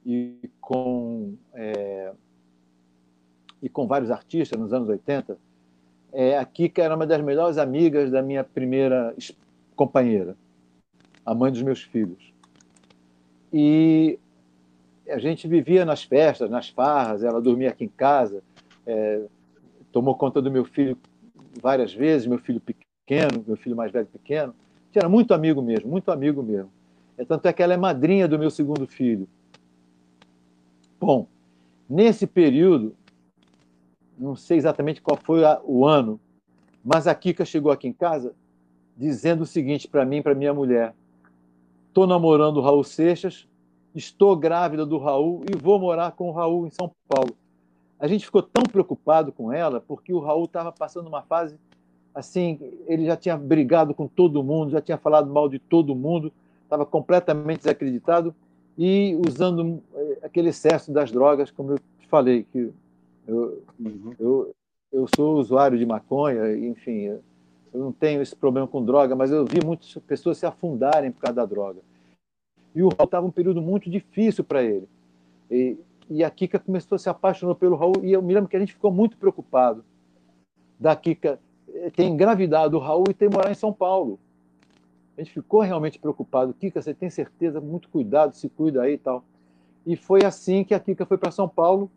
[0.06, 2.14] e com é,
[3.62, 5.38] e com vários artistas nos anos 80,
[6.14, 9.16] é, a Kika era uma das melhores amigas da minha primeira
[9.76, 10.38] companheira,
[11.26, 12.34] a mãe dos meus filhos.
[13.52, 14.20] E
[15.10, 18.44] a gente vivia nas festas, nas farras, ela dormia aqui em casa,
[18.86, 19.26] é,
[19.92, 20.98] tomou conta do meu filho
[21.62, 24.54] várias vezes, meu filho pequeno, meu filho mais velho pequeno.
[24.88, 26.72] Gente era muito amigo mesmo, muito amigo mesmo.
[27.18, 29.28] É, tanto é que ela é madrinha do meu segundo filho.
[31.00, 31.28] Bom,
[31.90, 32.96] nesse período,
[34.18, 36.20] não sei exatamente qual foi a, o ano,
[36.84, 38.34] mas a Kika chegou aqui em casa
[38.96, 40.94] dizendo o seguinte para mim para minha mulher:
[41.88, 43.48] estou namorando o Raul Seixas,
[43.94, 47.36] estou grávida do Raul e vou morar com o Raul em São Paulo.
[48.00, 51.58] A gente ficou tão preocupado com ela porque o Raul estava passando uma fase
[52.14, 56.32] assim, ele já tinha brigado com todo mundo, já tinha falado mal de todo mundo
[56.68, 58.36] estava completamente desacreditado
[58.78, 62.72] e usando eh, aquele excesso das drogas, como eu te falei, que
[63.26, 64.14] eu, uhum.
[64.20, 64.56] eu,
[64.92, 67.24] eu sou usuário de maconha, enfim, eu
[67.74, 71.36] não tenho esse problema com droga, mas eu vi muitas pessoas se afundarem por causa
[71.36, 71.80] da droga.
[72.76, 74.88] E o Raul estava um período muito difícil para ele.
[75.50, 75.78] E,
[76.10, 78.60] e a Kika começou a se apaixonar pelo Raul, e eu me lembro que a
[78.60, 79.84] gente ficou muito preocupado
[80.80, 81.40] da Kika
[81.74, 84.20] eh, ter engravidado o Raul e ter morar em São Paulo.
[85.18, 86.54] A gente ficou realmente preocupado.
[86.54, 87.60] Kika, você tem certeza?
[87.60, 89.24] Muito cuidado, se cuida aí e tal.
[89.86, 91.90] E foi assim que a Kika foi para São Paulo.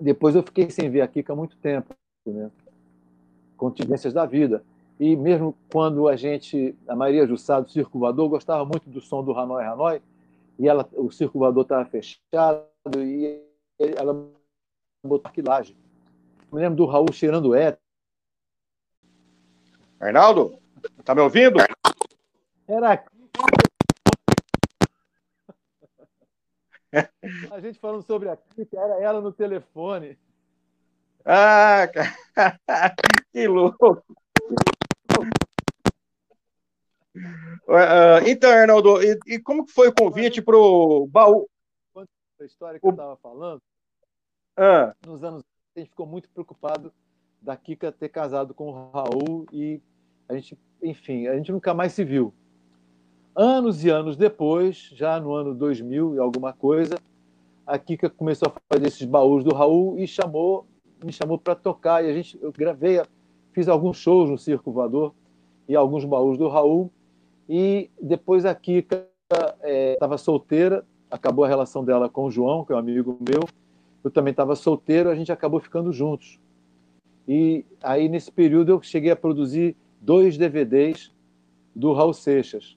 [0.00, 1.94] Depois eu fiquei sem ver a Kika há muito tempo,
[2.26, 2.50] né?
[3.56, 4.62] Contingências da vida.
[5.00, 9.32] E mesmo quando a gente, a Maria Jussado, Circo Voador, gostava muito do som do
[9.32, 10.02] Hanoi Hanoi,
[10.58, 12.66] e ela, o Circo Voador estava fechado,
[12.96, 13.42] e
[13.96, 14.30] ela
[15.02, 15.76] botou aquilagem.
[16.52, 17.80] Me lembro do Raul cheirando éter.
[19.98, 20.58] Arnaldo,
[21.04, 21.58] tá me ouvindo?
[22.68, 23.14] Era aqui.
[27.50, 30.16] A gente falando sobre a Kika, era ela no telefone.
[31.24, 31.88] Ah,
[33.32, 34.04] que louco!
[37.14, 41.48] Uh, então, Arnaldo, e, e, como foi o convite para o baú?
[42.40, 42.88] A história que o...
[42.88, 43.62] eu estava falando,
[44.56, 44.94] ah.
[45.06, 45.44] nos anos
[45.76, 46.92] a gente ficou muito preocupado
[47.40, 49.80] da Kika ter casado com o Raul e
[50.28, 52.32] a gente, enfim, a gente nunca mais se viu.
[53.34, 56.96] Anos e anos depois, já no ano 2000 e alguma coisa,
[57.66, 60.66] a Kika começou a fazer esses baús do Raul e chamou,
[61.02, 62.04] me chamou para tocar.
[62.04, 63.02] E a gente, eu gravei,
[63.52, 65.14] fiz alguns shows no Circo Voador
[65.68, 66.90] e alguns baús do Raul.
[67.48, 69.06] E depois a Kika
[69.94, 73.48] estava é, solteira, acabou a relação dela com o João, que é um amigo meu.
[74.02, 76.38] Eu também estava solteiro, a gente acabou ficando juntos.
[77.26, 81.12] E aí, nesse período, eu cheguei a produzir dois DVDs
[81.74, 82.76] do Raul Seixas.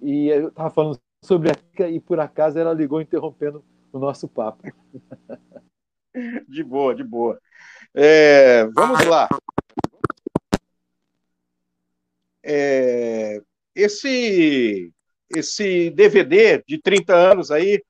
[0.00, 3.62] E eu estava falando sobre a Kika e por acaso ela ligou interrompendo
[3.92, 4.72] o nosso papo.
[6.48, 7.38] De boa, de boa.
[7.94, 9.28] É, vamos lá.
[12.52, 13.40] É,
[13.76, 14.92] esse,
[15.28, 17.80] esse DVD de 30 anos aí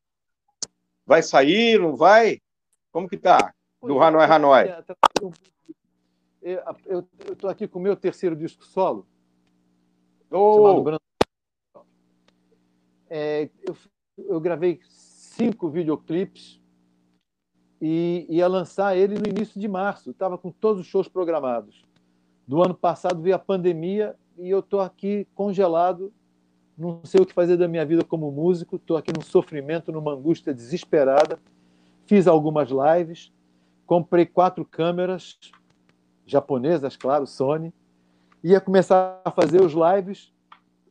[1.07, 2.43] vai sair, não vai?
[2.93, 3.55] Como que tá?
[3.83, 4.69] Do é, Hanoi Hanoi.
[4.69, 4.95] É, tá
[6.85, 9.07] eu estou aqui com o meu terceiro disco solo,
[10.31, 10.85] oh.
[13.09, 13.77] é, eu,
[14.19, 16.61] eu, gravei cinco videoclipes
[17.81, 20.11] e ia lançar ele no início de março.
[20.11, 21.83] Estava com todos os shows programados.
[22.47, 26.13] do ano passado veio a pandemia e eu estou aqui congelado,
[26.77, 30.15] não sei o que fazer da minha vida como músico, estou aqui num sofrimento, numa
[30.15, 31.39] angústia desesperada.
[32.07, 33.31] Fiz algumas lives,
[33.87, 35.39] comprei quatro câmeras
[36.27, 37.73] japonesas, claro, Sony,
[38.43, 40.33] ia começar a fazer os lives.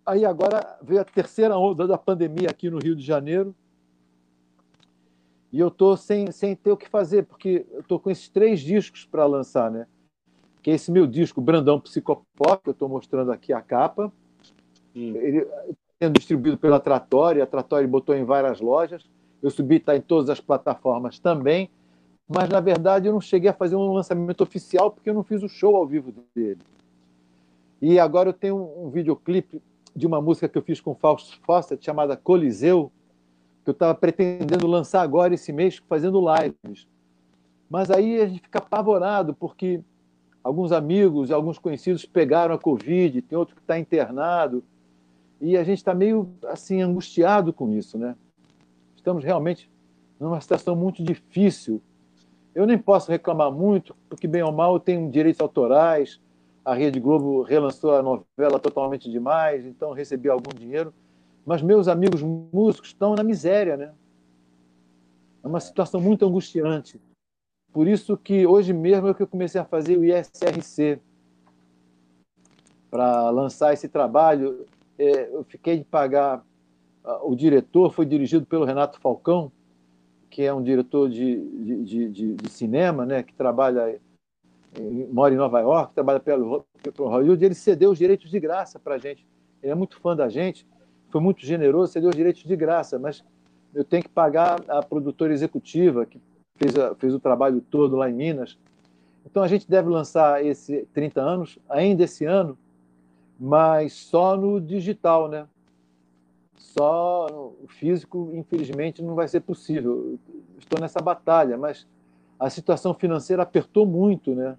[0.06, 3.56] Aí agora veio a terceira onda da pandemia aqui no Rio de Janeiro.
[5.52, 8.60] E eu estou sem, sem ter o que fazer, porque eu estou com esses três
[8.60, 9.88] discos para lançar, né?
[10.70, 14.14] Que é esse meu disco, Brandão Psicopop, que eu estou mostrando aqui a capa.
[14.94, 15.18] Sim.
[15.18, 15.48] Ele
[16.00, 19.04] sendo distribuído pela Tratória, a Tratória botou em várias lojas.
[19.42, 21.72] Eu subi, está em todas as plataformas também.
[22.28, 25.42] Mas, na verdade, eu não cheguei a fazer um lançamento oficial porque eu não fiz
[25.42, 26.62] o show ao vivo dele.
[27.82, 29.64] E agora eu tenho um videoclipe
[29.96, 32.92] de uma música que eu fiz com o Fausto Fawcett chamada Coliseu,
[33.64, 36.88] que eu estava pretendendo lançar agora esse mês, fazendo lives.
[37.68, 39.84] Mas aí a gente fica apavorado, porque
[40.44, 44.64] alguns amigos, alguns conhecidos pegaram a Covid, tem outro que está internado,
[45.42, 48.16] e a gente está meio assim angustiado com isso, né?
[48.96, 49.70] Estamos realmente
[50.20, 51.82] numa situação muito difícil.
[52.54, 56.20] Eu nem posso reclamar muito, porque bem ou mal eu tenho direitos autorais,
[56.64, 60.94] a Rede Globo relançou a novela totalmente demais, então recebi algum dinheiro.
[61.46, 63.94] Mas meus amigos músicos estão na miséria, né?
[65.42, 67.00] É uma situação muito angustiante.
[67.72, 71.00] Por isso que hoje mesmo é que eu comecei a fazer o ISRC
[72.90, 74.66] para lançar esse trabalho.
[74.98, 76.44] É, eu fiquei de pagar.
[77.24, 79.52] O diretor foi dirigido pelo Renato Falcão,
[80.30, 84.00] que é um diretor de, de, de, de cinema, né, que trabalha
[85.12, 86.66] mora em Nova York, trabalha pelo,
[86.96, 89.26] pelo Hollywood, ele cedeu os direitos de graça para a gente.
[89.62, 90.68] Ele é muito fã da gente,
[91.10, 93.24] foi muito generoso, cedeu os direitos de graça, mas
[93.74, 96.22] eu tenho que pagar a produtora executiva, que
[96.60, 98.58] fez, fez o trabalho todo lá em Minas.
[99.26, 102.58] Então a gente deve lançar esse 30 anos, ainda esse ano,
[103.40, 105.48] mas só no digital, né?
[106.58, 107.28] Só
[107.64, 110.20] o físico, infelizmente, não vai ser possível.
[110.58, 111.88] Estou nessa batalha, mas
[112.38, 114.58] a situação financeira apertou muito, né?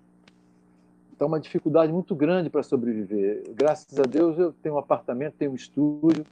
[1.12, 3.42] Está uma dificuldade muito grande para sobreviver.
[3.54, 6.24] Graças a Deus eu tenho um apartamento, tenho um estúdio,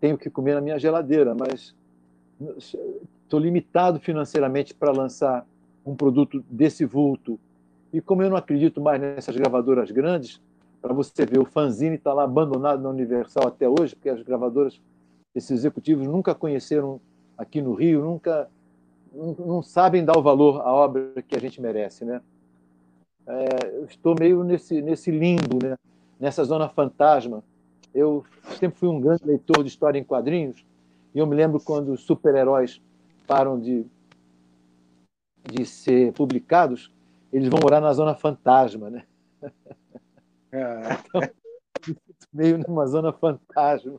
[0.00, 1.74] tenho que comer na minha geladeira, mas
[3.32, 5.46] estou limitado financeiramente para lançar
[5.86, 7.40] um produto desse vulto.
[7.90, 10.38] E como eu não acredito mais nessas gravadoras grandes,
[10.82, 14.78] para você ver, o fanzine está lá abandonado na Universal até hoje, porque as gravadoras,
[15.34, 17.00] esses executivos nunca conheceram
[17.38, 18.50] aqui no Rio, nunca
[19.14, 22.20] não, sabem dar o valor à obra que a gente merece, né?
[23.26, 25.76] É, eu estou meio nesse, nesse limbo, né?
[26.20, 27.42] nessa zona fantasma.
[27.94, 28.24] Eu
[28.58, 30.66] sempre fui um grande leitor de história em quadrinhos
[31.14, 32.80] e eu me lembro quando os super-heróis
[33.32, 33.86] param de,
[35.50, 36.92] de ser publicados,
[37.32, 39.06] eles vão morar na zona fantasma, né?
[40.52, 40.82] É.
[41.00, 41.22] Então,
[42.30, 43.98] meio numa zona fantasma.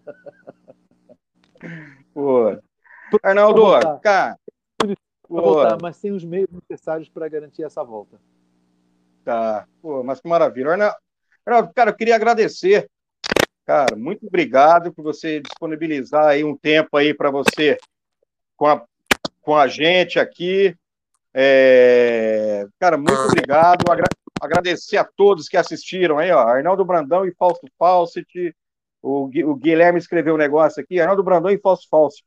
[2.13, 2.55] Pô.
[3.23, 3.63] Arnaldo,
[4.03, 4.37] cara,
[5.27, 8.21] voltar, mas sem os meios necessários para garantir essa volta.
[9.23, 10.95] Tá, Pô, mas que maravilha.
[11.43, 12.87] Arnaldo, cara, eu queria agradecer.
[13.65, 17.79] Cara, muito obrigado por você disponibilizar aí um tempo aí para você
[18.55, 18.85] com a,
[19.43, 20.75] com a gente aqui.
[21.33, 22.65] É...
[22.79, 23.89] Cara, muito obrigado.
[23.91, 24.05] Agra
[24.41, 26.39] agradecer a todos que assistiram aí, ó.
[26.39, 28.55] Arnaldo Brandão e Fausto Fawcett.
[29.01, 30.99] O, o Guilherme escreveu um negócio aqui.
[30.99, 32.23] Arnaldo Brandão e Fausto Fawcett.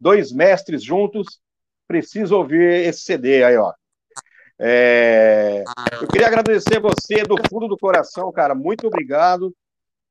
[0.00, 1.40] Dois mestres juntos
[1.86, 3.72] precisa ouvir esse CD aí, ó.
[4.58, 5.64] É...
[6.00, 8.54] Eu queria agradecer você do fundo do coração, cara.
[8.54, 9.54] Muito obrigado.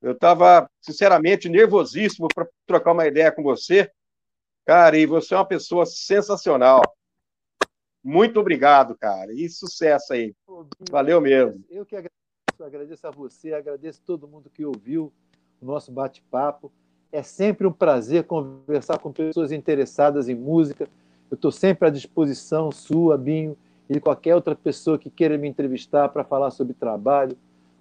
[0.02, 3.90] Eu estava, sinceramente, nervosíssimo para trocar uma ideia com você.
[4.68, 6.82] Cara, e você é uma pessoa sensacional.
[8.04, 9.32] Muito obrigado, cara.
[9.32, 10.36] E sucesso aí.
[10.92, 11.64] Valeu mesmo.
[11.70, 15.14] Eu que agradeço, agradeço a você, agradeço a todo mundo que ouviu
[15.62, 16.70] o nosso bate-papo.
[17.14, 20.90] É sempre um prazer conversar com pessoas interessadas em música,
[21.32, 23.56] eu estou sempre à disposição sua, Binho,
[23.90, 27.38] e de qualquer outra pessoa que queira me entrevistar para falar sobre trabalho,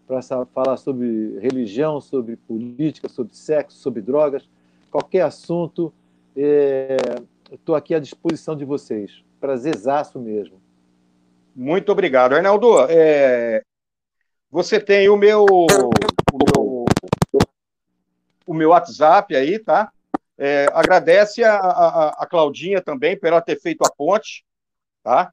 [0.06, 4.48] para falar sobre religião, sobre política, sobre sexo, sobre drogas,
[4.88, 5.92] qualquer assunto,
[7.50, 9.24] estou aqui à disposição de vocês.
[9.40, 10.60] Prazerzaço mesmo.
[11.54, 12.34] Muito obrigado.
[12.34, 13.62] Arnaldo, é,
[14.50, 15.66] você tem o meu, o
[16.34, 16.84] meu,
[18.46, 19.90] o meu WhatsApp aí, tá?
[20.38, 24.44] É, agradece a, a, a, Claudinha também por ela ter feito a ponte,
[25.02, 25.32] tá?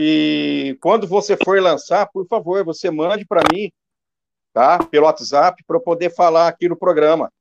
[0.00, 3.72] E quando você for lançar, por favor, você mande para mim,
[4.52, 4.78] tá?
[4.78, 7.32] Pelo WhatsApp, para eu poder falar aqui no programa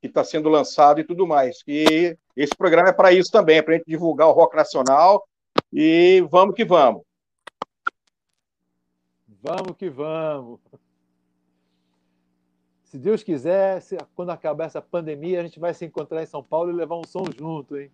[0.00, 1.62] que está sendo lançado e tudo mais.
[1.66, 5.26] E esse programa é para isso também, é para a gente divulgar o rock nacional
[5.72, 7.02] e vamos que vamos.
[9.42, 10.58] Vamos que vamos.
[12.84, 16.42] Se Deus quiser, se, quando acabar essa pandemia, a gente vai se encontrar em São
[16.42, 17.90] Paulo e levar um som junto, hein?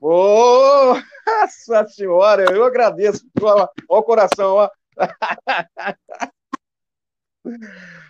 [0.00, 0.94] Ô, oh,
[1.26, 3.26] nossa senhora, eu agradeço.
[3.40, 4.70] Olha o coração, ó.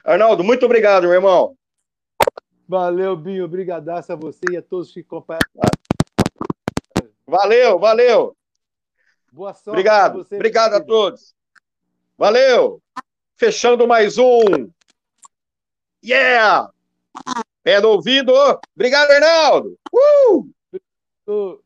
[0.05, 1.56] Arnaldo, muito obrigado, meu irmão.
[2.68, 3.44] Valeu, Binho.
[3.44, 5.40] Obrigadaço a você e a todos que acompanham.
[7.26, 8.36] Valeu, valeu.
[9.32, 9.70] Boa sorte.
[9.70, 10.24] Obrigado.
[10.24, 11.34] Você, obrigado a todos.
[12.16, 12.82] Valeu.
[13.36, 14.70] Fechando mais um.
[16.02, 16.70] Yeah!
[17.62, 18.32] Pé do ouvido.
[18.74, 19.78] Obrigado, Arnaldo.
[19.93, 21.60] Uh!